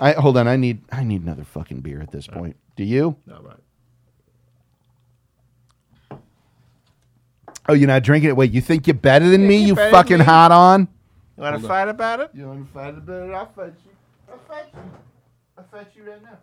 [0.00, 0.48] I hold on.
[0.48, 2.56] I need I need another fucking beer at this point.
[2.76, 3.16] Do you?
[3.30, 3.56] All right.
[7.68, 8.36] Oh, you're not drinking it.
[8.36, 9.56] Wait, you think you're better than me?
[9.56, 10.24] You better fucking me.
[10.24, 10.88] hot on.
[11.36, 12.30] You want to fight about it?
[12.32, 13.32] You want to fight about it?
[13.34, 13.92] I'll fight you.
[14.32, 14.80] I'll fight you.
[15.58, 16.38] I'll fight you right now.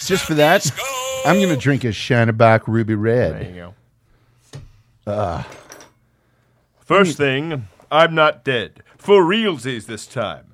[0.00, 0.70] Just for that,
[1.24, 3.34] I'm gonna drink a Shanabach Ruby Red.
[3.34, 3.74] There you
[5.06, 5.12] go.
[5.12, 5.42] Uh,
[6.80, 8.82] First thing, I'm not dead.
[8.96, 10.46] For realsies this time.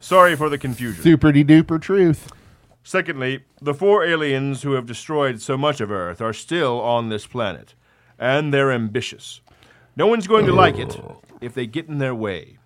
[0.00, 1.04] Sorry for the confusion.
[1.04, 2.32] Superty duper truth.
[2.82, 7.26] Secondly, the four aliens who have destroyed so much of Earth are still on this
[7.26, 7.74] planet,
[8.20, 9.40] and they're ambitious.
[9.96, 11.20] No one's going to like it oh.
[11.40, 12.58] if they get in their way.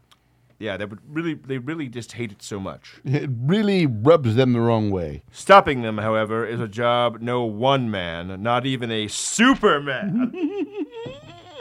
[0.58, 2.96] Yeah, they would really, they really just hate it so much.
[3.04, 5.22] It really rubs them the wrong way.
[5.32, 10.32] Stopping them, however, is a job no one man, not even a Superman,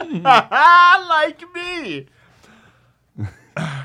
[0.00, 2.06] like me,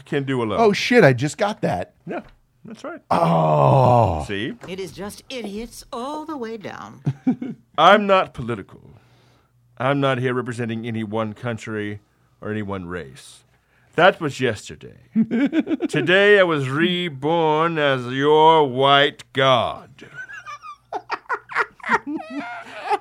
[0.05, 0.59] can do alone.
[0.59, 1.03] Oh shit!
[1.03, 1.95] I just got that.
[2.05, 2.21] Yeah,
[2.63, 3.01] that's right.
[3.09, 4.53] Oh, See?
[4.67, 7.01] It is just idiots all the way down.
[7.77, 8.98] I'm not political.
[9.79, 12.01] I'm not here representing any one country
[12.41, 13.45] or any one race.
[13.95, 14.97] That was yesterday.
[15.87, 20.09] Today I was reborn as your white god.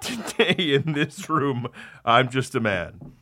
[0.01, 1.67] Today in this room,
[2.05, 3.13] I'm just a man.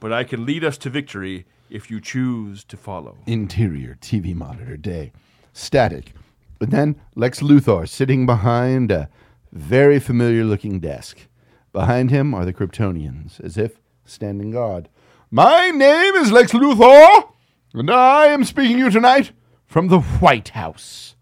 [0.00, 3.16] But I can lead us to victory if you choose to follow.
[3.26, 5.12] Interior TV monitor day.
[5.54, 6.12] Static.
[6.58, 9.08] But then Lex Luthor sitting behind a
[9.52, 11.26] very familiar looking desk.
[11.72, 14.88] Behind him are the Kryptonians, as if standing guard.
[15.30, 17.32] My name is Lex Luthor,
[17.74, 19.32] and I am speaking to you tonight
[19.66, 21.14] from the White House.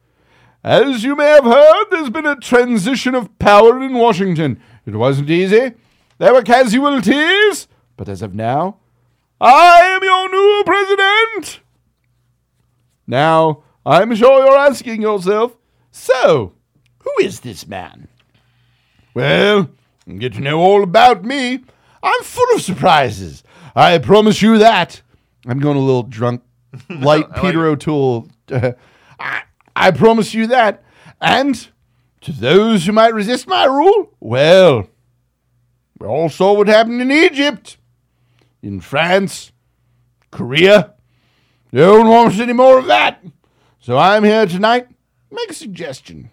[0.62, 4.60] As you may have heard, there's been a transition of power in Washington.
[4.84, 5.72] It wasn't easy.
[6.18, 8.78] There were casualties, but as of now,
[9.40, 11.60] I am your new president.
[13.06, 15.56] Now, I'm sure you're asking yourself,
[15.90, 16.52] so,
[16.98, 18.08] who is this man?
[19.14, 19.70] Well,
[20.14, 21.64] get to know all about me.
[22.02, 23.42] I'm full of surprises.
[23.74, 25.02] I promise you that.
[25.46, 26.42] I'm going a little drunk,
[26.88, 28.28] light Peter O'Toole.
[28.50, 28.72] Uh,
[29.20, 29.42] I,
[29.74, 30.82] I promise you that.
[31.20, 31.68] And
[32.22, 34.88] to those who might resist my rule, well,
[35.98, 37.78] we all saw what happened in Egypt,
[38.62, 39.52] in France,
[40.30, 40.94] Korea.
[41.72, 43.24] No one wants any more of that.
[43.80, 46.30] So I'm here tonight to make a suggestion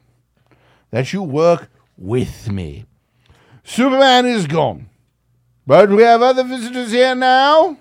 [0.92, 2.86] that you work with me.
[3.64, 4.90] Superman is gone,
[5.66, 7.78] but we have other visitors here now.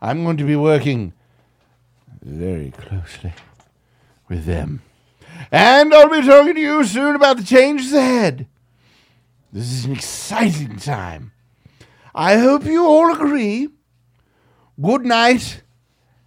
[0.00, 1.12] I'm going to be working
[2.22, 3.32] very closely
[4.28, 4.82] with them.
[5.52, 8.46] And I'll be talking to you soon about the changes ahead.
[9.52, 11.32] This is an exciting time.
[12.14, 13.68] I hope you all agree.
[14.80, 15.62] Good night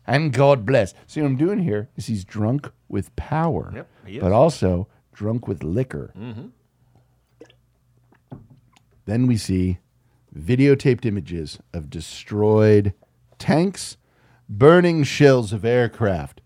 [0.06, 0.94] and God bless.
[1.07, 3.72] See what I'm doing here is he's drunk with power,
[4.06, 6.11] Yep, but also drunk with liquor.
[6.18, 6.48] Mm-hmm.
[9.06, 9.80] Then we see
[10.38, 12.94] videotaped images of destroyed
[13.38, 13.98] tanks,
[14.50, 16.42] burning shells of aircraft.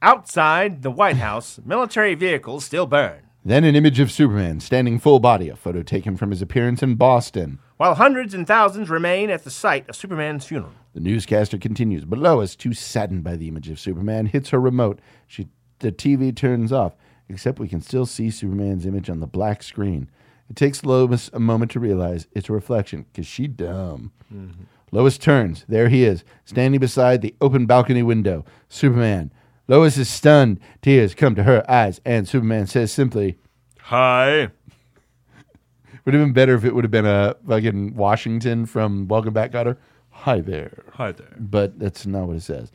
[0.00, 5.18] Outside the White House, military vehicles still burn, Then an image of Superman standing full
[5.20, 7.58] body, a photo taken from his appearance in Boston.
[7.78, 10.72] while hundreds and thousands remain at the site of Superman's funeral.
[10.94, 15.00] The newscaster continues, but Lois, too saddened by the image of Superman, hits her remote.
[15.26, 15.48] She,
[15.78, 16.94] the TV turns off,
[17.28, 20.10] except we can still see Superman's image on the black screen.
[20.50, 24.12] It takes Lois a moment to realize it's a reflection, because she dumb.
[24.32, 24.64] Mm-hmm.
[24.90, 25.64] Lois turns.
[25.68, 28.44] There he is, standing beside the open balcony window.
[28.68, 29.30] Superman.
[29.66, 30.60] Lois is stunned.
[30.80, 33.38] Tears come to her eyes, and Superman says simply,
[33.82, 34.48] Hi.
[36.04, 39.52] Would have been better if it would have been a fucking Washington from Welcome Back,
[39.52, 39.76] Kotter.
[40.08, 40.84] Hi there.
[40.94, 41.36] Hi there.
[41.38, 42.72] But that's not what it says.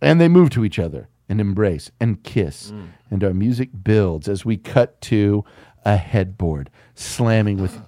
[0.00, 2.70] And they move to each other and embrace and kiss.
[2.70, 2.88] Mm.
[3.10, 5.44] And our music builds as we cut to
[5.84, 7.80] a headboard slamming with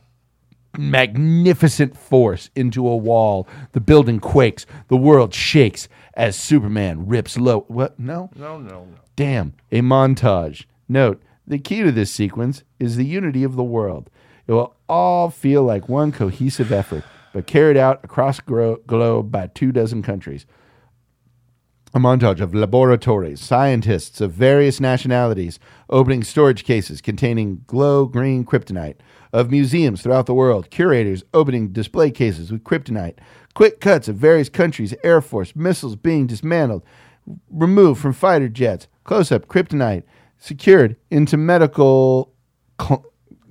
[0.76, 3.46] magnificent force into a wall.
[3.72, 4.66] The building quakes.
[4.88, 7.60] The world shakes as Superman rips low.
[7.68, 7.98] What?
[7.98, 8.30] No?
[8.36, 8.88] No, no, no.
[9.16, 10.64] Damn, a montage.
[10.88, 14.10] Note, the key to this sequence is the unity of the world.
[14.46, 19.46] It will all feel like one cohesive effort, but carried out across gro- globe by
[19.48, 20.46] two dozen countries.
[21.96, 28.96] A montage of laboratories, scientists of various nationalities opening storage cases containing glow green kryptonite,
[29.32, 33.14] of museums throughout the world, curators opening display cases with kryptonite,
[33.54, 36.82] quick cuts of various countries' air force missiles being dismantled,
[37.48, 40.02] removed from fighter jets, close up kryptonite,
[40.36, 42.32] secured into medical
[42.80, 43.04] cl-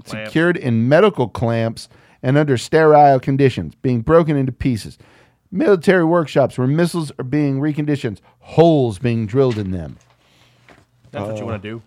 [0.05, 1.87] secured in medical clamps
[2.21, 4.97] and under sterile conditions, being broken into pieces.
[5.53, 9.99] Military workshops where missiles are being reconditioned, holes being drilled in them.
[11.11, 11.81] That's what you want to do.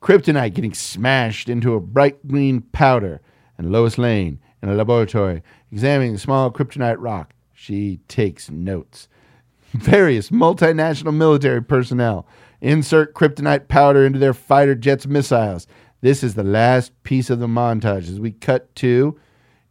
[0.00, 3.20] Kryptonite getting smashed into a bright green powder,
[3.58, 7.34] and Lois Lane in a laboratory examining the small kryptonite rock.
[7.52, 9.06] She takes notes.
[9.72, 12.26] Various multinational military personnel
[12.62, 15.66] insert kryptonite powder into their fighter jets' missiles.
[16.00, 19.20] This is the last piece of the montage as we cut to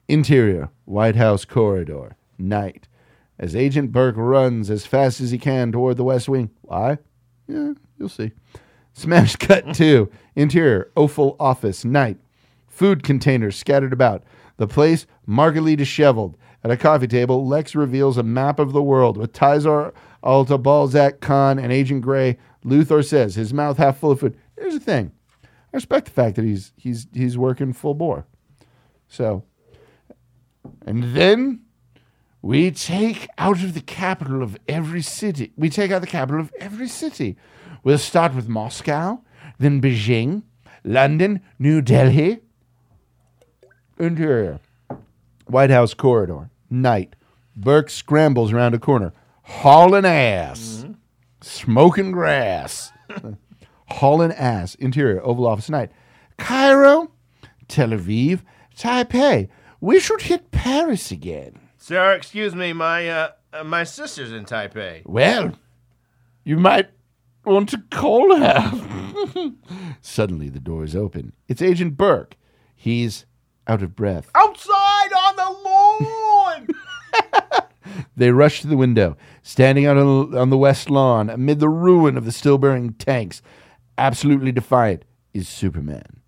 [0.08, 2.88] interior White House corridor, night.
[3.40, 6.49] As Agent Burke runs as fast as he can toward the West Wing.
[6.61, 6.98] Why?
[7.48, 8.34] Yeah, you'll see.
[8.94, 10.11] Smash cut two.
[10.36, 12.18] Interior, Oval Office, night.
[12.68, 14.24] Food containers scattered about.
[14.57, 16.38] The place markedly disheveled.
[16.64, 21.22] At a coffee table, Lex reveals a map of the world with Tizar, Alta, Balzac,
[21.22, 22.38] Khan, and Agent Gray.
[22.66, 24.38] Luthor says, his mouth half full of food.
[24.57, 25.14] Here's the thing.
[25.44, 28.26] I respect the fact that he's he's he's working full bore.
[29.07, 29.44] So
[30.86, 31.61] and then
[32.41, 35.52] we take out of the capital of every city.
[35.57, 37.36] We take out the capital of every city.
[37.84, 39.22] We'll start with Moscow,
[39.57, 40.44] then Beijing,
[40.84, 42.40] London, New Delhi.
[43.98, 44.60] Interior.
[45.48, 46.49] White House corridor.
[46.70, 47.16] Night.
[47.56, 49.11] Burke scrambles around a corner,
[49.44, 50.94] hauling ass, mm-hmm.
[51.41, 52.94] smoking grass.
[53.88, 54.76] hauling ass.
[54.76, 55.22] Interior.
[55.26, 55.70] Oval Office.
[55.70, 55.91] Night.
[56.38, 57.11] Cairo,
[57.68, 58.44] Tel Aviv,
[58.78, 59.49] Taipei.
[59.82, 61.59] We should hit Paris again.
[61.90, 65.02] Sir, excuse me, my uh, uh, my sister's in Taipei.
[65.07, 65.53] Well,
[66.44, 66.88] you might
[67.44, 69.53] want to call her.
[70.02, 71.34] Suddenly, the door is open.
[71.48, 72.38] It's Agent Burke.
[72.76, 73.26] He's
[73.66, 74.30] out of breath.
[74.36, 76.68] Outside on the lawn.
[78.16, 82.18] They rush to the window, standing out on on the west lawn amid the ruin
[82.18, 83.41] of the still burning tanks.
[83.98, 86.22] Absolutely defiant is Superman.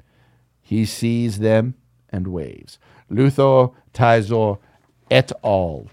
[0.60, 1.76] He sees them
[2.10, 2.80] and waves.
[3.12, 4.58] Luthor, Tizor,
[5.12, 5.88] et al.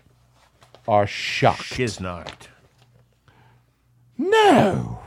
[0.87, 1.65] are shocked.
[1.65, 2.47] Shiznart.
[4.17, 5.01] No!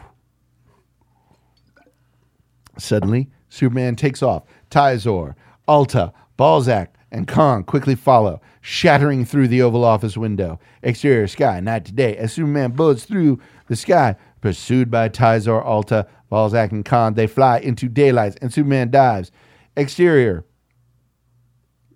[2.77, 4.43] Suddenly, Superman takes off.
[4.69, 5.35] Tizor,
[5.67, 10.59] Alta, Balzac, and Kong quickly follow, shattering through the Oval Office window.
[10.81, 12.15] Exterior sky, night to day.
[12.15, 17.59] As Superman bullets through the sky, pursued by Tizor, Alta, Balzac, and Khan, they fly
[17.59, 19.31] into daylight, and Superman dives.
[19.75, 20.45] Exterior,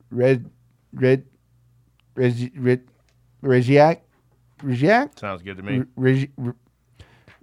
[0.09, 0.49] red,
[0.93, 1.34] red, red, red,
[2.15, 2.81] Regiac,
[4.63, 5.83] Regiac, Sounds good to me.
[5.95, 6.31] Regi-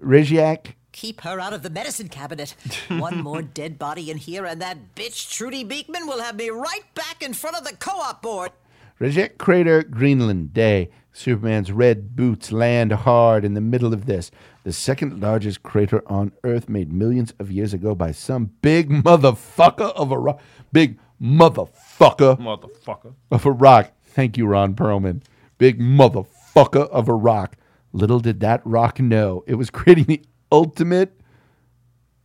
[0.03, 0.75] Regiac.
[0.93, 2.55] Keep her out of the medicine cabinet.
[2.89, 6.83] One more dead body in here, and that bitch Trudy Beekman will have me right
[6.95, 8.51] back in front of the co-op board.
[8.99, 10.91] Reject Crater, Greenland, day.
[11.15, 14.31] Superman's red boots land hard in the middle of this.
[14.65, 19.93] The second largest crater on Earth, made millions of years ago by some big motherfucker
[19.95, 20.41] of a rock.
[20.73, 23.15] Big motherfucker Motherfucker.
[23.31, 23.93] of a rock.
[24.13, 25.23] Thank you, Ron Perlman.
[25.59, 27.57] Big motherfucker of a rock.
[27.93, 31.19] Little did that rock know it was creating the ultimate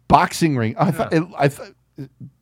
[0.08, 0.76] boxing ring.
[0.78, 1.74] I thought, it, I thought,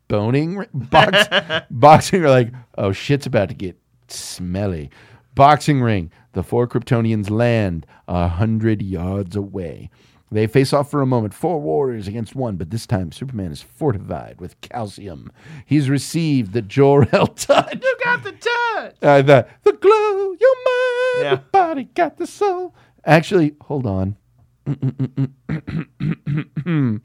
[0.08, 0.70] boning ring?
[0.74, 1.28] box,
[1.72, 2.24] boxing.
[2.24, 3.78] Are like, oh shit's about to get
[4.08, 4.90] smelly.
[5.36, 6.12] Boxing ring.
[6.34, 9.90] The four Kryptonians land a hundred yards away.
[10.36, 13.62] They face off for a moment, four warriors against one, but this time Superman is
[13.62, 15.32] fortified with calcium.
[15.66, 17.82] He's received the Jor-El touch.
[17.82, 18.96] You got the touch.
[19.02, 21.30] Uh, the, the glow, your mind, Yeah.
[21.30, 22.76] your body got the soul.
[23.06, 24.18] Actually, hold on.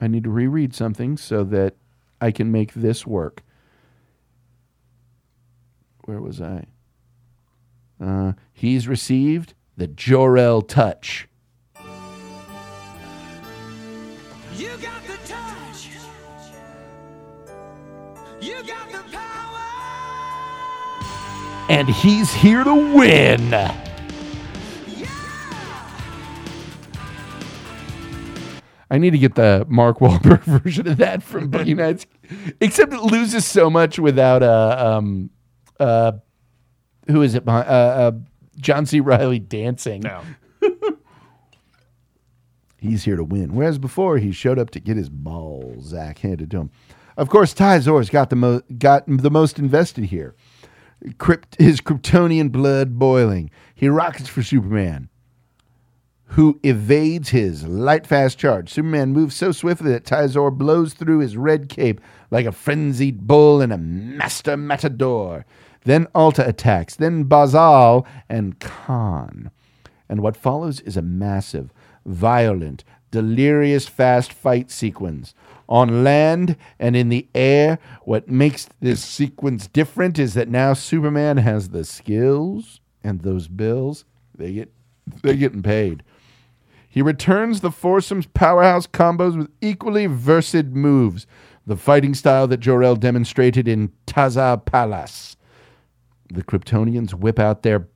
[0.00, 1.76] I need to reread something so that
[2.20, 3.44] I can make this work.
[6.04, 6.64] Where was I?
[8.00, 11.27] Uh, he's received the Jor-El touch.
[21.68, 23.54] And he's here to win.
[28.90, 32.06] I need to get the Mark Wahlberg version of that from Boogie Nights,
[32.60, 35.30] except it loses so much without uh um
[35.78, 36.12] uh
[37.06, 38.12] who is it uh, uh
[38.56, 39.00] John C.
[39.00, 40.00] Reilly dancing.
[40.00, 40.22] No.
[42.78, 43.54] He's here to win.
[43.54, 46.70] Whereas before he showed up to get his balls Zach handed to him.
[47.16, 50.34] Of course, Ty Zor's got the mo- got the most invested here.
[51.18, 53.50] Crypt- his Kryptonian blood boiling.
[53.74, 55.08] He rockets for Superman,
[56.32, 58.70] who evades his light fast charge.
[58.70, 62.00] Superman moves so swiftly that Tyzor blows through his red cape
[62.30, 65.46] like a frenzied bull in a master matador.
[65.84, 69.50] Then Alta attacks, then Bazal and Khan.
[70.08, 71.72] And what follows is a massive,
[72.04, 75.34] violent, delirious fast fight sequence.
[75.68, 81.36] On land and in the air, what makes this sequence different is that now Superman
[81.36, 84.04] has the skills and those bills,
[84.34, 84.72] they get
[85.22, 86.02] they're getting paid.
[86.88, 91.26] He returns the foursome's powerhouse combos with equally versed moves,
[91.66, 95.36] the fighting style that Jor-El demonstrated in Taza Palace.
[96.32, 97.88] The Kryptonians whip out their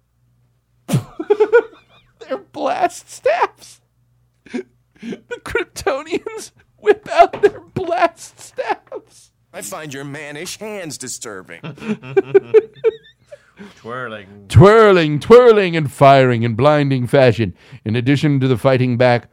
[0.89, 3.81] their blast staffs.
[5.01, 9.30] The Kryptonians whip out their blast staffs.
[9.52, 11.60] I find your mannish hands disturbing.
[13.76, 14.46] Twirling.
[14.48, 17.54] twirling, twirling, and firing in blinding fashion.
[17.84, 19.28] In addition to the fighting back,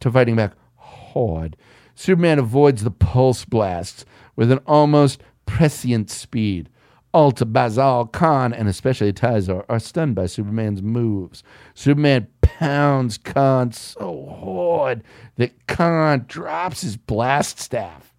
[0.00, 1.56] to fighting back hard,
[1.94, 4.04] Superman avoids the pulse blasts
[4.36, 6.68] with an almost prescient speed.
[7.14, 11.44] Alta, Bazal, Khan, and especially Tyzor are stunned by Superman's moves.
[11.72, 12.26] Superman
[12.58, 15.02] pounds Khan so hard
[15.36, 18.12] that Khan drops his blast staff.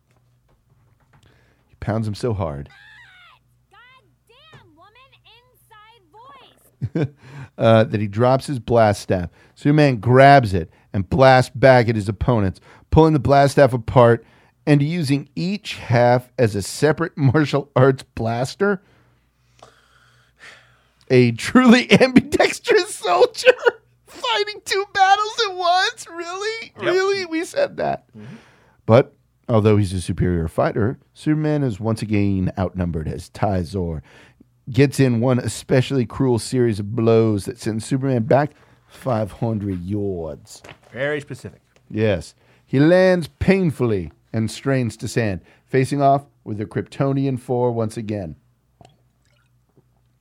[1.68, 2.70] He pounds him so hard
[7.57, 9.30] uh, that he drops his blast staff.
[9.56, 12.60] Superman grabs it and blasts back at his opponents,
[12.91, 14.26] pulling the blast staff apart
[14.66, 18.82] and using each half as a separate martial arts blaster.
[21.10, 23.53] A truly ambidextrous soldier
[24.30, 26.07] fighting two battles at once.
[26.10, 26.73] Really?
[26.77, 27.26] Really?
[27.26, 28.06] We said that.
[28.85, 29.15] But
[29.47, 34.02] although he's a superior fighter, Superman is once again outnumbered as Tyzor
[34.69, 38.52] gets in one especially cruel series of blows that sends Superman back
[38.88, 40.64] 500 yards.
[40.91, 41.61] Very specific.
[41.89, 42.34] Yes.
[42.65, 48.35] He lands painfully and strains to sand, facing off with the Kryptonian Four once again.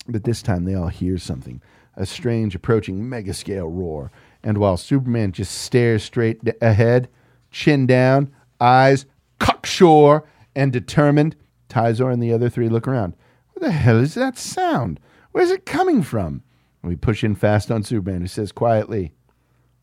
[0.07, 1.63] But this time they all hear something
[1.97, 4.11] a strange approaching megascale roar.
[4.43, 7.09] And while Superman just stares straight ahead,
[7.51, 9.07] chin down, eyes
[9.39, 11.37] cocksure and determined,
[11.69, 13.15] Tyzor and the other three look around.
[13.53, 15.01] What the hell is that sound?
[15.33, 16.43] Where's it coming from?
[16.83, 19.13] We push in fast on Superman, who says quietly,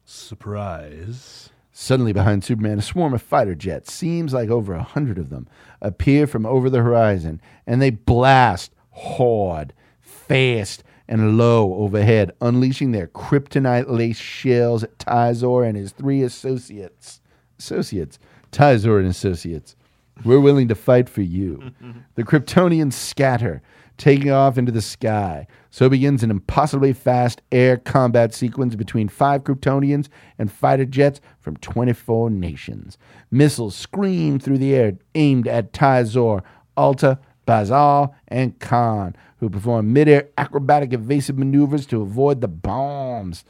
[0.05, 1.49] Surprise.
[1.71, 5.47] Suddenly, behind Superman, a swarm of fighter jets, seems like over a hundred of them,
[5.81, 13.07] appear from over the horizon, and they blast hard, fast, and low overhead, unleashing their
[13.07, 17.19] kryptonite laced shells at Tyzor and his three associates.
[17.59, 18.17] Associates.
[18.53, 19.75] Tyzor and associates.
[20.23, 21.71] We're willing to fight for you.
[22.15, 23.61] the Kryptonians scatter,
[23.97, 25.47] taking off into the sky.
[25.69, 30.07] So begins an impossibly fast air combat sequence between five Kryptonians
[30.39, 32.97] and fighter jets from 24 nations.
[33.31, 36.41] Missiles scream through the air, aimed at Tyzor,
[36.77, 37.19] Alta,
[37.52, 43.44] Bazal, and Khan, who perform midair acrobatic evasive maneuvers to avoid the bombs.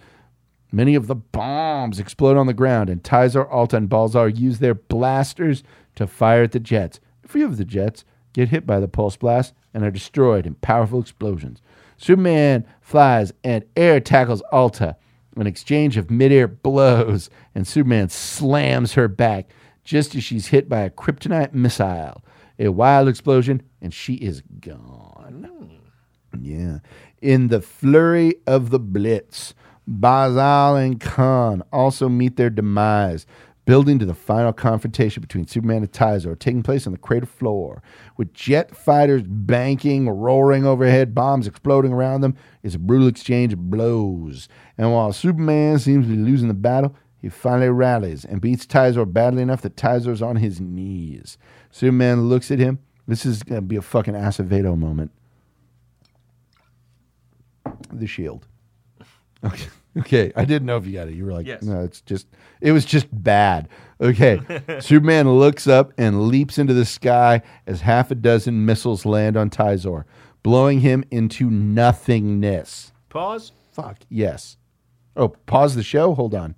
[0.72, 4.74] Many of the bombs explode on the ground, and Tyzor, Alta, and Balzar use their
[4.74, 5.62] blasters
[5.94, 7.00] to fire at the jets.
[7.24, 8.04] A few of the jets
[8.34, 11.62] get hit by the pulse blast and are destroyed in powerful explosions.
[11.96, 14.96] Superman flies and air tackles Alta,
[15.36, 19.52] an exchange of midair blows, and Superman slams her back
[19.84, 22.24] just as she's hit by a kryptonite missile.
[22.62, 25.80] A wild explosion, and she is gone.
[26.40, 26.78] Yeah.
[27.20, 29.56] In the flurry of the blitz,
[29.90, 33.26] Bazal and Khan also meet their demise,
[33.66, 37.82] building to the final confrontation between Superman and Tyzor, taking place on the crater floor.
[38.16, 43.72] With jet fighters banking, roaring overhead, bombs exploding around them, it's a brutal exchange of
[43.72, 44.48] blows.
[44.78, 49.12] And while Superman seems to be losing the battle, he finally rallies and beats Tyzor
[49.12, 51.40] badly enough that Tyzor's on his knees.
[51.72, 52.80] Superman looks at him.
[53.08, 55.12] This is going to be a fucking Acevedo moment.
[57.92, 58.48] The shield.
[59.44, 59.68] Okay.
[60.00, 60.32] Okay.
[60.38, 61.16] I didn't know if you got it.
[61.16, 61.64] You were like, Yes.
[61.64, 62.26] no, it's just,
[62.62, 63.68] it was just bad.
[64.00, 64.40] Okay.
[64.80, 69.50] Superman looks up and leaps into the sky as half a dozen missiles land on
[69.50, 70.06] Tyzor,
[70.44, 72.94] blowing him into nothingness.
[73.10, 73.52] Pause.
[73.74, 73.98] Fuck.
[74.08, 74.56] Yes.
[75.18, 76.16] Oh, pause the show?
[76.16, 76.56] Hold on.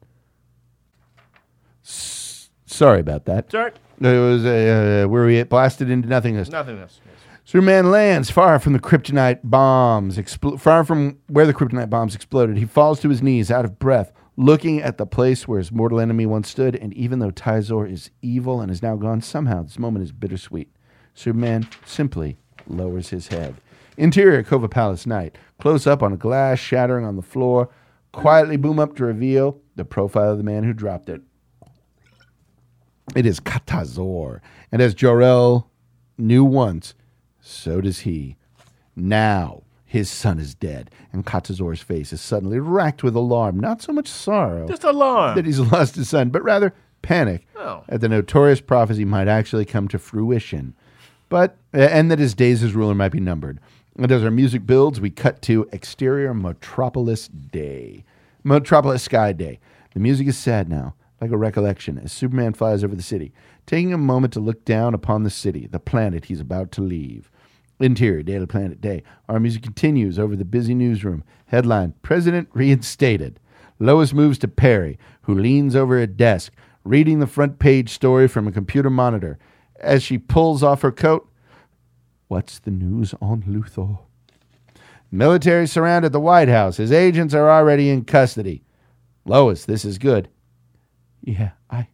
[1.84, 3.50] S- Sorry about that.
[3.52, 3.72] Sorry.
[4.04, 6.50] It was uh, where we blasted into nothingness.
[6.50, 7.00] Nothingness.
[7.46, 12.58] Superman lands far from the kryptonite bombs, expl- far from where the kryptonite bombs exploded.
[12.58, 16.00] He falls to his knees, out of breath, looking at the place where his mortal
[16.00, 16.76] enemy once stood.
[16.76, 20.70] And even though Tyzor is evil and is now gone, somehow this moment is bittersweet.
[21.14, 23.56] Superman simply lowers his head.
[23.98, 25.38] Interior Kova Palace night.
[25.60, 27.70] Close up on a glass shattering on the floor.
[28.12, 31.22] Quietly boom up to reveal the profile of the man who dropped it.
[33.16, 34.40] It is Katazor.
[34.72, 35.70] And as Jor-El
[36.18, 36.94] knew once,
[37.42, 38.38] so does he.
[38.96, 43.60] Now his son is dead, and Katazor's face is suddenly racked with alarm.
[43.60, 45.36] Not so much sorrow Just alarm.
[45.36, 47.84] that he's lost his son, but rather panic Oh.
[47.90, 50.74] that the notorious prophecy might actually come to fruition.
[51.30, 53.60] But and that his days as ruler might be numbered.
[53.98, 58.04] And as our music builds, we cut to exterior Metropolis Day.
[58.44, 59.60] Metropolis Sky Day.
[59.94, 63.32] The music is sad now, like a recollection, as Superman flies over the city,
[63.66, 67.32] taking a moment to look down upon the city, the planet he's about to leave.
[67.80, 69.04] Interior, Daily Planet Day.
[69.30, 71.24] Our music continues over the busy newsroom.
[71.46, 73.40] Headline President reinstated.
[73.80, 76.52] Lois moves to Perry, who leans over a desk,
[76.84, 79.40] reading the front page story from a computer monitor.
[79.80, 81.30] As she pulls off her coat,
[82.28, 84.00] What's the news on Luthor?
[85.10, 86.78] Military surrounded the White House.
[86.78, 88.64] His agents are already in custody.
[89.24, 90.28] Lois, this is good.
[91.24, 91.88] Yeah, I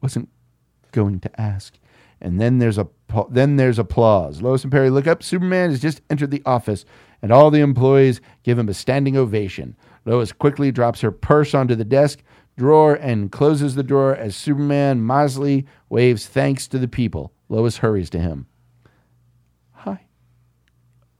[0.00, 0.30] wasn't
[0.90, 1.78] going to ask.
[2.20, 2.88] And then there's a
[3.30, 4.40] then there's applause.
[4.40, 5.22] Lois and Perry look up.
[5.22, 6.84] Superman has just entered the office,
[7.20, 9.76] and all the employees give him a standing ovation.
[10.06, 12.22] Lois quickly drops her purse onto the desk
[12.56, 17.32] drawer and closes the drawer as Superman Mosley waves thanks to the people.
[17.48, 18.46] Lois hurries to him.
[19.72, 20.04] Hi.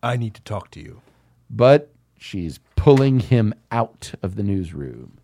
[0.02, 1.00] I need to talk to you.
[1.50, 5.18] But she's pulling him out of the newsroom.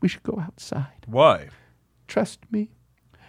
[0.00, 1.06] We should go outside.
[1.06, 1.48] Why?
[2.08, 2.70] Trust me.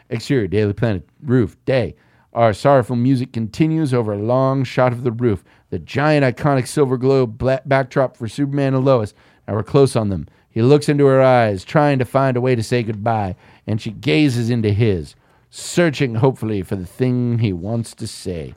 [0.10, 1.96] Exterior, Daily Planet, roof, day.
[2.34, 5.44] Our sorrowful music continues over a long shot of the roof.
[5.70, 9.14] The giant, iconic silver globe backdrop for Superman and Lois.
[9.48, 10.28] Now we're close on them.
[10.50, 13.36] He looks into her eyes, trying to find a way to say goodbye,
[13.66, 15.16] and she gazes into his,
[15.50, 18.54] searching hopefully for the thing he wants to say.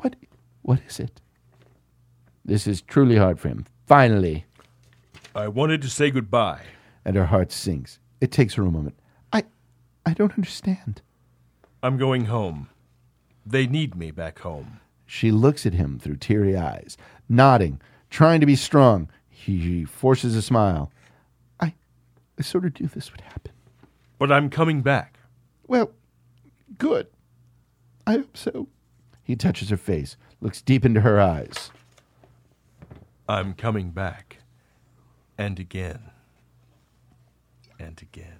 [0.00, 0.16] What?
[0.62, 1.20] What is it?
[2.44, 3.66] This is truly hard for him.
[3.86, 4.44] Finally,
[5.34, 6.62] I wanted to say goodbye.
[7.06, 8.00] And her heart sinks.
[8.20, 8.98] It takes her a moment.
[9.32, 9.44] I,
[10.04, 11.00] I don't understand.
[11.82, 12.68] I'm going home.
[13.46, 14.80] They need me back home.
[15.06, 17.80] She looks at him through teary eyes, nodding,
[18.10, 19.08] trying to be strong.
[19.28, 20.90] He forces a smile.
[21.60, 21.74] I,
[22.38, 23.52] I sort of knew this would happen.
[24.18, 25.20] But I'm coming back.
[25.68, 25.92] Well,
[26.76, 27.06] good.
[28.04, 28.66] I hope so.
[29.22, 31.70] He touches her face, looks deep into her eyes.
[33.28, 34.38] I'm coming back.
[35.38, 36.10] And again.
[37.78, 38.38] And again.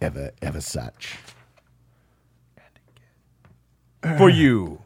[0.00, 1.18] Ever, ever such.
[2.56, 2.80] And
[4.02, 4.18] again.
[4.18, 4.82] For you.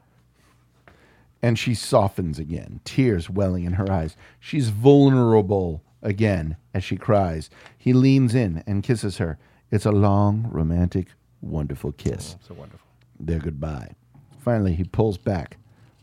[1.43, 4.17] And she softens again, tears welling in her eyes.
[4.39, 7.51] She's vulnerable again as she cries.
[7.77, 9.39] He leans in and kisses her.
[9.71, 11.09] It's a long, romantic,
[11.41, 12.37] wonderful kiss.
[12.39, 12.87] Oh, so wonderful.
[13.19, 13.95] Their goodbye.
[14.39, 15.57] Finally, he pulls back,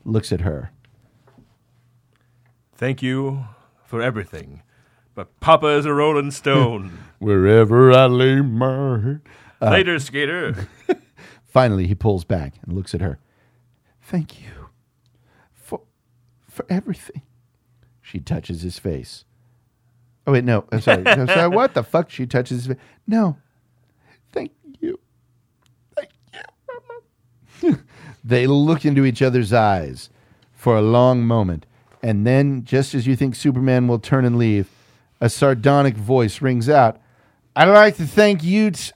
[0.04, 0.72] looks at her.
[2.76, 3.46] Thank you
[3.86, 4.62] for everything.
[5.20, 6.98] But Papa is a rolling stone.
[7.20, 9.22] Wherever I lay my head.
[9.62, 10.70] Uh, Later, skater.
[11.46, 13.20] Finally, he pulls back and looks at her.
[14.02, 14.70] Thank you
[15.52, 15.82] for
[16.48, 17.24] for everything.
[18.02, 19.26] She touches his face.
[20.26, 20.64] Oh wait, no.
[20.72, 21.04] I'm sorry.
[21.06, 21.50] I'm sorry.
[21.50, 22.10] What the fuck?
[22.10, 22.84] She touches his face.
[23.06, 23.36] No.
[24.32, 25.02] Thank you.
[25.98, 26.12] Thank
[27.62, 27.80] you.
[28.24, 30.10] they look into each other's eyes
[30.54, 31.66] for a long moment,
[32.02, 34.70] and then, just as you think Superman will turn and leave,
[35.22, 37.00] a sardonic voice rings out.
[37.56, 38.72] I'd like to thank you.
[38.72, 38.92] T-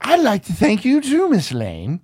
[0.00, 2.00] I'd like to thank you too, Miss Lane.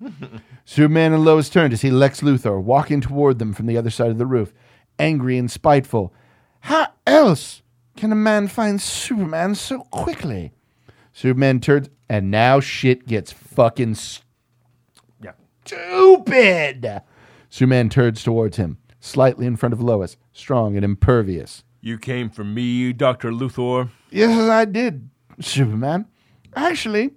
[0.65, 4.11] Superman and Lois turn to see Lex Luthor walking toward them from the other side
[4.11, 4.53] of the roof,
[4.99, 6.13] angry and spiteful.
[6.61, 7.63] How else
[7.97, 10.53] can a man find Superman so quickly?
[11.13, 13.97] Superman turns, and now shit gets fucking
[15.23, 15.33] Yeah.
[15.65, 17.01] stupid.
[17.49, 21.63] Superman turns towards him, slightly in front of Lois, strong and impervious.
[21.87, 23.31] You came for me, Dr.
[23.31, 23.91] Luthor.
[24.11, 25.09] Yes, I did,
[25.39, 26.07] Superman.
[26.53, 27.13] Actually,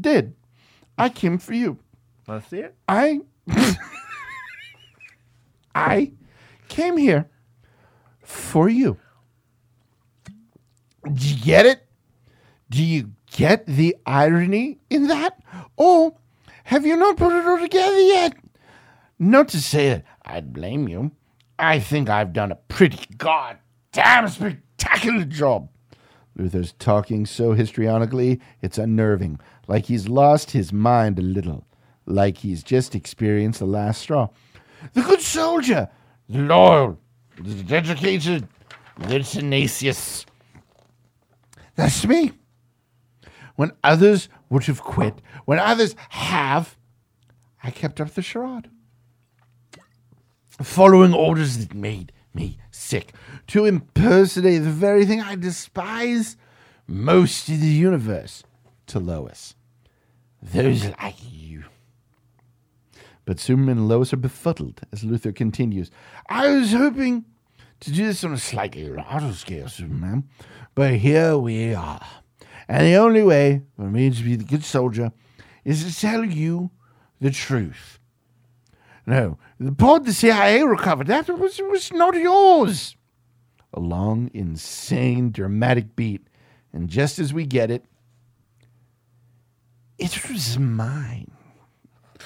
[0.00, 0.36] did.
[0.96, 1.80] I came for you.
[2.26, 2.76] To see it?
[2.86, 3.18] I
[5.74, 6.12] I
[6.68, 7.28] came here
[8.22, 8.96] for you.
[10.22, 11.88] Do you get it?
[12.70, 15.42] Do you get the irony in that?
[15.76, 16.14] Or
[16.62, 18.36] have you not put it all together yet?
[19.18, 21.10] Not to say that I'd blame you.
[21.58, 25.68] I think I've done a pretty goddamn spectacular job.
[26.38, 31.66] Luthor's talking so histrionically, it's unnerving, like he's lost his mind a little,
[32.06, 34.28] like he's just experienced the last straw.
[34.92, 35.88] The good soldier,
[36.28, 37.00] the loyal,
[37.40, 38.46] the dedicated,
[38.98, 40.24] the tenacious.
[41.74, 42.32] That's me.
[43.56, 46.76] When others would have quit, when others have,
[47.64, 48.70] I kept up the charade.
[50.62, 53.12] Following orders that made me sick.
[53.48, 56.36] To impersonate the very thing I despise
[56.86, 58.42] most in the universe.
[58.88, 59.54] To Lois.
[60.42, 61.02] Those mm.
[61.02, 61.64] like you.
[63.24, 65.90] But Superman and Lois are befuddled as Luthor continues.
[66.28, 67.26] I was hoping
[67.80, 70.24] to do this on a slightly larger scale, Superman,
[70.74, 72.06] but here we are.
[72.68, 75.12] And the only way for me to be the good soldier
[75.64, 76.70] is to tell you
[77.20, 77.97] the truth.
[79.08, 82.94] No, the pod the CIA recovered, that was, was not yours.
[83.72, 86.26] A long, insane, dramatic beat.
[86.74, 87.86] And just as we get it,
[89.98, 91.30] it was mine.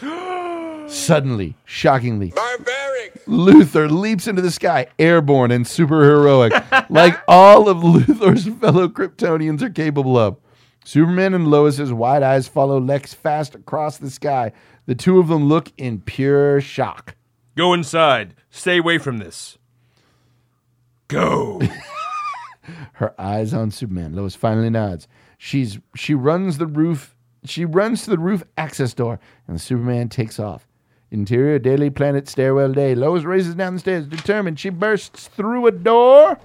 [0.89, 2.35] Suddenly, shockingly,
[3.29, 6.53] Luthor leaps into the sky, airborne and super heroic,
[6.91, 10.37] like all of Luthor's fellow Kryptonians are capable of.
[10.85, 14.51] Superman and Lois's wide eyes follow Lex fast across the sky.
[14.87, 17.17] The two of them look in pure shock.
[17.57, 18.35] Go inside.
[18.51, 19.59] Stay away from this.
[21.09, 21.61] Go.
[22.95, 24.15] Her eyes on Superman.
[24.15, 25.09] Lois finally nods.
[25.39, 27.15] She's she runs the roof.
[27.45, 29.19] She runs to the roof access door,
[29.49, 30.67] and Superman takes off.
[31.11, 32.95] Interior Daily Planet stairwell day.
[32.95, 34.59] Lois races down the stairs, determined.
[34.59, 36.39] She bursts through a door.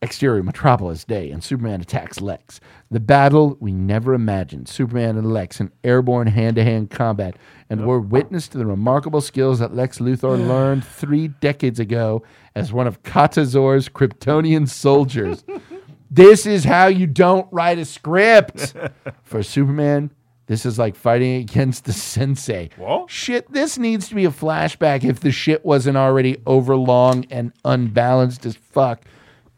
[0.00, 2.60] Exterior Metropolis Day, and Superman attacks Lex.
[2.90, 4.68] The battle we never imagined.
[4.68, 7.36] Superman and Lex in airborne hand to hand combat,
[7.68, 12.22] and we're witness to the remarkable skills that Lex Luthor learned three decades ago
[12.54, 15.44] as one of Katazor's Kryptonian soldiers.
[16.10, 18.74] this is how you don't write a script.
[19.24, 20.12] For Superman,
[20.46, 22.70] this is like fighting against the sensei.
[22.76, 23.10] What?
[23.10, 28.46] Shit, this needs to be a flashback if the shit wasn't already overlong and unbalanced
[28.46, 29.02] as fuck.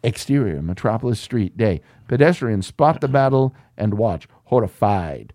[0.03, 1.81] Exterior, Metropolis Street, day.
[2.09, 5.33] Pedestrians spot the battle and watch, horrified.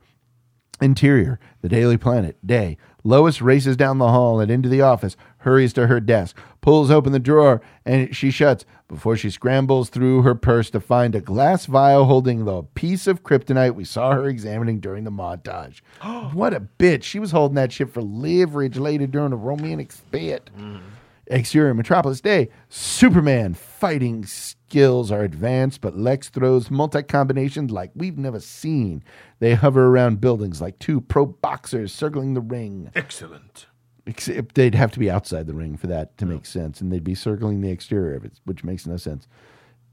[0.82, 2.78] Interior, the Daily Planet, day.
[3.04, 7.14] Lois races down the hall and into the office, hurries to her desk, pulls open
[7.14, 11.68] the drawer, and she shuts before she scrambles through her purse to find a glass
[11.68, 15.82] vial holding the piece of kryptonite we saw her examining during the montage.
[16.34, 17.04] what a bitch.
[17.04, 20.50] She was holding that shit for leverage later during a romantic spit.
[20.58, 20.82] Mm.
[21.28, 28.18] Exterior Metropolis Day, Superman fighting skills are advanced, but Lex throws multi combinations like we've
[28.18, 29.04] never seen.
[29.40, 32.92] They hover around buildings like two pro boxers circling the ring.
[32.96, 33.68] Excellent.
[34.06, 37.04] Except they'd have to be outside the ring for that to make sense, and they'd
[37.04, 39.28] be circling the exterior of it, which makes no sense.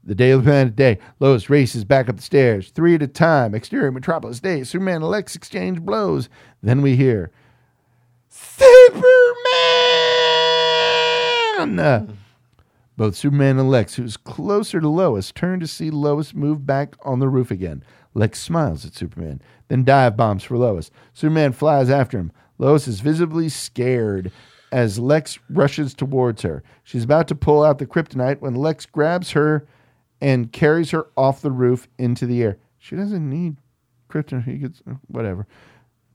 [0.03, 3.55] The Daily Planet Day, Lois races back up the stairs, three at a time.
[3.55, 6.29] Exterior Metropolis Day, Superman and Lex exchange blows.
[6.61, 7.31] Then we hear
[8.29, 10.12] Superman!
[12.95, 17.19] Both Superman and Lex, who's closer to Lois, turn to see Lois move back on
[17.19, 17.83] the roof again.
[18.13, 20.91] Lex smiles at Superman, then dive bombs for Lois.
[21.13, 22.31] Superman flies after him.
[22.59, 24.31] Lois is visibly scared
[24.71, 26.63] as Lex rushes towards her.
[26.83, 29.67] She's about to pull out the kryptonite when Lex grabs her
[30.21, 32.57] and carries her off the roof into the air.
[32.77, 33.57] She doesn't need
[34.09, 34.45] kryptonite.
[34.45, 35.47] He gets whatever.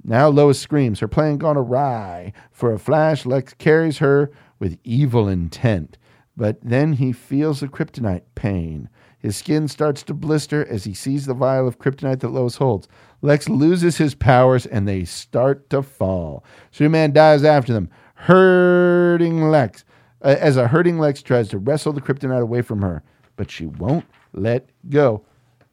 [0.05, 2.32] Now Lois screams, her plan gone awry.
[2.52, 5.98] For a flash, Lex carries her with evil intent.
[6.36, 8.89] But then he feels the kryptonite pain.
[9.18, 12.86] His skin starts to blister as he sees the vial of kryptonite that Lois holds.
[13.20, 16.44] Lex loses his powers and they start to fall.
[16.70, 19.85] Superman dives after them, hurting Lex.
[20.22, 23.02] uh, as a hurting Lex tries to wrestle the kryptonite away from her,
[23.35, 25.24] but she won't let go.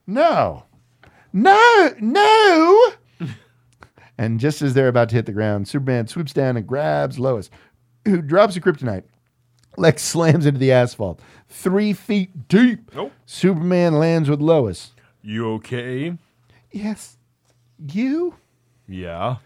[0.08, 0.64] No,
[1.34, 2.92] no, no!
[4.18, 7.52] and just as they're about to hit the ground, Superman swoops down and grabs Lois,
[8.06, 9.04] who drops a kryptonite.
[9.78, 11.20] Lex slams into the asphalt,
[11.50, 12.96] three feet deep.
[12.96, 13.12] Nope.
[13.26, 14.92] Superman lands with Lois.
[15.22, 16.18] You okay?
[16.72, 17.18] Yes.
[17.78, 18.36] You?
[18.88, 19.38] Yeah.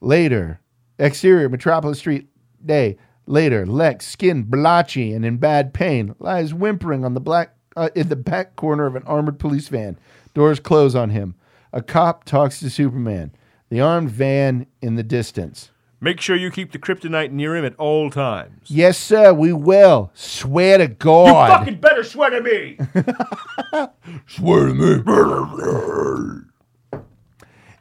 [0.00, 0.60] Later,
[0.98, 2.28] exterior Metropolis Street
[2.64, 2.96] day.
[3.26, 8.08] Later, Lex, skin blotchy and in bad pain, lies whimpering on the black uh, in
[8.08, 9.98] the back corner of an armored police van.
[10.34, 11.34] Doors close on him.
[11.72, 13.32] A cop talks to Superman.
[13.68, 15.70] The armed van in the distance.
[16.00, 18.64] Make sure you keep the kryptonite near him at all times.
[18.66, 20.10] Yes, sir, we will.
[20.14, 21.50] Swear to God.
[21.50, 22.78] You fucking better swear to me.
[24.26, 25.02] Swear to me.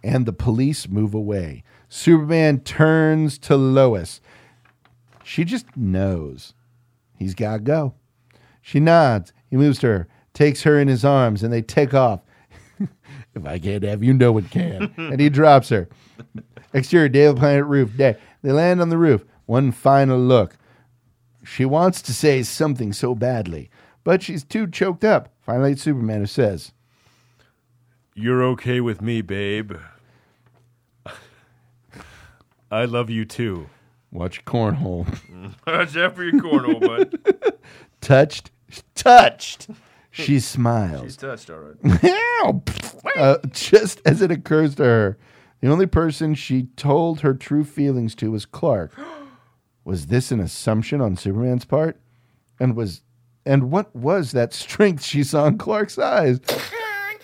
[0.04, 1.64] and the police move away.
[1.90, 4.22] Superman turns to Lois.
[5.24, 6.54] She just knows
[7.18, 7.96] he's got to go.
[8.62, 9.34] She nods.
[9.50, 10.08] He moves to her.
[10.34, 12.22] takes her in his arms, and they take off.
[13.36, 14.94] If I can't have you, no one can.
[14.98, 15.88] and he drops her.
[16.74, 17.96] Exterior, Daily Planet roof.
[17.96, 18.16] Day.
[18.42, 19.24] They land on the roof.
[19.46, 20.58] One final look.
[21.44, 23.70] She wants to say something so badly,
[24.04, 25.30] but she's too choked up.
[25.42, 26.72] Finally, it's Superman who says,
[28.16, 29.74] You're okay with me, babe.
[32.72, 33.70] I love you too.
[34.12, 35.06] Watch cornhole.
[35.68, 37.58] Watch out for your cornhole, bud.
[38.02, 38.52] touched,
[38.96, 39.68] touched.
[40.16, 40.40] She hmm.
[40.40, 41.04] smiles.
[41.04, 42.64] She's touched, all right.
[43.16, 45.18] Uh, just as it occurs to her,
[45.62, 48.92] the only person she told her true feelings to was Clark.
[49.86, 52.00] Was this an assumption on Superman's part?
[52.60, 53.04] And was
[53.46, 56.40] and what was that strength she saw in Clark's eyes?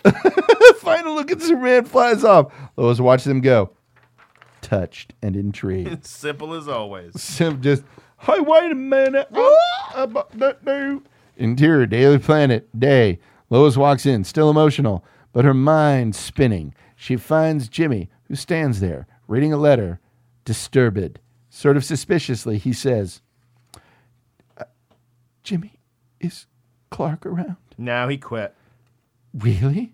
[0.78, 2.54] Final look at Superman flies off.
[2.78, 3.72] Lois watches them go.
[4.62, 5.92] Touched and intrigued.
[5.92, 7.20] It's simple as always.
[7.20, 7.84] Sim just,
[8.20, 9.28] hey, wait a minute.
[9.34, 9.40] Ah!
[9.40, 11.02] Uh, I'm about that new.
[11.38, 13.20] Interior, Daily Planet, day.
[13.50, 15.04] Lois walks in, still emotional,
[15.34, 16.74] but her mind spinning.
[16.96, 20.00] She finds Jimmy, who stands there, reading a letter,
[20.46, 21.20] disturbed.
[21.50, 23.22] Sort of suspiciously, he says,
[24.58, 24.64] "Uh,
[25.44, 25.80] Jimmy,
[26.20, 26.46] is
[26.90, 27.58] Clark around?
[27.78, 28.56] Now he quit.
[29.34, 29.94] Really?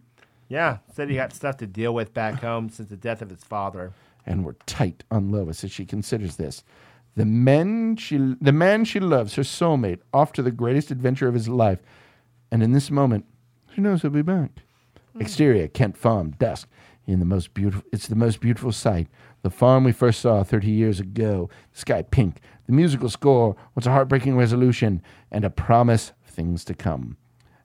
[0.49, 3.43] Yeah, said he got stuff to deal with back home since the death of his
[3.43, 3.93] father.
[4.25, 6.61] and we're tight on Lois as she considers this.
[7.17, 11.33] The men she, the man she loves, her soulmate, off to the greatest adventure of
[11.33, 11.79] his life,
[12.51, 13.25] and in this moment,
[13.73, 14.51] she knows he'll be back.
[15.13, 15.21] Hmm.
[15.21, 16.69] Exterior, Kent Farm, dusk.
[17.07, 19.07] In the most beautiful, it's the most beautiful sight.
[19.41, 21.49] The farm we first saw thirty years ago.
[21.73, 22.39] The sky pink.
[22.67, 23.55] The musical score.
[23.73, 27.17] What's a heartbreaking resolution and a promise of things to come.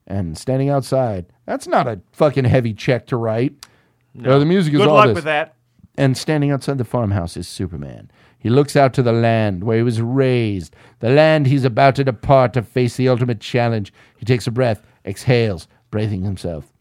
[0.07, 3.67] And standing outside, that's not a fucking heavy check to write.
[4.15, 5.17] No, the music is Good all luck this.
[5.17, 5.57] with that.
[5.97, 8.11] And standing outside the farmhouse is Superman.
[8.39, 12.05] He looks out to the land where he was raised, the land he's about to
[12.05, 13.93] depart to face the ultimate challenge.
[14.17, 16.73] He takes a breath, exhales, breathing himself.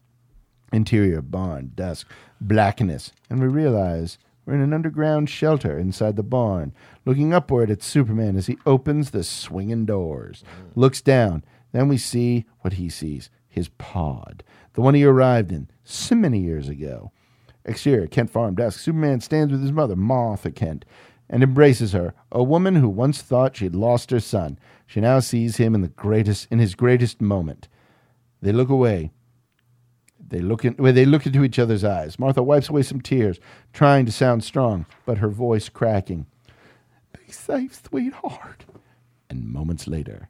[0.72, 2.08] Interior, barn, dusk,
[2.40, 6.72] blackness, and we realize we're in an underground shelter inside the barn,
[7.04, 10.42] looking upward at Superman as he opens the swinging doors,
[10.74, 11.44] looks down.
[11.70, 16.40] Then we see what he sees his pod, the one he arrived in so many
[16.40, 17.12] years ago.
[17.64, 18.80] Exterior, Kent Farm desk.
[18.80, 20.84] Superman stands with his mother, Martha Kent,
[21.28, 24.58] and embraces her, a woman who once thought she'd lost her son.
[24.86, 27.68] She now sees him in the greatest in his greatest moment.
[28.40, 29.12] They look away.
[30.18, 32.18] They look in, well, they look into each other's eyes.
[32.18, 33.38] Martha wipes away some tears,
[33.72, 36.26] trying to sound strong, but her voice cracking.
[37.12, 38.64] Be safe, sweetheart.
[39.28, 40.28] And moments later,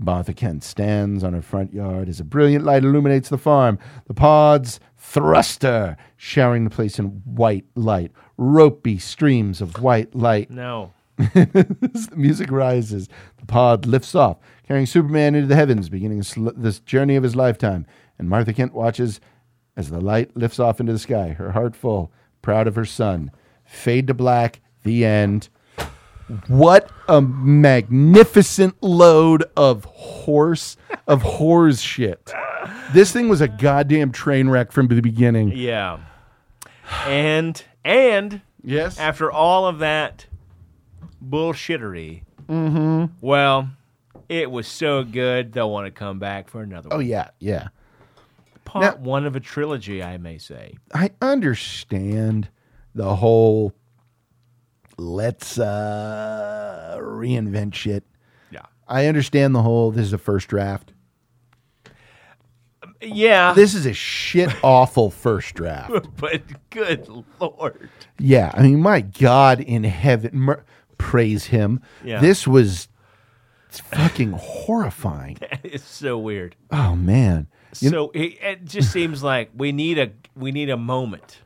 [0.00, 3.78] Martha Kent stands on her front yard as a brilliant light illuminates the farm.
[4.06, 10.50] The pod's thruster, showering the place in white light, ropey streams of white light.
[10.50, 10.92] No.
[11.18, 13.08] the music rises.
[13.38, 17.36] The pod lifts off, carrying Superman into the heavens, beginning sl- this journey of his
[17.36, 17.86] lifetime.
[18.18, 19.20] And Martha Kent watches
[19.76, 22.10] as the light lifts off into the sky, her heart full,
[22.40, 23.30] proud of her son.
[23.64, 25.50] Fade to black, the end.
[26.48, 30.76] What a magnificent load of horse,
[31.06, 32.32] of horse shit.
[32.92, 35.52] This thing was a goddamn train wreck from the beginning.
[35.56, 36.00] Yeah.
[37.06, 40.26] And and yes, after all of that
[41.24, 43.04] bullshittery, Mm-hmm.
[43.20, 43.70] well,
[44.28, 47.06] it was so good they'll want to come back for another Oh one.
[47.06, 47.68] yeah, yeah.
[48.64, 50.74] Part one of a trilogy, I may say.
[50.92, 52.48] I understand
[52.94, 53.72] the whole
[55.00, 58.04] let's uh reinvent shit.
[58.50, 58.66] Yeah.
[58.86, 60.92] I understand the whole this is a first draft.
[63.00, 63.54] Yeah.
[63.54, 66.06] This is a shit awful first draft.
[66.16, 67.08] but good
[67.40, 67.88] lord.
[68.18, 70.64] Yeah, I mean my god in heaven mer-
[70.98, 71.80] praise him.
[72.04, 72.20] Yeah.
[72.20, 72.88] This was
[73.70, 75.38] fucking horrifying.
[75.62, 76.56] it's so weird.
[76.70, 77.48] Oh man.
[77.80, 81.38] You so it, it just seems like we need a we need a moment.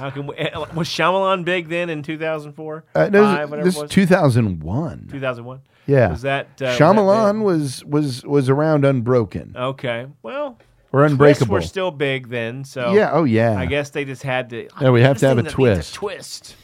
[0.00, 0.34] How can we?
[0.36, 2.84] eh, Was Shyamalan big then in two thousand four?
[2.94, 3.84] Uh, no, Five, whatever this was.
[3.84, 5.08] is 2001.
[5.10, 5.60] Two thousand one.
[5.86, 6.10] Yeah.
[6.10, 9.54] Was that uh, was that Shyamalan was was was around Unbroken.
[9.56, 10.06] Okay.
[10.22, 10.58] Well,
[10.92, 11.52] Or twists Unbreakable.
[11.52, 12.64] were still big then.
[12.64, 13.58] So Yeah, oh, yeah.
[13.58, 14.68] I guess they just had to.
[14.80, 15.94] Yeah, we have to have a that needs twist.
[15.94, 16.56] twist.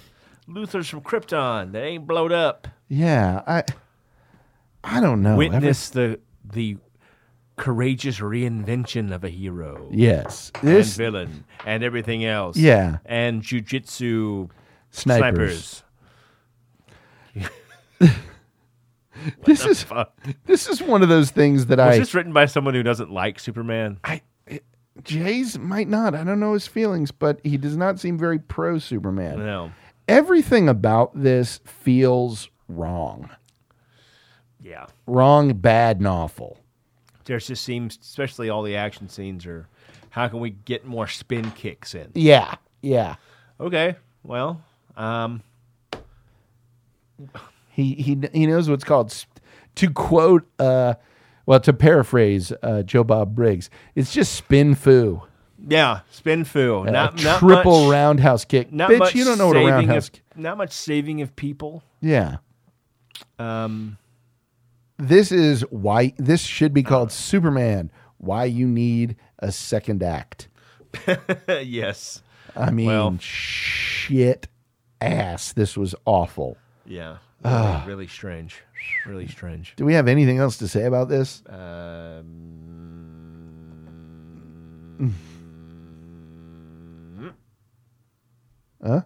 [0.49, 1.73] Luthor's from Krypton.
[1.73, 2.69] That ain't blowed up.
[2.89, 3.65] Yeah, I
[4.85, 5.33] I don't know.
[5.33, 6.77] Every- Witness the the
[7.57, 9.89] courageous reinvention of a hero.
[9.91, 10.53] Yes.
[10.63, 12.57] and This- villain and everything else.
[12.57, 12.99] Yeah.
[13.05, 14.51] and jujitsu
[14.91, 15.83] Snipers.
[17.35, 17.43] snipers.
[19.45, 20.13] this is fuck?
[20.45, 23.11] this is one of those things that Was I this written by someone who doesn't
[23.11, 23.99] like Superman?
[24.05, 24.23] I
[25.03, 26.15] Jay's might not.
[26.15, 29.39] I don't know his feelings, but he does not seem very pro Superman.
[29.39, 29.73] No.
[30.09, 33.29] Everything about this feels wrong.
[34.61, 34.87] Yeah.
[35.07, 36.59] Wrong, bad, and awful.
[37.27, 39.69] There just seems, especially all the action scenes, are
[40.11, 42.11] how can we get more spin kicks in?
[42.15, 43.17] Yeah, yeah.
[43.61, 44.63] Okay, well,
[44.97, 45.43] um,
[47.71, 49.13] He he he knows what's called
[49.77, 50.95] to quote uh
[51.45, 53.69] well to paraphrase uh Joe Bob Briggs.
[53.95, 55.23] It's just spin foo.
[55.69, 56.83] yeah, spin foo.
[56.85, 58.73] A not, not triple much- roundhouse kick.
[58.73, 60.09] Not Bitch, much you don't know what a roundhouse.
[60.09, 61.83] Of, not much saving of people.
[62.01, 62.37] yeah.
[63.39, 63.97] Um,
[64.99, 67.91] This is why this should be called Superman.
[68.19, 70.49] Why you need a second act.
[71.49, 72.23] yes.
[72.57, 74.49] I mean, Well- shit
[75.01, 75.53] ass.
[75.53, 76.57] This was awful.
[76.87, 77.19] Yeah.
[77.45, 77.85] Really, Ah.
[77.87, 78.63] really strange.
[79.05, 79.75] Really strange.
[79.77, 81.43] Do we have anything else to say about this?
[81.49, 82.55] Um,
[88.83, 89.03] Huh?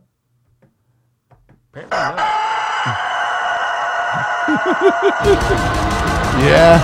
[6.40, 6.80] Yeah.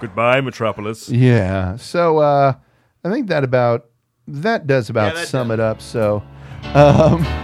[0.00, 1.08] Goodbye, Metropolis.
[1.10, 1.76] Yeah.
[1.76, 2.54] So uh
[3.04, 3.86] I think that about
[4.28, 5.82] that does about that sum it up.
[5.82, 6.22] So
[6.74, 7.24] um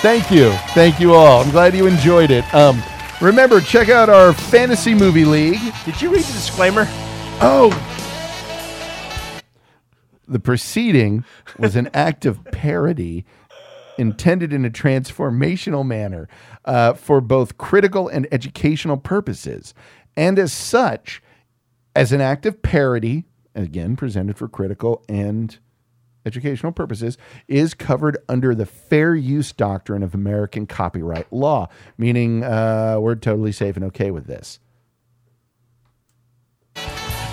[0.00, 0.50] Thank you.
[0.74, 1.42] Thank you all.
[1.42, 2.44] I'm glad you enjoyed it.
[2.54, 2.82] Um
[3.20, 5.60] remember check out our fantasy movie league.
[5.84, 6.84] Did you read the disclaimer?
[7.40, 7.70] Oh.
[10.26, 11.24] The proceeding
[11.58, 13.24] was an act of parody
[13.96, 16.28] intended in a transformational manner
[16.64, 19.74] uh, for both critical and educational purposes.
[20.16, 21.22] And as such,
[21.96, 23.24] as an act of parody,
[23.54, 25.58] again presented for critical and
[26.28, 27.18] educational purposes,
[27.48, 33.50] is covered under the fair use doctrine of American copyright law, meaning uh, we're totally
[33.50, 34.60] safe and okay with this.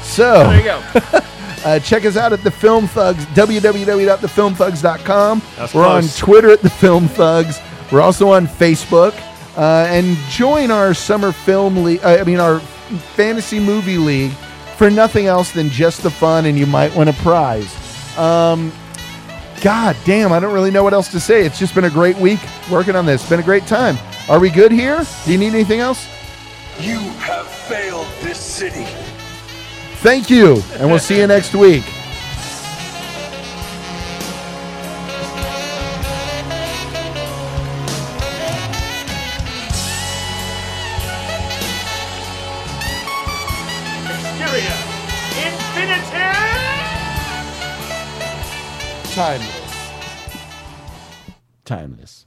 [0.01, 0.81] So There you go.
[1.65, 5.41] uh, check us out at the Film Thugs, www.thefilmthugs.com.
[5.57, 6.03] That's We're on.
[6.17, 7.59] Twitter at the Film Thugs.
[7.91, 9.13] We're also on Facebook.
[9.57, 14.33] Uh, and join our summer film league, uh, I mean, our fantasy movie league
[14.75, 17.73] for nothing else than just the fun, and you might win a prize.
[18.17, 18.73] Um,
[19.61, 21.45] God damn, I don't really know what else to say.
[21.45, 23.21] It's just been a great week working on this.
[23.21, 23.97] It's been a great time.
[24.29, 25.03] Are we good here?
[25.25, 26.07] Do you need anything else?
[26.79, 28.85] You have failed this city.
[30.01, 31.83] Thank you, and we'll see you next week.
[49.15, 49.91] Timeless.
[51.63, 52.24] Timeless.